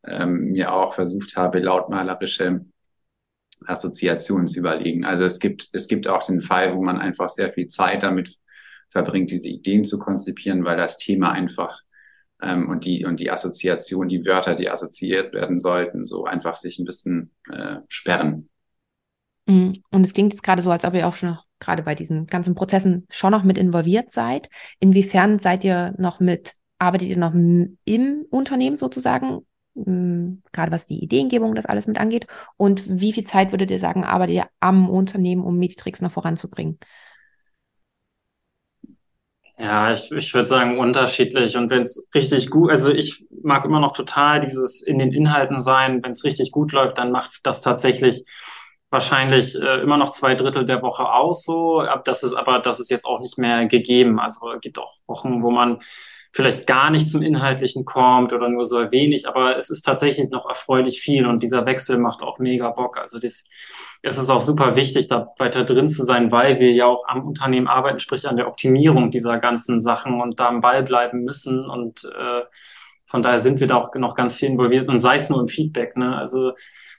ähm, 0.06 0.52
mir 0.52 0.72
auch 0.72 0.94
versucht 0.94 1.36
habe, 1.36 1.60
lautmalerische 1.60 2.66
Assoziationen 3.68 4.48
zu 4.48 4.60
überlegen. 4.60 5.06
Also 5.06 5.24
es 5.24 5.40
gibt, 5.40 5.70
es 5.74 5.88
gibt 5.88 6.08
auch 6.08 6.26
den 6.26 6.42
Fall, 6.42 6.76
wo 6.76 6.84
man 6.84 7.00
einfach 7.00 7.30
sehr 7.30 7.50
viel 7.50 7.68
Zeit 7.68 8.04
damit 8.04 8.38
verbringt, 8.90 9.32
diese 9.32 9.50
Ideen 9.50 9.84
zu 9.84 10.00
konzipieren, 10.00 10.64
weil 10.66 10.78
das 10.78 10.98
Thema 10.98 11.32
einfach 11.32 11.82
ähm, 12.42 12.70
und 12.70 12.86
die 12.86 13.06
und 13.06 13.20
die 13.20 13.32
Assoziation, 13.32 14.08
die 14.08 14.26
Wörter, 14.26 14.56
die 14.56 14.70
assoziiert 14.70 15.34
werden 15.34 15.60
sollten, 15.60 16.06
so 16.06 16.26
einfach 16.26 16.56
sich 16.56 16.80
ein 16.80 16.86
bisschen 16.86 17.32
äh, 17.52 17.78
sperren. 17.88 18.50
Mhm. 19.46 19.74
Und 19.90 20.06
es 20.06 20.14
klingt 20.14 20.34
jetzt 20.34 20.44
gerade 20.44 20.62
so, 20.62 20.72
als 20.72 20.86
ob 20.86 20.94
ihr 20.94 21.08
auch 21.08 21.16
schon 21.16 21.30
noch 21.30 21.46
gerade 21.60 21.84
bei 21.84 21.96
diesen 21.96 22.28
ganzen 22.28 22.56
Prozessen 22.56 23.08
schon 23.10 23.32
noch 23.32 23.44
mit 23.44 23.58
involviert 23.58 24.12
seid. 24.12 24.50
Inwiefern 24.80 25.40
seid 25.40 25.64
ihr 25.64 25.94
noch 25.98 26.20
mit, 26.20 26.54
arbeitet 26.78 27.10
ihr 27.10 27.18
noch 27.18 27.34
im 27.34 28.26
Unternehmen 28.30 28.78
sozusagen 28.78 29.46
gerade 29.76 30.72
was 30.72 30.86
die 30.86 31.04
Ideengebung, 31.04 31.56
das 31.56 31.66
alles 31.66 31.88
mit 31.88 31.98
angeht? 31.98 32.28
Und 32.58 32.84
wie 32.88 33.14
viel 33.14 33.24
Zeit 33.24 33.52
würdet 33.52 33.72
ihr 33.72 33.80
sagen, 33.80 34.04
arbeitet 34.04 34.36
ihr 34.36 34.48
am 34.60 34.90
Unternehmen, 34.90 35.44
um 35.44 35.58
Meditrix 35.58 36.02
noch 36.02 36.12
voranzubringen? 36.12 36.80
Ja, 39.58 39.94
ich, 39.94 40.12
ich 40.12 40.34
würde 40.34 40.48
sagen 40.48 40.80
unterschiedlich. 40.80 41.56
Und 41.58 41.70
wenn 41.70 41.84
es 41.84 42.10
richtig 42.16 42.50
gut, 42.50 42.72
also 42.72 42.92
ich 42.92 43.26
mag 43.44 43.66
immer 43.66 43.80
noch 43.80 43.94
total 43.94 44.40
dieses 44.40 44.82
in 44.82 45.00
den 45.00 45.14
Inhalten 45.14 45.60
sein. 45.60 46.04
Wenn 46.04 46.12
es 46.12 46.24
richtig 46.24 46.52
gut 46.52 46.72
läuft, 46.72 46.98
dann 46.98 47.12
macht 47.12 47.40
das 47.44 47.62
tatsächlich 47.62 48.26
wahrscheinlich 48.90 49.56
äh, 49.56 49.82
immer 49.82 49.98
noch 49.98 50.10
zwei 50.12 50.36
Drittel 50.36 50.66
der 50.66 50.82
Woche 50.82 51.10
aus. 51.12 51.44
So, 51.46 51.84
das 52.06 52.24
ist 52.24 52.34
aber 52.34 52.60
das 52.60 52.80
ist 52.80 52.92
jetzt 52.92 53.06
auch 53.06 53.20
nicht 53.20 53.38
mehr 53.38 53.66
gegeben. 53.68 54.20
Also 54.20 54.52
es 54.52 54.62
gibt 54.62 54.80
auch 54.80 54.96
Wochen, 55.08 55.44
wo 55.44 55.50
man 55.52 55.80
vielleicht 56.34 56.66
gar 56.66 56.90
nicht 56.90 57.08
zum 57.08 57.22
Inhaltlichen 57.22 57.86
kommt 57.86 58.34
oder 58.34 58.50
nur 58.50 58.66
so 58.66 58.92
wenig, 58.92 59.28
aber 59.28 59.56
es 59.56 59.70
ist 59.70 59.84
tatsächlich 59.84 60.32
noch 60.32 60.50
erfreulich 60.50 61.00
viel 61.00 61.28
und 61.28 61.44
dieser 61.44 61.68
Wechsel 61.68 62.00
macht 62.00 62.24
auch 62.24 62.40
mega 62.40 62.72
Bock. 62.72 62.98
Also 62.98 63.20
das, 63.20 63.48
es 64.02 64.18
ist 64.18 64.32
auch 64.32 64.42
super 64.42 64.76
wichtig, 64.76 65.08
da 65.08 65.28
weiter 65.38 65.64
drin 65.64 65.88
zu 65.88 66.04
sein, 66.04 66.32
weil 66.32 66.60
wir 66.60 66.74
ja 66.74 66.88
auch 66.88 67.08
am 67.08 67.24
Unternehmen 67.28 67.68
arbeiten, 67.68 68.00
sprich 68.00 68.28
an 68.28 68.36
der 68.36 68.48
Optimierung 68.48 69.12
dieser 69.12 69.38
ganzen 69.38 69.80
Sachen 69.80 70.22
und 70.22 70.40
da 70.40 70.48
am 70.48 70.60
Ball 70.62 70.82
bleiben 70.82 71.24
müssen 71.24 71.70
und 71.70 72.06
äh, 72.06 72.42
von 73.06 73.22
daher 73.22 73.40
sind 73.40 73.60
wir 73.60 73.68
da 73.68 73.76
auch 73.76 73.94
noch 73.94 74.16
ganz 74.16 74.36
viel 74.36 74.50
involviert 74.50 74.90
und 74.90 75.00
sei 75.00 75.18
es 75.18 75.30
nur 75.30 75.40
im 75.40 75.48
Feedback. 75.48 75.96
Ne? 75.96 76.18
Also 76.18 76.54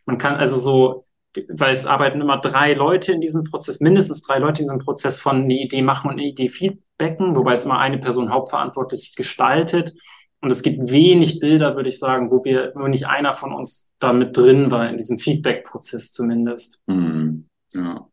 man 0.06 0.16
kann 0.16 0.36
also 0.36 0.56
so 0.56 1.03
weil 1.48 1.72
es 1.72 1.86
arbeiten 1.86 2.20
immer 2.20 2.40
drei 2.40 2.74
Leute 2.74 3.12
in 3.12 3.20
diesem 3.20 3.44
Prozess, 3.44 3.80
mindestens 3.80 4.22
drei 4.22 4.38
Leute 4.38 4.62
in 4.62 4.66
diesem 4.68 4.78
Prozess 4.78 5.18
von 5.18 5.42
eine 5.42 5.54
Idee 5.54 5.82
machen 5.82 6.10
und 6.10 6.18
eine 6.18 6.28
Idee 6.28 6.48
feedbacken, 6.48 7.36
wobei 7.36 7.54
es 7.54 7.64
immer 7.64 7.78
eine 7.78 7.98
Person 7.98 8.30
hauptverantwortlich 8.30 9.14
gestaltet. 9.14 9.94
Und 10.40 10.50
es 10.50 10.62
gibt 10.62 10.90
wenig 10.90 11.40
Bilder, 11.40 11.74
würde 11.74 11.88
ich 11.88 11.98
sagen, 11.98 12.30
wo 12.30 12.44
wir, 12.44 12.72
nur 12.76 12.88
nicht 12.88 13.06
einer 13.06 13.32
von 13.32 13.54
uns 13.54 13.92
da 13.98 14.12
mit 14.12 14.36
drin 14.36 14.70
war, 14.70 14.88
in 14.88 14.98
diesem 14.98 15.18
Feedback-Prozess 15.18 16.12
zumindest. 16.12 16.82
Mhm. 16.86 17.48
Ja. 17.72 18.08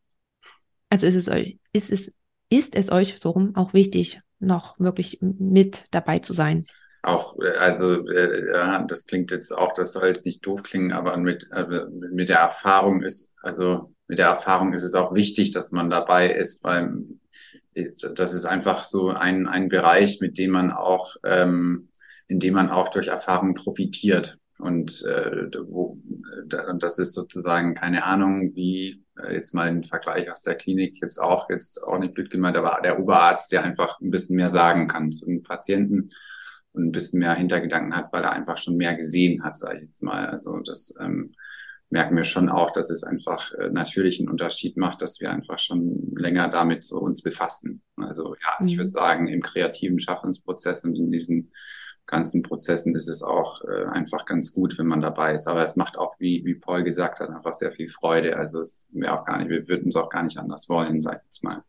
Also 0.90 1.08
ist 1.08 1.16
es 1.16 1.30
euch, 1.30 1.58
ist 1.74 1.92
es, 1.92 2.16
ist 2.50 2.76
es 2.76 2.92
euch 2.92 3.18
so 3.20 3.32
rum 3.32 3.56
auch 3.56 3.74
wichtig, 3.74 4.22
noch 4.40 4.80
wirklich 4.80 5.20
mit 5.22 5.86
dabei 5.92 6.20
zu 6.20 6.34
sein? 6.34 6.64
Auch, 7.02 7.38
äh, 7.40 7.58
also 7.58 8.08
äh, 8.08 8.52
ja, 8.52 8.84
das 8.84 9.06
klingt 9.06 9.32
jetzt 9.32 9.52
auch, 9.52 9.74
das 9.74 9.94
soll 9.94 10.08
jetzt 10.08 10.26
nicht 10.26 10.46
doof 10.46 10.64
klingen, 10.64 10.92
aber 10.92 11.18
mit, 11.18 11.50
äh, 11.52 11.86
mit 12.12 12.30
der 12.30 12.40
Erfahrung 12.40 13.02
ist, 13.02 13.36
also 13.42 13.94
mit 14.08 14.20
der 14.20 14.28
Erfahrung 14.28 14.74
ist 14.74 14.84
es 14.84 14.94
auch 14.94 15.14
wichtig, 15.14 15.52
dass 15.52 15.72
man 15.72 15.90
dabei 15.90 16.32
ist, 16.32 16.64
weil 16.64 17.04
äh, 17.74 17.90
das 18.16 18.34
ist 18.34 18.46
einfach 18.46 18.84
so 18.84 19.10
ein, 19.10 19.48
ein 19.48 19.70
Bereich, 19.70 20.20
mit 20.22 20.38
dem 20.38 20.52
man 20.52 20.72
auch, 20.72 21.16
ähm, 21.24 21.90
in 22.28 22.40
dem 22.40 22.54
man 22.54 22.70
auch 22.70 22.90
durch 22.90 23.08
Erfahrung 23.08 23.56
profitiert. 23.56 24.38
Und 24.60 25.04
äh, 25.06 25.50
wo, 25.68 25.98
das 26.46 27.00
ist 27.00 27.16
sozusagen 27.16 27.74
keine 27.74 28.04
Ahnung, 28.04 28.52
wie 28.54 29.04
äh, 29.18 29.34
jetzt 29.34 29.56
mal 29.56 29.68
ein 29.68 29.84
Vergleich 29.84 30.32
aus 30.32 30.42
der 30.42 30.54
Klinik 30.54 31.00
jetzt 31.02 31.18
auch 31.18 31.50
jetzt 31.50 31.84
auch 31.84 31.98
nicht 31.98 32.14
blöd 32.14 32.30
gemeint, 32.30 32.58
aber 32.58 32.80
der 32.84 33.00
Oberarzt, 33.00 33.52
der 33.52 33.64
einfach 33.64 34.00
ein 34.00 34.12
bisschen 34.12 34.36
mehr 34.36 34.50
sagen 34.50 34.88
kann 34.88 35.12
zu 35.12 35.26
den 35.26 35.42
Patienten 35.42 36.12
und 36.74 36.88
ein 36.88 36.92
bisschen 36.92 37.20
mehr 37.20 37.34
Hintergedanken 37.34 37.96
hat, 37.96 38.12
weil 38.14 38.24
er 38.24 38.32
einfach 38.32 38.58
schon 38.58 38.78
mehr 38.78 38.96
gesehen 38.96 39.44
hat, 39.44 39.58
sage 39.58 39.80
ich 39.80 39.86
jetzt 39.86 40.04
mal. 40.04 40.28
Also 40.28 40.58
das 40.60 40.94
ähm, 41.00 41.34
merken 41.90 42.16
wir 42.16 42.24
schon 42.24 42.50
auch, 42.50 42.72
dass 42.72 42.90
es 42.90 43.04
einfach 43.04 43.52
äh, 43.54 43.70
natürlich 43.70 44.20
einen 44.20 44.30
Unterschied 44.30 44.78
macht, 44.78 45.02
dass 45.02 45.20
wir 45.20 45.32
einfach 45.32 45.60
schon 45.60 46.14
länger 46.16 46.48
damit 46.48 46.84
so 46.84 47.00
uns 47.00 47.22
befassen. 47.22 47.84
Also 47.98 48.36
ja, 48.36 48.58
mhm. 48.60 48.68
ich 48.68 48.78
würde 48.78 48.90
sagen, 48.90 49.28
im 49.28 49.42
kreativen 49.42 50.00
Schaffensprozess 50.00 50.86
und 50.86 50.96
in 50.96 51.10
diesen 51.10 51.52
ganzen 52.08 52.44
Prozessen 52.44 52.96
ist 52.96 53.10
es 53.10 53.24
auch 53.24 53.62
äh, 53.66 53.86
einfach 53.86 54.26
ganz 54.26 54.54
gut, 54.54 54.78
wenn 54.78 54.88
man 54.88 55.02
dabei 55.02 55.34
ist. 55.34 55.48
Aber 55.48 55.64
es 55.64 55.76
macht 55.76 55.98
auch, 55.98 56.16
wie, 56.20 56.44
wie 56.46 56.56
Paul 56.56 56.84
gesagt 56.84 57.20
hat, 57.20 57.30
einfach 57.30 57.54
sehr 57.54 57.72
viel 57.74 57.90
Freude. 57.90 58.38
Also 58.38 58.62
es 58.62 58.88
wäre 58.92 59.20
auch 59.20 59.26
gar 59.26 59.38
nicht, 59.38 59.50
wir 59.50 59.68
würden 59.68 59.90
es 59.90 59.96
auch 59.96 60.10
gar 60.10 60.24
nicht 60.24 60.38
anders 60.38 60.70
wollen, 60.70 61.02
sag 61.02 61.18
ich 61.18 61.26
jetzt 61.26 61.44
mal, 61.44 61.64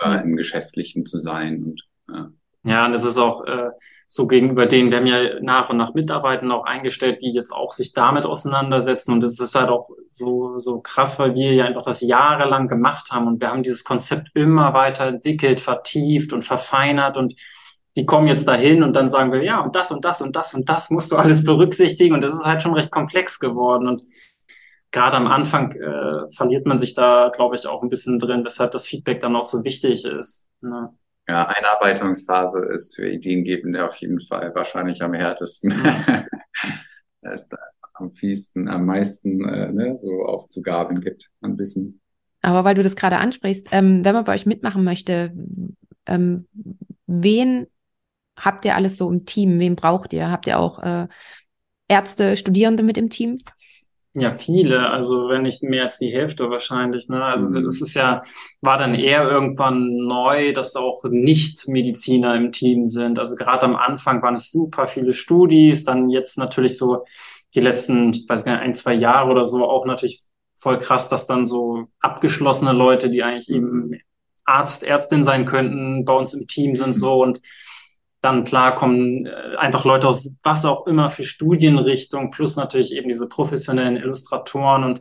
äh, 0.00 0.22
im 0.22 0.36
Geschäftlichen 0.36 1.04
zu 1.04 1.20
sein 1.20 1.62
und 1.62 1.82
ja. 2.08 2.32
Ja, 2.66 2.86
und 2.86 2.94
es 2.94 3.04
ist 3.04 3.18
auch 3.18 3.44
äh, 3.44 3.70
so 4.08 4.26
gegenüber 4.26 4.66
denen, 4.66 4.90
wir 4.90 4.98
haben 4.98 5.06
ja 5.06 5.40
nach 5.40 5.70
und 5.70 5.76
nach 5.76 5.94
Mitarbeiter 5.94 6.50
auch 6.52 6.64
eingestellt, 6.64 7.20
die 7.22 7.32
jetzt 7.32 7.52
auch 7.52 7.72
sich 7.72 7.92
damit 7.92 8.26
auseinandersetzen. 8.26 9.12
Und 9.12 9.22
es 9.22 9.38
ist 9.40 9.54
halt 9.54 9.68
auch 9.68 9.88
so, 10.10 10.58
so 10.58 10.80
krass, 10.80 11.18
weil 11.18 11.34
wir 11.34 11.52
ja 11.54 11.64
einfach 11.64 11.82
das 11.82 12.00
jahrelang 12.00 12.66
gemacht 12.68 13.10
haben 13.12 13.28
und 13.28 13.40
wir 13.40 13.50
haben 13.50 13.62
dieses 13.62 13.84
Konzept 13.84 14.30
immer 14.34 14.74
weiter 14.74 15.06
entwickelt, 15.06 15.60
vertieft 15.60 16.32
und 16.32 16.44
verfeinert 16.44 17.16
und 17.16 17.34
die 17.96 18.04
kommen 18.04 18.26
jetzt 18.28 18.46
dahin 18.46 18.82
und 18.82 18.94
dann 18.94 19.08
sagen 19.08 19.32
wir, 19.32 19.42
ja, 19.42 19.60
und 19.60 19.74
das 19.74 19.90
und 19.90 20.04
das 20.04 20.20
und 20.20 20.36
das 20.36 20.52
und 20.52 20.68
das 20.68 20.90
musst 20.90 21.12
du 21.12 21.16
alles 21.16 21.44
berücksichtigen. 21.44 22.14
Und 22.14 22.22
das 22.22 22.34
ist 22.34 22.44
halt 22.44 22.62
schon 22.62 22.74
recht 22.74 22.90
komplex 22.90 23.40
geworden. 23.40 23.88
Und 23.88 24.02
gerade 24.90 25.16
am 25.16 25.26
Anfang 25.26 25.72
äh, 25.72 26.30
verliert 26.36 26.66
man 26.66 26.78
sich 26.78 26.94
da, 26.94 27.30
glaube 27.34 27.56
ich, 27.56 27.66
auch 27.66 27.82
ein 27.82 27.88
bisschen 27.88 28.18
drin, 28.18 28.44
weshalb 28.44 28.72
das 28.72 28.86
Feedback 28.86 29.20
dann 29.20 29.34
auch 29.34 29.46
so 29.46 29.64
wichtig 29.64 30.04
ist. 30.04 30.50
Ne? 30.60 30.90
Ja, 31.28 31.46
Einarbeitungsphase 31.46 32.64
ist 32.72 32.94
für 32.94 33.08
Ideengebende 33.08 33.84
auf 33.84 33.96
jeden 33.96 34.20
Fall 34.20 34.54
wahrscheinlich 34.54 35.02
am 35.02 35.12
härtesten. 35.12 35.72
es 37.22 37.48
am 37.94 38.12
fiesten, 38.12 38.68
am 38.68 38.86
meisten 38.86 39.42
äh, 39.48 39.72
ne, 39.72 39.98
so 39.98 40.24
Aufzugaben 40.24 41.00
gibt 41.00 41.30
an 41.40 41.58
Wissen. 41.58 42.00
Aber 42.42 42.64
weil 42.64 42.74
du 42.74 42.82
das 42.82 42.94
gerade 42.94 43.18
ansprichst, 43.18 43.68
ähm, 43.72 44.04
wenn 44.04 44.14
man 44.14 44.24
bei 44.24 44.34
euch 44.34 44.46
mitmachen 44.46 44.84
möchte, 44.84 45.32
ähm, 46.06 46.46
wen 47.06 47.66
habt 48.36 48.64
ihr 48.64 48.76
alles 48.76 48.98
so 48.98 49.10
im 49.10 49.26
Team? 49.26 49.58
Wen 49.58 49.74
braucht 49.74 50.12
ihr? 50.12 50.30
Habt 50.30 50.46
ihr 50.46 50.58
auch 50.58 50.78
äh, 50.80 51.06
Ärzte, 51.88 52.36
Studierende 52.36 52.82
mit 52.82 52.98
im 52.98 53.10
Team? 53.10 53.38
Ja, 54.18 54.30
viele, 54.30 54.88
also 54.90 55.28
wenn 55.28 55.42
nicht 55.42 55.62
mehr 55.62 55.84
als 55.84 55.98
die 55.98 56.08
Hälfte 56.08 56.48
wahrscheinlich. 56.48 57.08
Ne? 57.08 57.22
Also 57.22 57.50
mhm. 57.50 57.66
es 57.66 57.82
ist 57.82 57.94
ja, 57.94 58.22
war 58.62 58.78
dann 58.78 58.94
eher 58.94 59.28
irgendwann 59.28 59.94
neu, 59.96 60.54
dass 60.54 60.74
auch 60.74 61.04
Nicht-Mediziner 61.04 62.34
im 62.34 62.50
Team 62.50 62.84
sind. 62.84 63.18
Also 63.18 63.34
gerade 63.34 63.66
am 63.66 63.76
Anfang 63.76 64.22
waren 64.22 64.36
es 64.36 64.50
super 64.50 64.86
viele 64.86 65.12
Studis, 65.12 65.84
dann 65.84 66.08
jetzt 66.08 66.38
natürlich 66.38 66.78
so 66.78 67.04
die 67.54 67.60
letzten, 67.60 68.10
ich 68.10 68.26
weiß 68.26 68.46
gar 68.46 68.52
nicht, 68.52 68.62
ein, 68.62 68.72
zwei 68.72 68.94
Jahre 68.94 69.30
oder 69.30 69.44
so 69.44 69.68
auch 69.68 69.84
natürlich 69.84 70.22
voll 70.56 70.78
krass, 70.78 71.10
dass 71.10 71.26
dann 71.26 71.44
so 71.44 71.84
abgeschlossene 72.00 72.72
Leute, 72.72 73.10
die 73.10 73.22
eigentlich 73.22 73.50
eben 73.50 74.00
Arzt, 74.46 74.82
Ärztin 74.82 75.24
sein 75.24 75.44
könnten, 75.44 76.06
bei 76.06 76.14
uns 76.14 76.32
im 76.32 76.46
Team 76.46 76.74
sind 76.74 76.94
so 76.94 77.22
und 77.22 77.42
dann 78.20 78.44
klar 78.44 78.74
kommen 78.74 79.26
äh, 79.26 79.56
einfach 79.58 79.84
Leute 79.84 80.08
aus 80.08 80.36
was 80.42 80.64
auch 80.64 80.86
immer 80.86 81.10
für 81.10 81.24
Studienrichtung, 81.24 82.30
plus 82.30 82.56
natürlich 82.56 82.94
eben 82.94 83.08
diese 83.08 83.28
professionellen 83.28 83.96
Illustratoren. 83.96 84.84
Und 84.84 85.00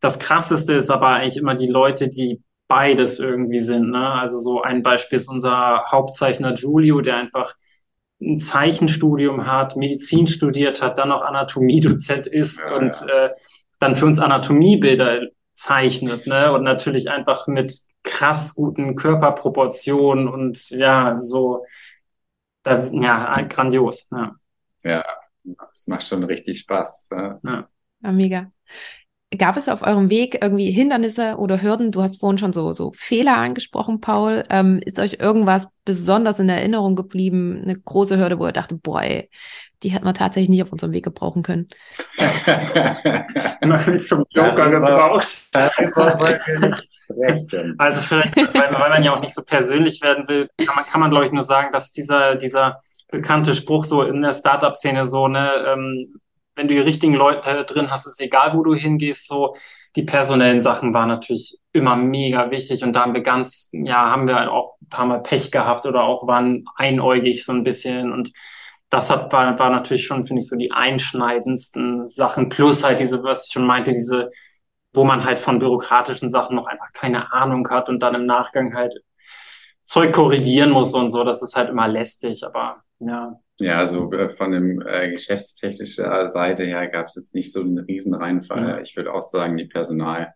das 0.00 0.18
Krasseste 0.18 0.74
ist 0.74 0.90
aber 0.90 1.08
eigentlich 1.08 1.36
immer 1.36 1.54
die 1.54 1.68
Leute, 1.68 2.08
die 2.08 2.42
beides 2.68 3.18
irgendwie 3.18 3.58
sind. 3.58 3.90
Ne? 3.90 4.10
Also 4.10 4.40
so 4.40 4.62
ein 4.62 4.82
Beispiel 4.82 5.16
ist 5.16 5.28
unser 5.28 5.84
Hauptzeichner 5.90 6.54
Julio, 6.54 7.00
der 7.00 7.16
einfach 7.16 7.54
ein 8.20 8.38
Zeichenstudium 8.40 9.46
hat, 9.46 9.76
Medizin 9.76 10.26
studiert 10.26 10.82
hat, 10.82 10.98
dann 10.98 11.12
auch 11.12 11.22
Anatomiedozent 11.22 12.26
ist 12.26 12.60
ja, 12.60 12.74
und 12.74 12.96
ja. 13.06 13.26
Äh, 13.26 13.30
dann 13.78 13.94
für 13.94 14.06
uns 14.06 14.18
Anatomiebilder 14.18 15.20
zeichnet, 15.52 16.26
ne? 16.26 16.52
Und 16.52 16.62
natürlich 16.62 17.10
einfach 17.10 17.46
mit 17.46 17.78
krass 18.02 18.54
guten 18.54 18.94
Körperproportionen 18.94 20.28
und 20.28 20.70
ja, 20.70 21.18
so 21.20 21.64
da, 22.66 22.88
ja, 22.90 23.42
grandios. 23.42 24.08
Ja. 24.10 24.36
ja, 24.82 25.04
es 25.70 25.86
macht 25.86 26.06
schon 26.06 26.24
richtig 26.24 26.58
Spaß. 26.60 27.08
Ja. 27.10 27.40
ja. 28.02 28.12
mega. 28.12 28.50
Gab 29.36 29.56
es 29.56 29.68
auf 29.68 29.82
eurem 29.82 30.10
Weg 30.10 30.38
irgendwie 30.42 30.70
Hindernisse 30.70 31.36
oder 31.36 31.62
Hürden? 31.62 31.92
Du 31.92 32.02
hast 32.02 32.20
vorhin 32.20 32.38
schon 32.38 32.52
so, 32.52 32.72
so 32.72 32.92
Fehler 32.96 33.36
angesprochen, 33.36 34.00
Paul. 34.00 34.44
Ähm, 34.50 34.80
ist 34.84 34.98
euch 34.98 35.18
irgendwas 35.20 35.68
besonders 35.84 36.40
in 36.40 36.48
Erinnerung 36.48 36.96
geblieben? 36.96 37.60
Eine 37.62 37.78
große 37.78 38.18
Hürde, 38.18 38.38
wo 38.38 38.46
ihr 38.46 38.52
dachte, 38.52 38.76
boah, 38.76 39.02
ey, 39.02 39.28
die 39.82 39.90
hätten 39.90 40.04
wir 40.04 40.14
tatsächlich 40.14 40.48
nicht 40.48 40.62
auf 40.62 40.72
unserem 40.72 40.92
Weg 40.92 41.04
gebrauchen 41.04 41.42
können. 41.42 41.68
Man 42.46 44.00
zum 44.00 44.24
Joker 44.30 44.70
gebraucht. 44.70 45.48
also 47.78 48.02
vielleicht, 48.02 48.36
weil, 48.36 48.54
weil, 48.54 48.90
man 48.90 49.04
ja 49.04 49.14
auch 49.14 49.20
nicht 49.20 49.34
so 49.34 49.42
persönlich 49.42 50.00
werden 50.02 50.26
will, 50.28 50.48
kann 50.64 50.76
man, 50.76 50.86
kann 50.86 51.00
man 51.00 51.10
glaube 51.10 51.26
ich, 51.26 51.32
nur 51.32 51.42
sagen, 51.42 51.68
dass 51.72 51.92
dieser, 51.92 52.36
dieser 52.36 52.80
bekannte 53.10 53.54
Spruch 53.54 53.84
so 53.84 54.02
in 54.02 54.22
der 54.22 54.32
Startup-Szene 54.32 55.04
so, 55.04 55.28
ne, 55.28 55.50
ähm, 55.68 56.20
wenn 56.56 56.68
du 56.68 56.74
die 56.74 56.80
richtigen 56.80 57.14
Leute 57.14 57.64
drin 57.64 57.90
hast, 57.90 58.06
ist 58.06 58.20
egal, 58.20 58.56
wo 58.56 58.62
du 58.62 58.74
hingehst, 58.74 59.28
so 59.28 59.54
die 59.94 60.02
personellen 60.02 60.60
Sachen 60.60 60.92
waren 60.92 61.08
natürlich 61.08 61.58
immer 61.72 61.96
mega 61.96 62.50
wichtig 62.50 62.82
und 62.84 62.94
da 62.94 63.02
haben 63.02 63.14
wir 63.14 63.22
ganz, 63.22 63.70
ja, 63.72 64.10
haben 64.10 64.28
wir 64.28 64.52
auch 64.52 64.76
ein 64.82 64.88
paar 64.88 65.06
Mal 65.06 65.22
Pech 65.22 65.50
gehabt 65.50 65.86
oder 65.86 66.02
auch 66.04 66.26
waren 66.26 66.64
einäugig 66.76 67.44
so 67.44 67.52
ein 67.52 67.62
bisschen 67.62 68.12
und 68.12 68.32
das 68.90 69.10
hat, 69.10 69.32
war, 69.32 69.58
war 69.58 69.70
natürlich 69.70 70.06
schon, 70.06 70.26
finde 70.26 70.42
ich, 70.42 70.48
so 70.48 70.56
die 70.56 70.72
einschneidendsten 70.72 72.06
Sachen. 72.06 72.48
Plus 72.48 72.84
halt 72.84 73.00
diese, 73.00 73.22
was 73.22 73.46
ich 73.46 73.52
schon 73.52 73.66
meinte, 73.66 73.92
diese, 73.92 74.28
wo 74.92 75.04
man 75.04 75.24
halt 75.24 75.38
von 75.38 75.58
bürokratischen 75.58 76.28
Sachen 76.30 76.56
noch 76.56 76.66
einfach 76.66 76.92
keine 76.92 77.32
Ahnung 77.32 77.68
hat 77.68 77.88
und 77.88 78.02
dann 78.02 78.14
im 78.14 78.26
Nachgang 78.26 78.74
halt 78.74 78.94
Zeug 79.84 80.12
korrigieren 80.14 80.70
muss 80.70 80.94
und 80.94 81.10
so. 81.10 81.24
Das 81.24 81.42
ist 81.42 81.56
halt 81.56 81.70
immer 81.70 81.88
lästig, 81.88 82.44
aber 82.44 82.82
ja. 83.00 83.40
Ja, 83.58 83.78
also 83.78 84.10
von 84.36 84.52
dem 84.52 84.82
äh, 84.82 85.10
geschäftstechnischer 85.10 86.30
Seite 86.30 86.64
her 86.64 86.88
gab 86.88 87.06
es 87.06 87.14
jetzt 87.14 87.34
nicht 87.34 87.52
so 87.52 87.62
einen 87.62 87.78
riesen 87.78 88.12
Reinfall. 88.14 88.68
Ja. 88.68 88.80
Ich 88.80 88.94
würde 88.96 89.14
auch 89.14 89.22
sagen, 89.22 89.56
die 89.56 89.64
Personal, 89.64 90.34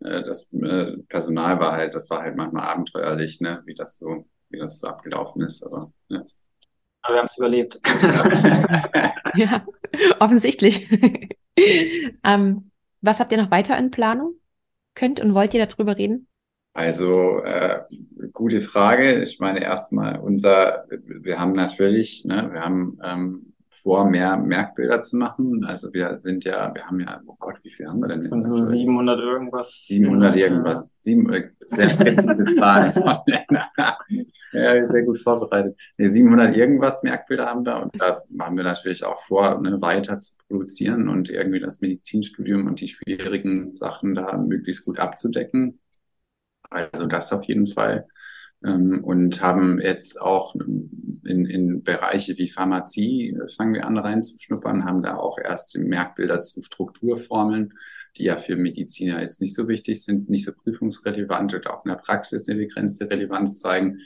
äh, 0.00 0.24
das 0.24 0.52
äh, 0.52 0.96
Personal 1.08 1.60
war 1.60 1.72
halt, 1.72 1.94
das 1.94 2.10
war 2.10 2.22
halt 2.22 2.36
manchmal 2.36 2.66
abenteuerlich, 2.66 3.40
ne, 3.40 3.62
wie 3.66 3.74
das 3.74 3.98
so, 3.98 4.26
wie 4.48 4.58
das 4.58 4.80
so 4.80 4.88
abgelaufen 4.88 5.42
ist. 5.42 5.62
Aber 5.64 5.92
ja. 6.08 6.24
Aber 7.02 7.14
wir 7.14 7.18
haben 7.20 7.26
es 7.26 7.38
überlebt. 7.38 7.80
ja, 9.34 9.64
offensichtlich. 10.18 10.88
ähm, 12.24 12.70
was 13.00 13.20
habt 13.20 13.32
ihr 13.32 13.38
noch 13.38 13.50
weiter 13.50 13.78
in 13.78 13.90
Planung? 13.90 14.34
Könnt 14.94 15.20
und 15.20 15.34
wollt 15.34 15.54
ihr 15.54 15.64
darüber 15.64 15.96
reden? 15.96 16.26
Also 16.72 17.42
äh, 17.42 17.80
gute 18.32 18.60
Frage. 18.60 19.22
Ich 19.22 19.40
meine 19.40 19.62
erstmal 19.62 20.20
unser, 20.20 20.86
wir 20.88 21.38
haben 21.38 21.52
natürlich, 21.52 22.24
ne, 22.24 22.48
wir 22.52 22.60
haben 22.60 22.98
ähm, 23.02 23.50
vor, 23.82 24.08
mehr 24.08 24.36
Merkbilder 24.36 25.00
zu 25.00 25.16
machen. 25.16 25.64
Also 25.64 25.92
wir 25.92 26.16
sind 26.16 26.44
ja, 26.44 26.72
wir 26.74 26.84
haben 26.86 27.00
ja, 27.00 27.20
oh 27.26 27.34
Gott, 27.38 27.58
wie 27.62 27.70
viel 27.70 27.86
haben 27.86 28.00
wir 28.00 28.08
denn? 28.08 28.20
Jetzt? 28.20 28.30
So 28.30 28.58
700 28.58 29.18
irgendwas. 29.18 29.86
700 29.86 30.36
irgendwas. 30.36 30.96
Sieben, 30.98 31.32
äh, 31.32 31.50
sehr 31.70 31.88
präzise 31.96 32.44
Zahlen. 32.58 32.92
ja, 34.52 34.84
sehr 34.84 35.02
gut 35.02 35.18
vorbereitet. 35.18 35.76
Nee, 35.96 36.08
700 36.08 36.56
irgendwas 36.56 37.02
Merkbilder 37.02 37.46
haben 37.46 37.64
wir 37.64 37.82
und 37.82 38.00
da 38.00 38.22
haben 38.38 38.56
wir 38.56 38.64
natürlich 38.64 39.04
auch 39.04 39.20
vor, 39.26 39.60
ne, 39.60 39.80
weiter 39.80 40.18
zu 40.18 40.36
produzieren 40.48 41.08
und 41.08 41.30
irgendwie 41.30 41.60
das 41.60 41.80
Medizinstudium 41.80 42.66
und 42.66 42.80
die 42.80 42.88
schwierigen 42.88 43.76
Sachen 43.76 44.14
da 44.14 44.36
möglichst 44.36 44.84
gut 44.84 44.98
abzudecken. 44.98 45.80
Also 46.70 47.06
das 47.06 47.32
auf 47.32 47.44
jeden 47.44 47.66
Fall 47.66 48.06
ähm, 48.64 49.02
und 49.02 49.42
haben 49.42 49.80
jetzt 49.80 50.20
auch 50.20 50.54
in, 50.54 51.46
in 51.46 51.82
Bereiche 51.82 52.36
wie 52.36 52.48
Pharmazie, 52.48 53.30
äh, 53.30 53.48
fangen 53.48 53.74
wir 53.74 53.86
an 53.86 53.98
reinzuschnuppern, 53.98 54.84
haben 54.84 55.02
da 55.02 55.16
auch 55.16 55.38
erste 55.38 55.80
Merkbilder 55.80 56.40
zu 56.40 56.62
Strukturformeln, 56.62 57.72
die 58.16 58.24
ja 58.24 58.36
für 58.36 58.56
Mediziner 58.56 59.20
jetzt 59.20 59.40
nicht 59.40 59.54
so 59.54 59.68
wichtig 59.68 60.04
sind, 60.04 60.28
nicht 60.28 60.44
so 60.44 60.52
prüfungsrelevant 60.52 61.54
und 61.54 61.66
auch 61.68 61.84
in 61.84 61.90
der 61.90 61.96
Praxis 61.96 62.48
eine 62.48 62.58
begrenzte 62.58 63.08
Relevanz 63.08 63.58
zeigen. 63.58 64.00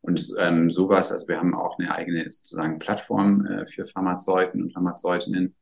Und 0.00 0.22
ähm, 0.38 0.70
sowas, 0.70 1.12
also 1.12 1.28
wir 1.28 1.38
haben 1.38 1.54
auch 1.54 1.78
eine 1.78 1.94
eigene 1.94 2.28
sozusagen 2.28 2.78
Plattform 2.78 3.46
äh, 3.46 3.66
für 3.66 3.86
Pharmazeuten 3.86 4.62
und 4.62 4.72
Pharmazeutinnen, 4.74 5.54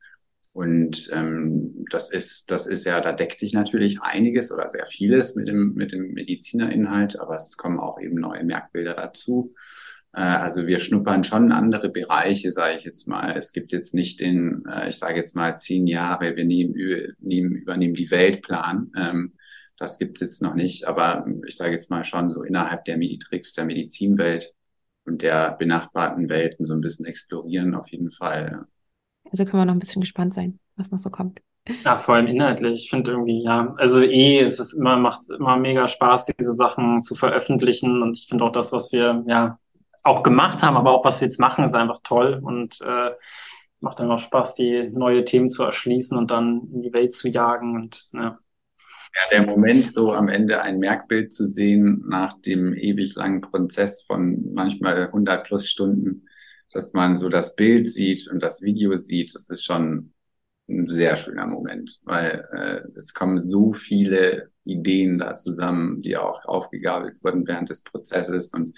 und 0.53 1.09
ähm, 1.11 1.83
das 1.89 2.11
ist, 2.11 2.51
das 2.51 2.67
ist 2.67 2.85
ja, 2.85 3.01
da 3.01 3.11
deckt 3.11 3.39
sich 3.39 3.53
natürlich 3.53 4.01
einiges 4.01 4.51
oder 4.51 4.69
sehr 4.69 4.85
vieles 4.85 5.35
mit 5.35 5.47
dem, 5.47 5.73
mit 5.73 5.91
dem 5.91 6.13
Medizinerinhalt, 6.13 7.19
aber 7.19 7.35
es 7.35 7.57
kommen 7.57 7.79
auch 7.79 7.99
eben 7.99 8.15
neue 8.19 8.43
Merkbilder 8.43 8.93
dazu. 8.93 9.55
Äh, 10.13 10.21
also 10.21 10.67
wir 10.67 10.77
schnuppern 10.77 11.23
schon 11.23 11.51
andere 11.51 11.89
Bereiche, 11.89 12.51
sage 12.51 12.77
ich 12.77 12.83
jetzt 12.85 13.07
mal. 13.07 13.35
Es 13.35 13.51
gibt 13.51 13.71
jetzt 13.73 13.95
nicht 13.95 14.21
den, 14.21 14.63
äh, 14.69 14.89
ich 14.89 14.97
sage 14.97 15.17
jetzt 15.17 15.35
mal 15.35 15.57
zehn 15.57 15.87
Jahre, 15.87 16.35
wir 16.35 16.45
nehmen, 16.45 16.75
nehmen 17.19 17.55
übernehmen 17.55 17.95
die 17.95 18.11
Weltplan. 18.11 18.91
Ähm, 18.95 19.33
das 19.79 19.97
gibt 19.97 20.17
es 20.17 20.21
jetzt 20.21 20.41
noch 20.43 20.53
nicht, 20.53 20.85
aber 20.85 21.25
ich 21.47 21.57
sage 21.57 21.73
jetzt 21.73 21.89
mal 21.89 22.03
schon 22.03 22.29
so 22.29 22.43
innerhalb 22.43 22.85
der 22.85 22.97
Meditrix, 22.97 23.53
der 23.53 23.65
Medizinwelt 23.65 24.53
und 25.03 25.23
der 25.23 25.53
benachbarten 25.57 26.29
Welten 26.29 26.63
so 26.63 26.73
ein 26.73 26.81
bisschen 26.81 27.07
explorieren 27.07 27.73
auf 27.73 27.87
jeden 27.89 28.11
Fall. 28.11 28.67
Also 29.33 29.45
können 29.45 29.61
wir 29.61 29.65
noch 29.65 29.73
ein 29.73 29.79
bisschen 29.79 30.01
gespannt 30.01 30.35
sein, 30.35 30.59
was 30.75 30.91
noch 30.91 30.99
so 30.99 31.09
kommt. 31.09 31.41
Ja, 31.83 31.95
vor 31.95 32.15
allem 32.15 32.27
inhaltlich. 32.27 32.83
Ich 32.83 32.89
finde 32.91 33.11
irgendwie, 33.11 33.41
ja, 33.43 33.73
also 33.77 33.99
eh, 33.99 34.39
es 34.41 34.59
ist 34.59 34.73
immer, 34.73 34.95
macht 34.95 35.21
immer 35.31 35.57
mega 35.57 35.87
Spaß, 35.87 36.27
diese 36.39 36.53
Sachen 36.53 37.01
zu 37.01 37.15
veröffentlichen. 37.15 38.03
Und 38.03 38.15
ich 38.15 38.27
finde 38.27 38.45
auch 38.45 38.51
das, 38.51 38.71
was 38.71 38.91
wir 38.91 39.23
ja 39.25 39.57
auch 40.03 40.21
gemacht 40.21 40.61
haben, 40.61 40.77
aber 40.77 40.91
auch 40.91 41.03
was 41.03 41.19
wir 41.19 41.25
jetzt 41.25 41.39
machen, 41.39 41.65
ist 41.65 41.73
einfach 41.73 42.01
toll 42.03 42.41
und 42.43 42.79
äh, 42.81 43.09
macht 43.79 43.99
einfach 43.99 44.19
Spaß, 44.19 44.53
die 44.53 44.91
neue 44.93 45.25
Themen 45.25 45.49
zu 45.49 45.63
erschließen 45.63 46.15
und 46.15 46.29
dann 46.29 46.69
in 46.71 46.81
die 46.83 46.93
Welt 46.93 47.15
zu 47.15 47.27
jagen 47.27 47.75
und 47.75 48.09
ja. 48.13 48.37
Ja, 49.15 49.29
der 49.31 49.45
Moment, 49.47 49.91
so 49.91 50.13
am 50.13 50.27
Ende 50.27 50.61
ein 50.61 50.77
Merkbild 50.77 51.33
zu 51.33 51.47
sehen 51.47 52.03
nach 52.07 52.39
dem 52.41 52.75
ewig 52.75 53.15
langen 53.15 53.41
Prozess 53.41 54.03
von 54.03 54.53
manchmal 54.53 55.07
100 55.07 55.43
plus 55.43 55.67
Stunden, 55.67 56.27
dass 56.73 56.93
man 56.93 57.15
so 57.15 57.29
das 57.29 57.55
Bild 57.55 57.87
sieht 57.87 58.27
und 58.29 58.41
das 58.41 58.61
Video 58.61 58.95
sieht, 58.95 59.33
das 59.35 59.49
ist 59.49 59.63
schon 59.63 60.13
ein 60.67 60.87
sehr 60.87 61.15
schöner 61.15 61.47
Moment, 61.47 61.99
weil 62.03 62.45
äh, 62.51 62.97
es 62.97 63.13
kommen 63.13 63.37
so 63.37 63.73
viele 63.73 64.49
Ideen 64.63 65.17
da 65.17 65.35
zusammen, 65.35 66.01
die 66.01 66.17
auch 66.17 66.45
aufgegabelt 66.45 67.23
wurden 67.23 67.45
während 67.47 67.69
des 67.69 67.83
Prozesses 67.83 68.53
und 68.53 68.77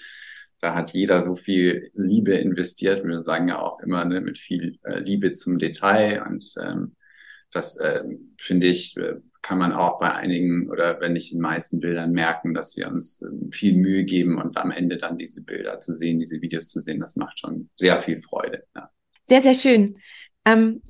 da 0.61 0.73
hat 0.73 0.93
jeder 0.93 1.21
so 1.21 1.35
viel 1.35 1.91
Liebe 1.93 2.33
investiert. 2.33 3.05
Wir 3.05 3.21
sagen 3.21 3.49
ja 3.49 3.59
auch 3.59 3.79
immer 3.81 4.03
ne, 4.05 4.21
mit 4.21 4.37
viel 4.37 4.79
äh, 4.83 4.99
Liebe 4.99 5.31
zum 5.31 5.59
Detail 5.59 6.23
und 6.27 6.43
ähm, 6.61 6.95
das 7.51 7.77
äh, 7.77 8.03
finde 8.37 8.67
ich 8.67 8.97
äh, 8.97 9.15
kann 9.45 9.59
man 9.59 9.73
auch 9.73 9.99
bei 9.99 10.11
einigen 10.11 10.71
oder 10.71 10.99
wenn 11.01 11.13
nicht 11.13 11.31
den 11.31 11.39
meisten 11.39 11.79
Bildern 11.79 12.13
merken, 12.13 12.55
dass 12.55 12.75
wir 12.77 12.87
uns 12.87 13.21
ähm, 13.21 13.51
viel 13.51 13.75
Mühe 13.77 14.03
geben 14.03 14.41
und 14.41 14.57
am 14.57 14.71
Ende 14.71 14.97
dann 14.97 15.17
diese 15.17 15.45
Bilder 15.45 15.79
zu 15.79 15.93
sehen, 15.93 16.19
diese 16.19 16.41
Videos 16.41 16.67
zu 16.67 16.79
sehen, 16.79 16.99
das 16.99 17.15
macht 17.15 17.39
schon 17.39 17.69
sehr 17.77 17.99
viel 17.99 18.19
Freude. 18.19 18.63
Ja. 18.75 18.89
Sehr, 19.23 19.43
sehr 19.43 19.53
schön. 19.53 19.99
Ähm, 20.45 20.81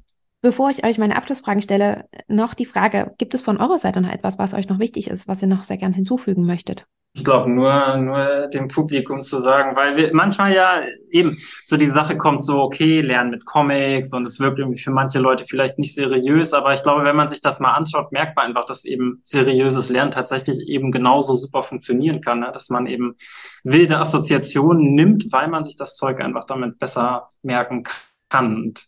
bevor 0.46 0.70
ich 0.70 0.86
euch 0.86 1.00
meine 1.00 1.16
Abschlussfragen 1.16 1.64
stelle, 1.64 2.06
noch 2.28 2.54
die 2.54 2.68
Frage, 2.68 3.16
gibt 3.18 3.34
es 3.34 3.42
von 3.42 3.58
eurer 3.58 3.80
Seite 3.80 4.00
noch 4.00 4.12
etwas, 4.12 4.38
was 4.38 4.54
euch 4.54 4.70
noch 4.70 4.78
wichtig 4.78 5.10
ist, 5.10 5.28
was 5.28 5.42
ihr 5.42 5.48
noch 5.48 5.64
sehr 5.64 5.78
gern 5.78 5.92
hinzufügen 5.92 6.46
möchtet? 6.46 6.86
Ich 7.14 7.24
glaube, 7.24 7.50
nur, 7.50 7.98
nur 7.98 8.48
dem 8.54 8.68
Publikum 8.68 9.24
zu 9.24 9.38
sagen, 9.38 9.76
weil 9.76 9.98
wir 9.98 10.14
manchmal 10.14 10.54
ja 10.54 10.82
eben 11.10 11.36
so 11.64 11.78
die 11.78 11.88
Sache 11.88 12.16
kommt 12.16 12.44
so, 12.44 12.62
okay, 12.62 13.02
lernen 13.02 13.32
mit 13.32 13.44
Comics 13.44 14.14
und 14.14 14.28
es 14.28 14.40
wirkt 14.40 14.60
irgendwie 14.60 14.80
für 14.80 14.92
manche 14.92 15.18
Leute 15.18 15.46
vielleicht 15.46 15.80
nicht 15.80 15.96
seriös, 15.96 16.54
aber 16.54 16.74
ich 16.74 16.84
glaube, 16.84 17.04
wenn 17.06 17.16
man 17.16 17.28
sich 17.28 17.42
das 17.42 17.60
mal 17.60 17.74
anschaut, 17.74 18.12
merkt 18.12 18.36
man 18.36 18.46
einfach, 18.46 18.66
dass 18.66 18.86
eben 18.86 19.22
seriöses 19.24 19.90
Lernen 19.90 20.12
tatsächlich 20.12 20.60
eben 20.68 20.92
genauso 20.92 21.36
super 21.38 21.64
funktionieren 21.64 22.22
kann, 22.22 22.42
ne? 22.42 22.52
dass 22.54 22.70
man 22.70 22.86
eben 22.86 23.16
wilde 23.64 23.98
Assoziationen 23.98 24.94
nimmt, 24.94 25.32
weil 25.32 25.48
man 25.48 25.64
sich 25.64 25.76
das 25.76 25.96
Zeug 25.96 26.22
einfach 26.22 26.44
damit 26.44 26.78
besser 26.78 27.30
merken 27.42 27.82
kann. 28.30 28.56
Und 28.56 28.86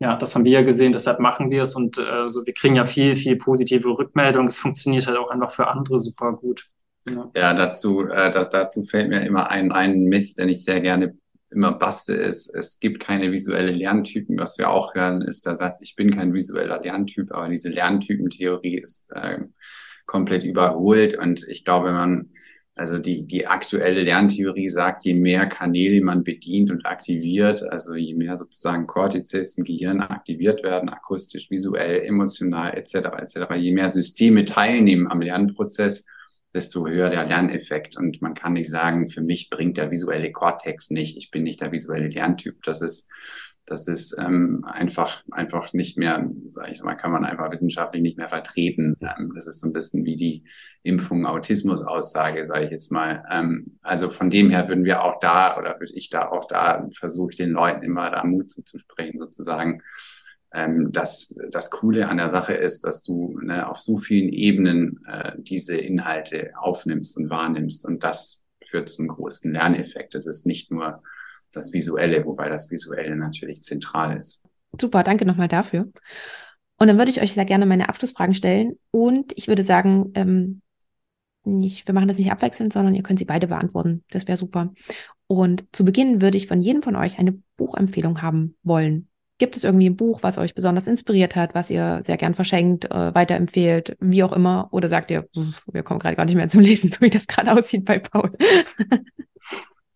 ja, 0.00 0.16
das 0.16 0.34
haben 0.34 0.44
wir 0.44 0.52
ja 0.52 0.62
gesehen, 0.62 0.92
deshalb 0.92 1.18
machen 1.18 1.50
wir 1.50 1.62
es 1.62 1.74
und 1.74 1.98
äh, 1.98 2.28
so, 2.28 2.46
wir 2.46 2.54
kriegen 2.54 2.76
ja 2.76 2.86
viel, 2.86 3.16
viel 3.16 3.36
positive 3.36 3.88
Rückmeldung. 3.88 4.46
Es 4.46 4.58
funktioniert 4.58 5.06
halt 5.06 5.18
auch 5.18 5.30
einfach 5.30 5.50
für 5.50 5.66
andere 5.66 5.98
super 5.98 6.32
gut. 6.34 6.66
Ja, 7.08 7.30
ja 7.34 7.54
dazu, 7.54 8.06
äh, 8.06 8.32
das, 8.32 8.50
dazu 8.50 8.84
fällt 8.84 9.08
mir 9.08 9.26
immer 9.26 9.50
ein, 9.50 9.72
ein 9.72 10.04
Mist, 10.04 10.38
den 10.38 10.48
ich 10.48 10.64
sehr 10.64 10.80
gerne 10.80 11.16
immer 11.50 11.72
baste, 11.72 12.14
ist, 12.14 12.54
es 12.54 12.78
gibt 12.78 13.00
keine 13.00 13.32
visuelle 13.32 13.72
Lerntypen. 13.72 14.38
Was 14.38 14.58
wir 14.58 14.70
auch 14.70 14.94
hören, 14.94 15.22
ist 15.22 15.46
der 15.46 15.56
Satz, 15.56 15.80
ich 15.82 15.96
bin 15.96 16.10
kein 16.10 16.34
visueller 16.34 16.80
Lerntyp, 16.80 17.32
aber 17.32 17.48
diese 17.48 17.70
Lerntypentheorie 17.70 18.78
ist 18.78 19.10
äh, 19.12 19.38
komplett 20.06 20.44
überholt. 20.44 21.16
Und 21.16 21.46
ich 21.48 21.64
glaube, 21.64 21.92
man, 21.92 22.30
also 22.78 22.98
die, 22.98 23.26
die 23.26 23.46
aktuelle 23.48 24.04
Lerntheorie 24.04 24.68
sagt, 24.68 25.04
je 25.04 25.14
mehr 25.14 25.46
Kanäle 25.46 26.00
man 26.00 26.22
bedient 26.22 26.70
und 26.70 26.86
aktiviert, 26.86 27.62
also 27.64 27.96
je 27.96 28.14
mehr 28.14 28.36
sozusagen 28.36 28.86
Cortices 28.86 29.58
im 29.58 29.64
Gehirn 29.64 30.00
aktiviert 30.00 30.62
werden, 30.62 30.88
akustisch, 30.88 31.50
visuell, 31.50 32.02
emotional 32.04 32.74
etc. 32.74 32.94
etc., 33.18 33.54
je 33.56 33.72
mehr 33.72 33.88
Systeme 33.88 34.44
teilnehmen 34.44 35.08
am 35.08 35.20
Lernprozess, 35.20 36.06
desto 36.54 36.86
höher 36.86 37.10
der 37.10 37.26
Lerneffekt. 37.26 37.96
Und 37.96 38.22
man 38.22 38.34
kann 38.34 38.52
nicht 38.52 38.70
sagen, 38.70 39.08
für 39.08 39.22
mich 39.22 39.50
bringt 39.50 39.76
der 39.76 39.90
visuelle 39.90 40.30
Kortex 40.30 40.90
nicht. 40.90 41.16
Ich 41.16 41.32
bin 41.32 41.42
nicht 41.42 41.60
der 41.60 41.72
visuelle 41.72 42.08
Lerntyp. 42.08 42.62
Das 42.62 42.80
ist, 42.80 43.08
Das 43.68 43.86
ist 43.86 44.16
ähm, 44.18 44.64
einfach, 44.66 45.22
einfach 45.30 45.72
nicht 45.72 45.98
mehr, 45.98 46.28
sage 46.48 46.72
ich 46.72 46.82
mal, 46.82 46.94
kann 46.94 47.10
man 47.10 47.24
einfach 47.24 47.50
wissenschaftlich 47.52 48.02
nicht 48.02 48.16
mehr 48.16 48.28
vertreten. 48.28 48.96
Ähm, 49.00 49.32
das 49.34 49.46
ist 49.46 49.60
so 49.60 49.66
ein 49.66 49.72
bisschen 49.72 50.04
wie 50.04 50.16
die 50.16 50.44
Impfung 50.82 51.26
Autismus-Aussage, 51.26 52.46
sage 52.46 52.64
ich 52.64 52.70
jetzt 52.70 52.90
mal. 52.90 53.24
Ähm, 53.30 53.78
also 53.82 54.08
von 54.08 54.30
dem 54.30 54.50
her 54.50 54.68
würden 54.68 54.84
wir 54.84 55.04
auch 55.04 55.20
da 55.20 55.58
oder 55.58 55.78
würde 55.78 55.92
ich 55.94 56.08
da 56.08 56.28
auch 56.28 56.46
da 56.46 56.88
versuche 56.96 57.30
ich 57.30 57.36
den 57.36 57.50
Leuten 57.50 57.82
immer 57.82 58.10
da 58.10 58.24
Mut 58.24 58.50
zuzusprechen, 58.50 59.20
sozusagen. 59.20 59.82
Ähm, 60.54 60.90
dass 60.92 61.36
das 61.50 61.70
Coole 61.70 62.08
an 62.08 62.16
der 62.16 62.30
Sache 62.30 62.54
ist, 62.54 62.84
dass 62.86 63.02
du 63.02 63.38
ne, 63.42 63.68
auf 63.68 63.78
so 63.78 63.98
vielen 63.98 64.30
Ebenen 64.30 64.98
äh, 65.06 65.32
diese 65.36 65.76
Inhalte 65.76 66.52
aufnimmst 66.56 67.18
und 67.18 67.28
wahrnimmst 67.28 67.84
und 67.84 68.02
das 68.02 68.46
führt 68.64 68.88
zum 68.88 69.08
größten 69.08 69.52
Lerneffekt. 69.52 70.14
Es 70.14 70.26
ist 70.26 70.46
nicht 70.46 70.70
nur 70.70 71.02
das 71.52 71.72
Visuelle, 71.72 72.24
wobei 72.24 72.48
das 72.48 72.70
Visuelle 72.70 73.16
natürlich 73.16 73.62
zentral 73.62 74.18
ist. 74.18 74.42
Super, 74.78 75.02
danke 75.02 75.24
nochmal 75.24 75.48
dafür. 75.48 75.90
Und 76.78 76.86
dann 76.86 76.98
würde 76.98 77.10
ich 77.10 77.20
euch 77.20 77.32
sehr 77.32 77.44
gerne 77.44 77.66
meine 77.66 77.88
Abschlussfragen 77.88 78.34
stellen. 78.34 78.78
Und 78.90 79.32
ich 79.36 79.48
würde 79.48 79.62
sagen, 79.62 80.12
ähm, 80.14 80.62
nicht, 81.44 81.86
wir 81.86 81.94
machen 81.94 82.08
das 82.08 82.18
nicht 82.18 82.30
abwechselnd, 82.30 82.72
sondern 82.72 82.94
ihr 82.94 83.02
könnt 83.02 83.18
sie 83.18 83.24
beide 83.24 83.48
beantworten. 83.48 84.04
Das 84.10 84.26
wäre 84.26 84.36
super. 84.36 84.72
Und 85.26 85.64
zu 85.72 85.84
Beginn 85.84 86.20
würde 86.20 86.36
ich 86.36 86.46
von 86.46 86.60
jedem 86.60 86.82
von 86.82 86.96
euch 86.96 87.18
eine 87.18 87.38
Buchempfehlung 87.56 88.22
haben 88.22 88.56
wollen. 88.62 89.08
Gibt 89.38 89.56
es 89.56 89.64
irgendwie 89.64 89.88
ein 89.88 89.96
Buch, 89.96 90.22
was 90.22 90.36
euch 90.36 90.54
besonders 90.54 90.88
inspiriert 90.88 91.36
hat, 91.36 91.54
was 91.54 91.70
ihr 91.70 92.00
sehr 92.02 92.16
gern 92.16 92.34
verschenkt, 92.34 92.86
äh, 92.86 93.14
weiterempfehlt, 93.14 93.96
wie 94.00 94.24
auch 94.24 94.32
immer? 94.32 94.68
Oder 94.72 94.88
sagt 94.88 95.10
ihr, 95.10 95.28
wir 95.70 95.82
kommen 95.82 96.00
gerade 96.00 96.16
gar 96.16 96.24
nicht 96.24 96.34
mehr 96.34 96.48
zum 96.48 96.60
Lesen, 96.60 96.90
so 96.92 97.00
wie 97.00 97.10
das 97.10 97.26
gerade 97.26 97.52
aussieht 97.52 97.84
bei 97.84 97.98
Paul? 97.98 98.32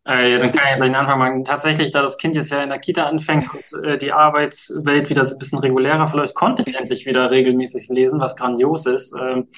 Äh, 0.05 0.33
ja, 0.33 0.39
dann 0.39 0.51
kann 0.51 0.63
ich 0.73 0.77
gleich 0.77 0.97
anfangen. 0.97 1.45
Tatsächlich, 1.45 1.93
da 1.93 2.03
das 2.03 2.19
Kind 2.19 2.35
jetzt 2.35 2.51
ja 2.51 2.63
in 2.63 2.71
der 2.71 2.81
Kita 2.81 3.05
anfängt 3.05 3.49
und 3.55 3.85
äh, 3.85 3.97
die 3.99 4.13
Arbeitswelt 4.13 5.09
wieder 5.11 5.23
ein 5.23 5.39
bisschen 5.39 5.61
regulärer 5.61 6.09
vielleicht 6.09 6.35
konnte 6.35 6.65
ich 6.67 6.75
endlich 6.75 7.07
wieder 7.07 7.31
regelmäßig 7.31 7.89
lesen, 7.89 8.21
was 8.21 8.35
grandios 8.35 8.87
ist. 8.87 9.15
Ähm, 9.15 9.49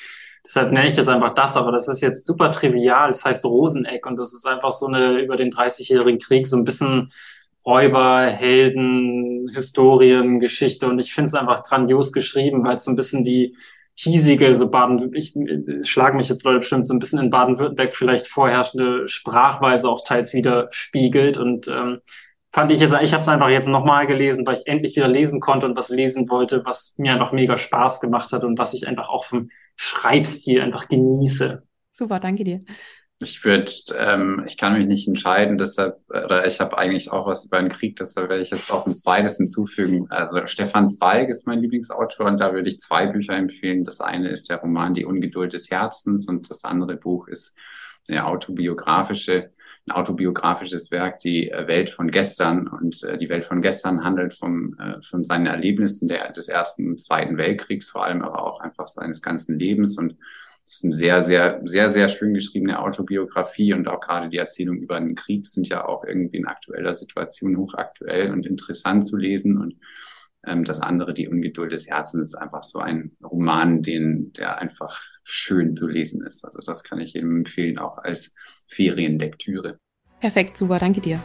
deshalb 0.45 0.71
nenne 0.73 0.89
ich 0.89 0.97
das 0.97 1.09
einfach 1.09 1.35
das, 1.35 1.57
aber 1.57 1.73
das 1.73 1.89
ist 1.89 2.03
jetzt 2.03 2.27
super 2.27 2.51
trivial. 2.51 3.09
Es 3.09 3.25
heißt 3.25 3.45
Roseneck 3.47 4.05
und 4.07 4.17
das 4.17 4.35
ist 4.35 4.47
einfach 4.47 4.73
so 4.73 4.87
eine 4.87 5.21
über 5.21 5.37
den 5.37 5.51
30-jährigen 5.51 6.19
Krieg 6.19 6.47
so 6.47 6.57
ein 6.57 6.65
bisschen 6.65 7.11
Räuber, 7.65 8.27
Helden, 8.27 9.49
Historien, 9.55 10.41
Geschichte 10.41 10.87
und 10.87 10.99
ich 10.99 11.15
finde 11.15 11.29
es 11.29 11.35
einfach 11.35 11.63
grandios 11.63 12.13
geschrieben, 12.13 12.67
weil 12.67 12.77
es 12.77 12.85
so 12.85 12.91
ein 12.91 12.97
bisschen 12.97 13.25
die 13.25 13.57
hiesige, 13.95 14.55
so 14.55 14.71
Baden, 14.71 15.15
ich 15.15 15.37
äh, 15.37 15.85
schlage 15.85 16.17
mich 16.17 16.29
jetzt 16.29 16.45
Leute 16.45 16.59
bestimmt 16.59 16.87
so 16.87 16.95
ein 16.95 16.99
bisschen 16.99 17.21
in 17.21 17.31
Baden-Württemberg 17.31 17.95
vielleicht 17.95 18.27
vorherrschende 18.27 19.09
Sprachweise 19.09 19.89
auch 19.89 20.03
teils 20.05 20.33
widerspiegelt 20.35 21.39
und 21.39 21.69
ähm, 21.69 22.01
fand 22.53 22.71
ich 22.71 22.81
jetzt, 22.81 22.95
ich 23.03 23.13
habe 23.13 23.21
es 23.21 23.29
einfach 23.29 23.49
jetzt 23.49 23.69
nochmal 23.69 24.07
gelesen, 24.07 24.47
weil 24.47 24.57
ich 24.57 24.67
endlich 24.67 24.95
wieder 24.95 25.09
lesen 25.09 25.41
konnte 25.41 25.67
und 25.67 25.77
was 25.77 25.89
lesen 25.89 26.29
wollte, 26.31 26.65
was 26.65 26.95
mir 26.99 27.13
einfach 27.13 27.33
mega 27.33 27.57
Spaß 27.57 28.01
gemacht 28.01 28.33
hat 28.33 28.45
und 28.45 28.59
was 28.59 28.75
ich 28.75 28.87
einfach 28.87 29.09
auch 29.09 29.25
vom 29.25 29.49
Schreibstil 29.77 30.61
einfach 30.61 30.89
genieße. 30.89 31.63
Super, 31.91 32.21
danke 32.21 32.45
dir. 32.45 32.61
Ich 33.21 33.45
würde, 33.45 33.71
ähm, 33.97 34.43
ich 34.47 34.59
kann 34.59 34.77
mich 34.77 34.87
nicht 34.87 35.07
entscheiden, 35.07 35.57
deshalb, 35.57 35.99
oder 36.09 36.47
ich 36.47 36.61
habe 36.61 36.77
eigentlich 36.77 37.13
auch 37.13 37.27
was 37.27 37.47
über 37.47 37.61
den 37.61 37.71
Krieg, 37.71 37.97
deshalb 37.97 38.29
werde 38.29 38.43
ich 38.43 38.51
jetzt 38.51 38.73
auch 38.73 38.87
ein 38.87 38.95
zweites 38.95 39.37
hinzufügen. 39.37 40.07
Also 40.11 40.47
Stefan 40.47 40.91
Zweig 40.91 41.29
ist 41.29 41.47
mein 41.47 41.61
Lieblingsautor 41.61 42.27
und 42.27 42.41
da 42.41 42.53
würde 42.53 42.69
ich 42.69 42.81
zwei 42.81 43.07
Bücher 43.07 43.35
empfehlen. 43.35 43.85
Das 43.85 44.01
eine 44.01 44.29
ist 44.29 44.51
der 44.51 44.59
Roman 44.59 44.95
Die 44.95 45.05
Ungeduld 45.05 45.53
des 45.53 45.71
Herzens 45.71 46.29
und 46.29 46.51
das 46.51 46.65
andere 46.65 46.97
Buch 46.97 47.29
ist 47.29 47.57
eine 48.09 48.27
autobiografische, 48.27 49.53
ein 49.87 49.93
autobiografisches 49.93 50.91
Werk, 50.91 51.19
die 51.21 51.51
Welt 51.55 51.91
von 51.91 52.11
gestern. 52.11 52.67
Und 52.67 53.03
äh, 53.05 53.17
die 53.17 53.29
Welt 53.29 53.45
von 53.45 53.63
gestern 53.63 54.05
handelt 54.05 54.35
vom, 54.35 54.77
äh, 54.79 55.01
von 55.03 55.25
seinen 55.25 55.47
Erlebnissen 55.47 56.09
der, 56.09 56.33
des 56.33 56.49
Ersten 56.49 56.89
und 56.91 57.01
Zweiten 57.01 57.37
Weltkriegs, 57.39 57.91
vor 57.91 58.05
allem 58.05 58.23
aber 58.23 58.45
auch 58.45 58.61
einfach 58.61 58.89
seines 58.89 59.23
ganzen 59.23 59.59
Lebens 59.59 59.99
und 59.99 60.17
das 60.65 60.77
ist 60.77 60.85
eine 60.85 60.95
sehr, 60.95 61.23
sehr, 61.23 61.61
sehr, 61.65 61.91
sehr 61.91 62.09
schön 62.09 62.33
geschriebene 62.33 62.81
Autobiografie 62.81 63.75
und 63.75 63.87
auch 63.87 64.01
gerade 64.01 64.31
die 64.31 64.39
Erzählung 64.39 64.79
über 64.79 64.99
den 64.99 65.15
Krieg 65.15 65.47
sind 65.47 65.69
ja 65.69 65.87
auch 65.87 66.05
irgendwie 66.05 66.39
in 66.39 66.47
aktueller 66.47 66.95
Situation 66.95 67.59
hochaktuell 67.59 68.31
und 68.31 68.47
interessant 68.47 69.07
zu 69.07 69.17
lesen. 69.17 69.59
Und 69.59 69.77
ähm, 70.47 70.65
das 70.65 70.81
andere, 70.81 71.13
die 71.13 71.29
Ungeduld 71.29 71.73
des 71.73 71.87
Herzens, 71.87 72.31
ist 72.31 72.35
einfach 72.35 72.63
so 72.63 72.79
ein 72.79 73.13
Roman, 73.23 73.83
den, 73.83 74.33
der 74.33 74.59
einfach 74.59 75.03
schön 75.23 75.77
zu 75.77 75.87
lesen 75.87 76.25
ist. 76.25 76.45
Also 76.45 76.61
das 76.65 76.83
kann 76.83 77.01
ich 77.01 77.13
jedem 77.13 77.37
empfehlen, 77.39 77.79
auch 77.79 77.99
als 77.99 78.35
Ferienlektüre. 78.67 79.79
Perfekt, 80.21 80.57
super, 80.57 80.79
danke 80.79 81.03
dir. 81.03 81.21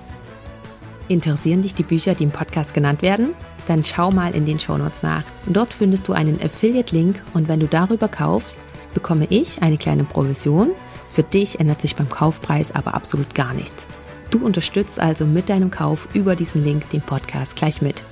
Interessieren 1.07 1.61
dich 1.61 1.73
die 1.73 1.83
Bücher, 1.83 2.13
die 2.13 2.23
im 2.23 2.31
Podcast 2.31 2.73
genannt 2.73 3.01
werden? 3.01 3.33
Dann 3.67 3.83
schau 3.83 4.11
mal 4.11 4.35
in 4.35 4.45
den 4.45 4.59
Shownotes 4.59 5.01
nach. 5.01 5.23
Dort 5.47 5.73
findest 5.73 6.07
du 6.07 6.13
einen 6.13 6.39
Affiliate-Link 6.41 7.21
und 7.33 7.47
wenn 7.47 7.59
du 7.59 7.67
darüber 7.67 8.07
kaufst, 8.07 8.59
bekomme 8.93 9.27
ich 9.29 9.61
eine 9.61 9.77
kleine 9.77 10.03
Provision. 10.03 10.71
Für 11.11 11.23
dich 11.23 11.59
ändert 11.59 11.81
sich 11.81 11.95
beim 11.95 12.09
Kaufpreis 12.09 12.73
aber 12.73 12.93
absolut 12.93 13.35
gar 13.35 13.53
nichts. 13.53 13.85
Du 14.31 14.45
unterstützt 14.45 14.99
also 14.99 15.25
mit 15.25 15.49
deinem 15.49 15.71
Kauf 15.71 16.07
über 16.13 16.35
diesen 16.35 16.63
Link 16.63 16.89
den 16.91 17.01
Podcast 17.01 17.55
gleich 17.55 17.81
mit. 17.81 18.03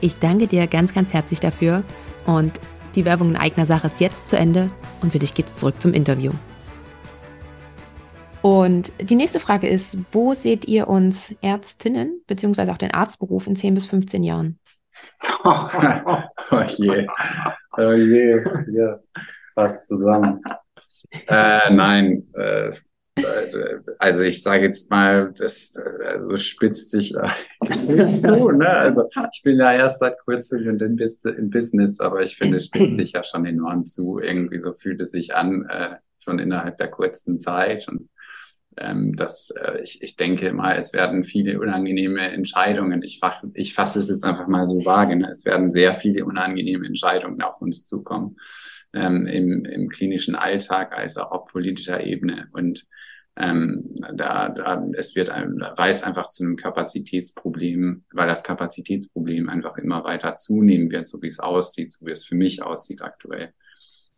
Ich 0.00 0.14
danke 0.14 0.46
dir 0.46 0.66
ganz, 0.66 0.94
ganz 0.94 1.12
herzlich 1.12 1.40
dafür 1.40 1.82
und 2.24 2.60
die 2.94 3.04
Werbung 3.04 3.30
in 3.30 3.36
eigener 3.36 3.66
Sache 3.66 3.88
ist 3.88 4.00
jetzt 4.00 4.30
zu 4.30 4.38
Ende 4.38 4.70
und 5.02 5.12
für 5.12 5.18
dich 5.18 5.34
geht's 5.34 5.56
zurück 5.56 5.80
zum 5.80 5.92
Interview. 5.92 6.32
Und 8.42 8.92
die 9.00 9.16
nächste 9.16 9.40
Frage 9.40 9.68
ist, 9.68 9.98
wo 10.12 10.34
seht 10.34 10.66
ihr 10.66 10.86
uns 10.86 11.34
Ärztinnen 11.42 12.22
beziehungsweise 12.28 12.70
auch 12.70 12.78
den 12.78 12.92
Arztberuf 12.92 13.46
in 13.48 13.56
10 13.56 13.74
bis 13.74 13.86
15 13.86 14.22
Jahren? 14.22 14.58
oh 15.44 16.62
je, 16.78 17.06
oh 17.76 17.92
je, 17.92 18.44
ja 18.70 19.00
fast 19.56 19.88
zusammen. 19.88 20.40
äh, 21.26 21.70
nein, 21.72 22.28
äh, 22.34 22.70
also 23.98 24.22
ich 24.22 24.42
sage 24.42 24.66
jetzt 24.66 24.90
mal, 24.90 25.32
das 25.38 25.74
also 26.04 26.36
spitzt 26.36 26.90
sich 26.90 27.14
so, 27.14 28.50
ne? 28.50 28.68
Also 28.68 29.08
ich 29.32 29.42
bin 29.42 29.56
ja 29.56 29.72
erst 29.72 30.00
seit 30.00 30.18
kurzem 30.18 30.68
im, 30.68 30.98
im 30.98 31.50
Business, 31.50 31.98
aber 31.98 32.22
ich 32.22 32.36
finde, 32.36 32.58
es 32.58 32.66
spitzt 32.66 32.96
sich 32.96 33.12
ja 33.12 33.24
schon 33.24 33.46
enorm 33.46 33.86
zu. 33.86 34.18
Irgendwie 34.18 34.60
so 34.60 34.74
fühlt 34.74 35.00
es 35.00 35.12
sich 35.12 35.34
an, 35.34 35.66
äh, 35.70 35.96
schon 36.20 36.38
innerhalb 36.38 36.76
der 36.76 36.88
kurzen 36.88 37.38
Zeit. 37.38 37.88
Und 37.88 38.10
ähm, 38.76 39.16
das, 39.16 39.50
äh, 39.50 39.80
ich, 39.80 40.02
ich 40.02 40.16
denke 40.16 40.52
mal, 40.52 40.76
es 40.76 40.92
werden 40.92 41.24
viele 41.24 41.58
unangenehme 41.58 42.20
Entscheidungen. 42.20 43.02
Ich, 43.02 43.22
ich 43.54 43.72
fasse 43.72 43.98
es 43.98 44.10
jetzt 44.10 44.24
einfach 44.24 44.46
mal 44.46 44.66
so 44.66 44.84
vage. 44.84 45.16
Ne? 45.16 45.30
Es 45.30 45.46
werden 45.46 45.70
sehr 45.70 45.94
viele 45.94 46.26
unangenehme 46.26 46.86
Entscheidungen 46.86 47.40
auf 47.40 47.62
uns 47.62 47.86
zukommen 47.86 48.36
ähm, 48.96 49.26
im, 49.26 49.64
im 49.64 49.88
klinischen 49.88 50.34
Alltag 50.34 50.92
als 50.92 51.16
auch 51.16 51.30
auf 51.30 51.46
politischer 51.46 52.02
Ebene. 52.04 52.48
Und 52.52 52.86
ähm, 53.36 53.94
da, 54.14 54.48
da 54.48 54.82
es 54.94 55.14
wird 55.14 55.28
ein, 55.28 55.60
weiß 55.60 56.02
einfach 56.04 56.28
zu 56.28 56.44
einem 56.44 56.56
Kapazitätsproblem, 56.56 58.04
weil 58.12 58.26
das 58.26 58.42
Kapazitätsproblem 58.42 59.48
einfach 59.50 59.76
immer 59.76 60.04
weiter 60.04 60.34
zunehmen 60.34 60.90
wird, 60.90 61.08
so 61.08 61.20
wie 61.20 61.26
es 61.26 61.38
aussieht, 61.38 61.92
so 61.92 62.06
wie 62.06 62.12
es 62.12 62.24
für 62.24 62.34
mich 62.34 62.62
aussieht 62.62 63.02
aktuell. 63.02 63.52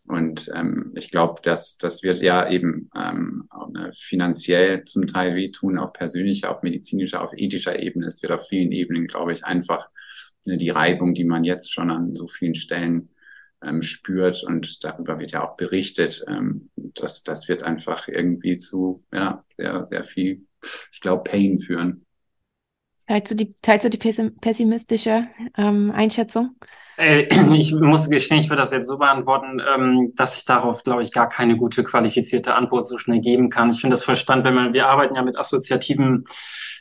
Und 0.07 0.51
ähm, 0.55 0.93
ich 0.95 1.11
glaube, 1.11 1.43
dass 1.43 1.77
das 1.77 2.03
wird 2.03 2.23
ja 2.23 2.49
eben 2.49 2.91
ähm, 2.97 3.49
finanziell 3.95 4.85
zum 4.85 5.07
Teil 5.07 5.35
wehtun, 5.35 5.79
auf 5.79 5.93
persönlicher, 5.93 6.51
auf 6.51 6.63
medizinischer, 6.63 7.23
auf 7.23 7.33
ethischer 7.37 7.79
Ebene. 7.79 8.07
Es 8.07 8.23
wird 8.23 8.33
auf 8.33 8.47
vielen 8.49 8.73
Ebenen, 8.73 9.07
glaube 9.07 9.33
ich, 9.33 9.45
einfach 9.45 9.89
ne, 10.45 10.57
die 10.57 10.71
Reibung, 10.71 11.13
die 11.13 11.25
man 11.25 11.45
jetzt 11.45 11.73
schon 11.73 11.91
an 11.91 12.15
so 12.15 12.27
vielen 12.27 12.55
Stellen 12.55 13.11
ähm, 13.63 13.83
spürt 13.83 14.43
und 14.45 14.85
darüber 14.85 15.19
wird 15.19 15.33
ja 15.33 15.49
auch 15.49 15.57
berichtet. 15.57 16.25
Ähm, 16.29 16.71
das, 16.77 17.23
das 17.23 17.49
wird 17.49 17.63
einfach 17.63 18.09
irgendwie 18.09 18.57
zu 18.57 19.05
ja, 19.13 19.45
sehr, 19.57 19.87
sehr 19.87 20.05
viel, 20.05 20.47
ich 20.93 21.01
glaube, 21.01 21.25
Pain 21.25 21.59
führen. 21.59 22.07
Teilst 23.09 23.31
du 23.31 23.35
die, 23.35 23.55
teilst 23.63 23.87
du 23.87 23.91
die 23.91 23.97
pessimistische 23.97 25.23
ähm, 25.57 25.91
Einschätzung? 25.93 26.57
Äh, 26.99 27.23
ich 27.57 27.73
muss 27.73 28.11
gestehen, 28.11 28.39
ich 28.39 28.51
würde 28.51 28.61
das 28.61 28.73
jetzt 28.73 28.87
so 28.87 28.99
beantworten, 28.99 29.63
ähm, 29.67 30.13
dass 30.15 30.37
ich 30.37 30.45
darauf, 30.45 30.83
glaube 30.83 31.03
ich, 31.03 31.11
gar 31.11 31.29
keine 31.29 31.57
gute 31.57 31.85
qualifizierte 31.85 32.55
Antwort 32.55 32.87
so 32.87 32.99
schnell 32.99 33.21
geben 33.21 33.49
kann. 33.49 33.71
Ich 33.71 33.81
finde 33.81 33.95
das 33.95 34.05
voll 34.05 34.17
spannend, 34.17 34.45
wenn 34.45 34.55
man, 34.55 34.75
wir 34.75 34.89
arbeiten 34.89 35.15
ja 35.15 35.23
mit 35.23 35.39
assoziativen 35.39 36.27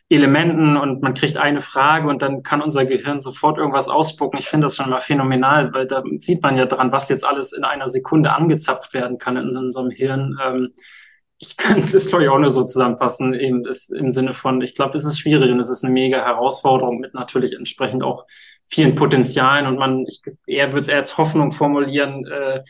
Elementen 0.09 0.75
und 0.75 1.01
man 1.01 1.13
kriegt 1.13 1.37
eine 1.37 1.61
Frage 1.61 2.09
und 2.09 2.21
dann 2.21 2.43
kann 2.43 2.61
unser 2.61 2.85
Gehirn 2.85 3.21
sofort 3.21 3.57
irgendwas 3.57 3.87
ausspucken. 3.87 4.39
Ich 4.39 4.47
finde 4.47 4.67
das 4.67 4.75
schon 4.75 4.89
mal 4.89 4.99
phänomenal, 4.99 5.73
weil 5.73 5.87
da 5.87 6.03
sieht 6.17 6.43
man 6.43 6.57
ja 6.57 6.65
dran, 6.65 6.91
was 6.91 7.07
jetzt 7.07 7.25
alles 7.25 7.53
in 7.53 7.63
einer 7.63 7.87
Sekunde 7.87 8.33
angezapft 8.33 8.93
werden 8.93 9.17
kann 9.17 9.37
in 9.37 9.55
unserem 9.55 9.91
Hirn. 9.91 10.37
Ich 11.39 11.55
kann 11.55 11.81
das 11.81 12.07
glaube 12.07 12.23
ich 12.23 12.29
auch 12.29 12.39
nur 12.39 12.49
so 12.49 12.63
zusammenfassen, 12.63 13.33
eben 13.33 13.65
ist 13.65 13.91
im 13.91 14.11
Sinne 14.11 14.33
von, 14.33 14.61
ich 14.61 14.75
glaube, 14.75 14.97
es 14.97 15.05
ist 15.05 15.19
schwierig 15.19 15.51
und 15.51 15.59
es 15.59 15.69
ist 15.69 15.83
eine 15.83 15.93
mega 15.93 16.23
Herausforderung 16.25 16.99
mit 16.99 17.13
natürlich 17.13 17.55
entsprechend 17.55 18.03
auch 18.03 18.25
vielen 18.65 18.95
Potenzialen 18.95 19.67
und 19.67 19.77
man, 19.77 20.05
ich, 20.07 20.21
er 20.45 20.67
würde 20.67 20.79
es 20.79 20.87
eher 20.87 20.97
als 20.97 21.17
Hoffnung 21.17 21.51
formulieren, 21.51 22.25
äh, 22.25 22.61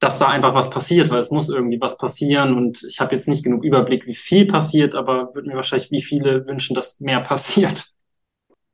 dass 0.00 0.18
da 0.18 0.28
einfach 0.28 0.54
was 0.54 0.70
passiert, 0.70 1.10
weil 1.10 1.20
es 1.20 1.30
muss 1.30 1.48
irgendwie 1.48 1.80
was 1.80 1.96
passieren 1.96 2.56
und 2.56 2.82
ich 2.88 3.00
habe 3.00 3.14
jetzt 3.14 3.28
nicht 3.28 3.44
genug 3.44 3.62
Überblick, 3.62 4.06
wie 4.06 4.16
viel 4.16 4.46
passiert, 4.46 4.96
aber 4.96 5.34
würde 5.34 5.48
mir 5.48 5.54
wahrscheinlich 5.54 5.92
wie 5.92 6.02
viele 6.02 6.46
wünschen, 6.46 6.74
dass 6.74 6.98
mehr 6.98 7.20
passiert. 7.22 7.86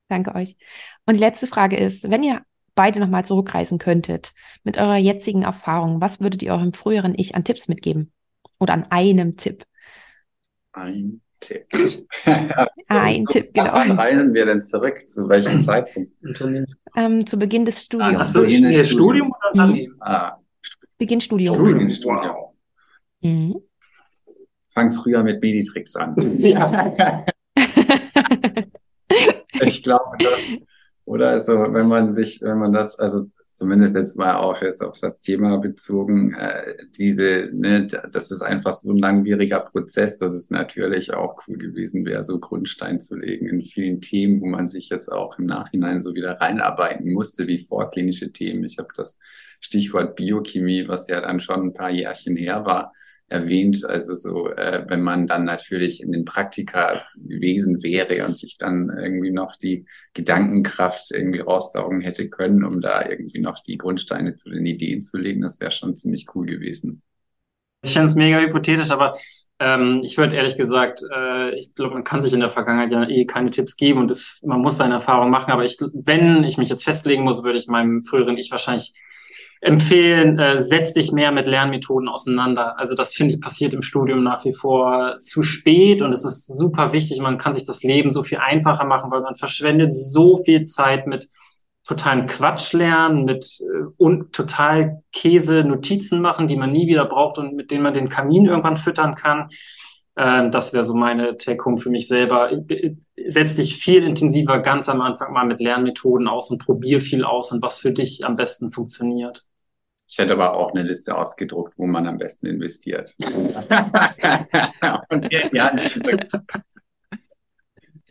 Danke 0.08 0.34
euch. 0.34 0.56
Und 1.04 1.14
die 1.14 1.20
letzte 1.20 1.46
Frage 1.46 1.76
ist, 1.76 2.10
wenn 2.10 2.22
ihr 2.22 2.42
beide 2.74 3.00
nochmal 3.00 3.24
zurückreisen 3.24 3.78
könntet 3.78 4.32
mit 4.62 4.78
eurer 4.78 4.96
jetzigen 4.96 5.42
Erfahrung, 5.42 6.00
was 6.00 6.20
würdet 6.20 6.42
ihr 6.42 6.52
eurem 6.52 6.72
früheren 6.72 7.14
Ich 7.14 7.34
an 7.34 7.44
Tipps 7.44 7.68
mitgeben? 7.68 8.12
Oder 8.59 8.74
an 8.74 8.86
einem 8.90 9.36
Tipp? 9.36 9.64
Ein 10.72 11.20
Tipp. 11.40 11.66
Ein 12.88 13.24
Tipp, 13.26 13.54
genau. 13.54 13.72
Wann 13.72 13.92
reisen 13.92 14.34
wir 14.34 14.46
denn 14.46 14.61
zurück? 14.62 15.09
Zu 15.09 15.28
welchem 15.28 15.61
Zeitpunkt? 15.61 16.12
Ähm, 16.96 17.26
zu 17.26 17.38
Beginn 17.38 17.64
des 17.64 17.82
Studiums. 17.82 18.16
Ach 18.18 18.26
so, 18.26 18.40
Beginn 18.42 18.64
des 18.64 18.88
Studium 18.88 19.26
Studiums. 19.26 19.30
oder 19.30 19.50
Unternehmen? 19.64 19.96
Ah, 20.00 20.36
Beginn 20.98 21.20
Studium. 21.20 21.54
Studium. 21.54 21.90
Studium. 21.90 22.36
Mhm. 23.20 23.62
Fang 24.74 24.90
früher 24.92 25.22
mit 25.22 25.40
Meditricks 25.40 25.94
an. 25.96 26.14
Ja. 26.38 27.24
Ich 29.61 29.82
glaube, 29.82 30.16
das, 30.18 30.38
oder 31.04 31.30
also, 31.30 31.52
wenn 31.72 31.88
man 31.88 32.14
sich, 32.14 32.40
wenn 32.42 32.59
man 32.59 32.72
das, 32.72 32.98
also 32.98 33.26
zumindest 33.59 33.96
jetzt 33.96 34.16
mal 34.16 34.36
auch 34.36 34.62
jetzt 34.62 34.84
auf 34.84 35.00
das 35.00 35.20
Thema 35.20 35.59
bezogen, 35.59 36.32
äh, 36.34 36.76
diese, 36.96 37.50
ne, 37.52 37.88
das 37.88 38.30
ist 38.30 38.40
einfach 38.40 38.72
so 38.72 38.92
ein 38.92 38.98
langwieriger 38.98 39.59
Prozess, 39.59 40.16
dass 40.16 40.32
es 40.32 40.50
natürlich 40.50 41.12
auch 41.12 41.42
cool 41.48 41.59
gewesen 41.59 42.04
wäre, 42.06 42.22
so 42.22 42.38
Grundstein 42.38 43.00
zu 43.00 43.16
legen 43.16 43.48
in 43.48 43.61
vielen 43.62 44.00
Themen, 44.00 44.40
wo 44.40 44.46
man 44.46 44.68
sich 44.68 44.90
jetzt 44.90 45.11
auch 45.11 45.40
im 45.40 45.46
Nachhinein 45.46 46.00
so 46.00 46.14
wieder 46.14 46.34
reinarbeiten 46.34 47.12
musste, 47.12 47.48
wie 47.48 47.59
vorklinische 47.59 48.32
Themen. 48.32 48.62
Ich 48.62 48.78
habe 48.78 48.90
das 48.94 49.18
Stichwort 49.59 50.14
Biochemie, 50.14 50.86
was 50.86 51.09
ja 51.09 51.20
dann 51.20 51.40
schon 51.40 51.61
ein 51.61 51.74
paar 51.74 51.90
Jährchen 51.90 52.36
her 52.36 52.64
war, 52.64 52.92
erwähnt. 53.28 53.84
Also 53.84 54.14
so, 54.14 54.50
äh, 54.50 54.84
wenn 54.88 55.02
man 55.02 55.26
dann 55.26 55.44
natürlich 55.44 56.02
in 56.02 56.12
den 56.12 56.24
Praktika 56.24 57.04
gewesen 57.16 57.82
wäre 57.82 58.24
und 58.24 58.38
sich 58.38 58.56
dann 58.58 58.90
irgendwie 58.90 59.30
noch 59.30 59.56
die 59.56 59.86
Gedankenkraft 60.14 61.10
irgendwie 61.12 61.40
raussaugen 61.40 62.00
hätte 62.00 62.28
können, 62.28 62.64
um 62.64 62.80
da 62.80 63.08
irgendwie 63.08 63.40
noch 63.40 63.60
die 63.60 63.78
Grundsteine 63.78 64.36
zu 64.36 64.50
den 64.50 64.66
Ideen 64.66 65.02
zu 65.02 65.18
legen, 65.18 65.42
das 65.42 65.60
wäre 65.60 65.70
schon 65.70 65.96
ziemlich 65.96 66.26
cool 66.34 66.46
gewesen. 66.46 67.02
Ich 67.84 67.92
finde 67.92 68.06
es 68.06 68.14
mega 68.14 68.40
hypothetisch, 68.40 68.90
aber 68.90 69.14
ähm, 69.60 70.02
ich 70.04 70.18
würde 70.18 70.36
ehrlich 70.36 70.56
gesagt, 70.56 71.00
äh, 71.14 71.54
ich 71.54 71.74
glaube, 71.74 71.94
man 71.94 72.04
kann 72.04 72.20
sich 72.20 72.32
in 72.32 72.40
der 72.40 72.50
Vergangenheit 72.50 72.90
ja 72.92 73.08
eh 73.08 73.24
keine 73.24 73.50
Tipps 73.50 73.76
geben 73.76 74.00
und 74.00 74.10
das, 74.10 74.40
man 74.42 74.60
muss 74.60 74.76
seine 74.76 74.94
Erfahrung 74.94 75.30
machen. 75.30 75.52
Aber 75.52 75.64
ich, 75.64 75.76
wenn 75.92 76.44
ich 76.44 76.58
mich 76.58 76.68
jetzt 76.68 76.84
festlegen 76.84 77.24
muss, 77.24 77.42
würde 77.42 77.58
ich 77.58 77.66
meinem 77.66 78.02
früheren 78.02 78.36
Ich 78.36 78.50
wahrscheinlich 78.50 78.94
empfehlen, 79.61 80.38
äh, 80.38 80.59
setz 80.59 80.92
dich 80.92 81.12
mehr 81.12 81.32
mit 81.32 81.46
Lernmethoden 81.46 82.09
auseinander. 82.09 82.78
Also 82.78 82.94
das 82.94 83.14
finde 83.14 83.34
ich 83.34 83.40
passiert 83.40 83.74
im 83.74 83.82
Studium 83.82 84.22
nach 84.22 84.44
wie 84.44 84.52
vor 84.52 85.20
zu 85.20 85.42
spät 85.42 86.02
und 86.02 86.12
es 86.12 86.24
ist 86.24 86.46
super 86.46 86.92
wichtig. 86.92 87.20
Man 87.20 87.38
kann 87.38 87.52
sich 87.52 87.64
das 87.64 87.82
Leben 87.82 88.11
so 88.11 88.22
viel 88.22 88.38
einfacher 88.38 88.84
machen, 88.84 89.11
weil 89.11 89.22
man 89.22 89.36
verschwendet 89.36 89.94
so 89.94 90.36
viel 90.44 90.62
Zeit 90.62 91.06
mit 91.06 91.28
totalen 91.88 92.26
Quatsch 92.26 92.72
lernen, 92.74 93.24
mit 93.24 93.61
äh, 93.61 93.86
und 93.96 94.32
total 94.32 95.02
Käse 95.12 95.64
Notizen 95.64 96.20
machen, 96.20 96.46
die 96.46 96.56
man 96.56 96.70
nie 96.70 96.86
wieder 96.86 97.06
braucht 97.06 97.38
und 97.38 97.54
mit 97.54 97.70
denen 97.70 97.82
man 97.82 97.94
den 97.94 98.09
Kamin 98.09 98.46
irgendwann 98.46 98.76
füttern 98.76 99.14
kann. 99.14 99.48
Ähm, 100.16 100.50
das 100.50 100.72
wäre 100.72 100.84
so 100.84 100.94
meine 100.94 101.36
Take-Home 101.36 101.78
für 101.78 101.90
mich 101.90 102.06
selber. 102.06 102.50
Setz 103.26 103.56
dich 103.56 103.76
viel 103.76 104.04
intensiver 104.04 104.59
ganz 104.59 104.88
am 104.88 105.00
Anfang 105.00 105.32
mal 105.32 105.46
mit 105.46 105.61
Lernmethoden 105.61 106.28
aus 106.28 106.50
und 106.50 106.59
probier 106.59 107.00
viel 107.00 107.24
aus 107.24 107.52
und 107.52 107.62
was 107.62 107.78
für 107.78 107.92
dich 107.92 108.24
am 108.24 108.36
besten 108.36 108.70
funktioniert. 108.70 109.47
Ich 110.09 110.16
hätte 110.18 110.32
aber 110.32 110.56
auch 110.56 110.72
eine 110.72 110.82
Liste 110.82 111.16
ausgedruckt, 111.16 111.74
wo 111.76 111.86
man 111.86 112.06
am 112.06 112.16
besten 112.16 112.46
investiert. 112.46 113.14
Und 113.18 113.54
ja, 113.70 114.46
ja, 115.52 115.72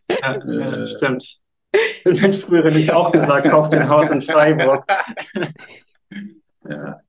Ja, 0.10 0.38
ja, 0.46 0.88
stimmt. 0.88 1.38
Wenn 2.04 2.34
früher 2.34 2.72
nicht 2.72 2.92
auch 2.94 3.12
gesagt, 3.12 3.50
kauft 3.50 3.74
ein 3.74 3.90
Haus 3.90 4.12
in 4.12 4.22
Freiburg. 4.22 4.86
ja. 6.70 7.02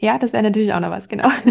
Ja, 0.00 0.18
das 0.18 0.32
wäre 0.32 0.42
natürlich 0.42 0.72
auch 0.72 0.80
noch 0.80 0.90
was, 0.90 1.08
genau. 1.08 1.28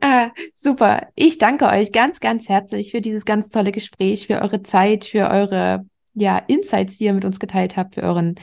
äh, 0.00 0.28
super. 0.54 1.08
Ich 1.14 1.36
danke 1.36 1.66
euch 1.66 1.92
ganz, 1.92 2.20
ganz 2.20 2.48
herzlich 2.48 2.92
für 2.92 3.00
dieses 3.00 3.26
ganz 3.26 3.50
tolle 3.50 3.72
Gespräch, 3.72 4.26
für 4.26 4.40
eure 4.40 4.62
Zeit, 4.62 5.04
für 5.04 5.28
eure 5.28 5.84
ja, 6.14 6.38
Insights, 6.38 6.96
die 6.96 7.04
ihr 7.04 7.12
mit 7.12 7.24
uns 7.24 7.38
geteilt 7.38 7.76
habt, 7.76 7.96
für 7.96 8.02
euren 8.02 8.36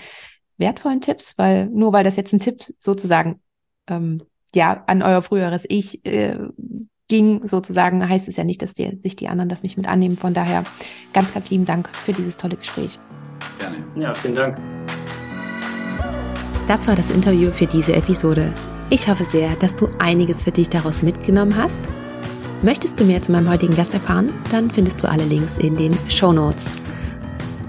wertvollen 0.58 1.02
Tipps, 1.02 1.38
weil 1.38 1.68
nur 1.68 1.94
weil 1.94 2.04
das 2.04 2.16
jetzt 2.16 2.34
ein 2.34 2.40
Tipp 2.40 2.64
sozusagen 2.80 3.40
ähm, 3.88 4.22
ja 4.54 4.84
an 4.88 5.02
euer 5.02 5.22
früheres 5.22 5.66
Ich 5.68 6.06
äh, 6.06 6.38
ging, 7.08 7.48
sozusagen, 7.48 8.08
heißt 8.08 8.28
es 8.28 8.38
ja 8.38 8.44
nicht, 8.44 8.62
dass 8.62 8.74
die, 8.74 8.98
sich 8.98 9.16
die 9.16 9.28
anderen 9.28 9.50
das 9.50 9.64
nicht 9.64 9.78
mit 9.78 9.88
annehmen. 9.88 10.18
Von 10.18 10.34
daher 10.34 10.64
ganz, 11.14 11.34
ganz 11.34 11.50
lieben 11.50 11.66
Dank 11.66 11.96
für 11.96 12.12
dieses 12.12 12.38
tolle 12.38 12.58
Gespräch. 12.58 13.00
Gerne. 13.60 13.78
Ja, 13.96 14.14
vielen 14.14 14.36
Dank. 14.36 14.58
Das 16.68 16.88
war 16.88 16.96
das 16.96 17.12
Interview 17.12 17.52
für 17.52 17.66
diese 17.66 17.94
Episode. 17.94 18.54
Ich 18.90 19.08
hoffe 19.08 19.24
sehr, 19.24 19.56
dass 19.56 19.76
du 19.76 19.88
einiges 20.00 20.44
für 20.44 20.52
dich 20.52 20.70
daraus 20.70 21.02
mitgenommen 21.02 21.56
hast. 21.56 21.82
Möchtest 22.62 23.00
du 23.00 23.06
mehr 23.06 23.22
zu 23.22 23.32
meinem 23.32 23.50
heutigen 23.50 23.76
Gast 23.76 23.94
erfahren? 23.94 24.34
Dann 24.52 24.72
findest 24.72 25.02
du 25.02 25.10
alle 25.10 25.24
Links 25.24 25.58
in 25.58 25.78
den 25.78 25.96
Show 26.10 26.34
Notes. 26.34 26.72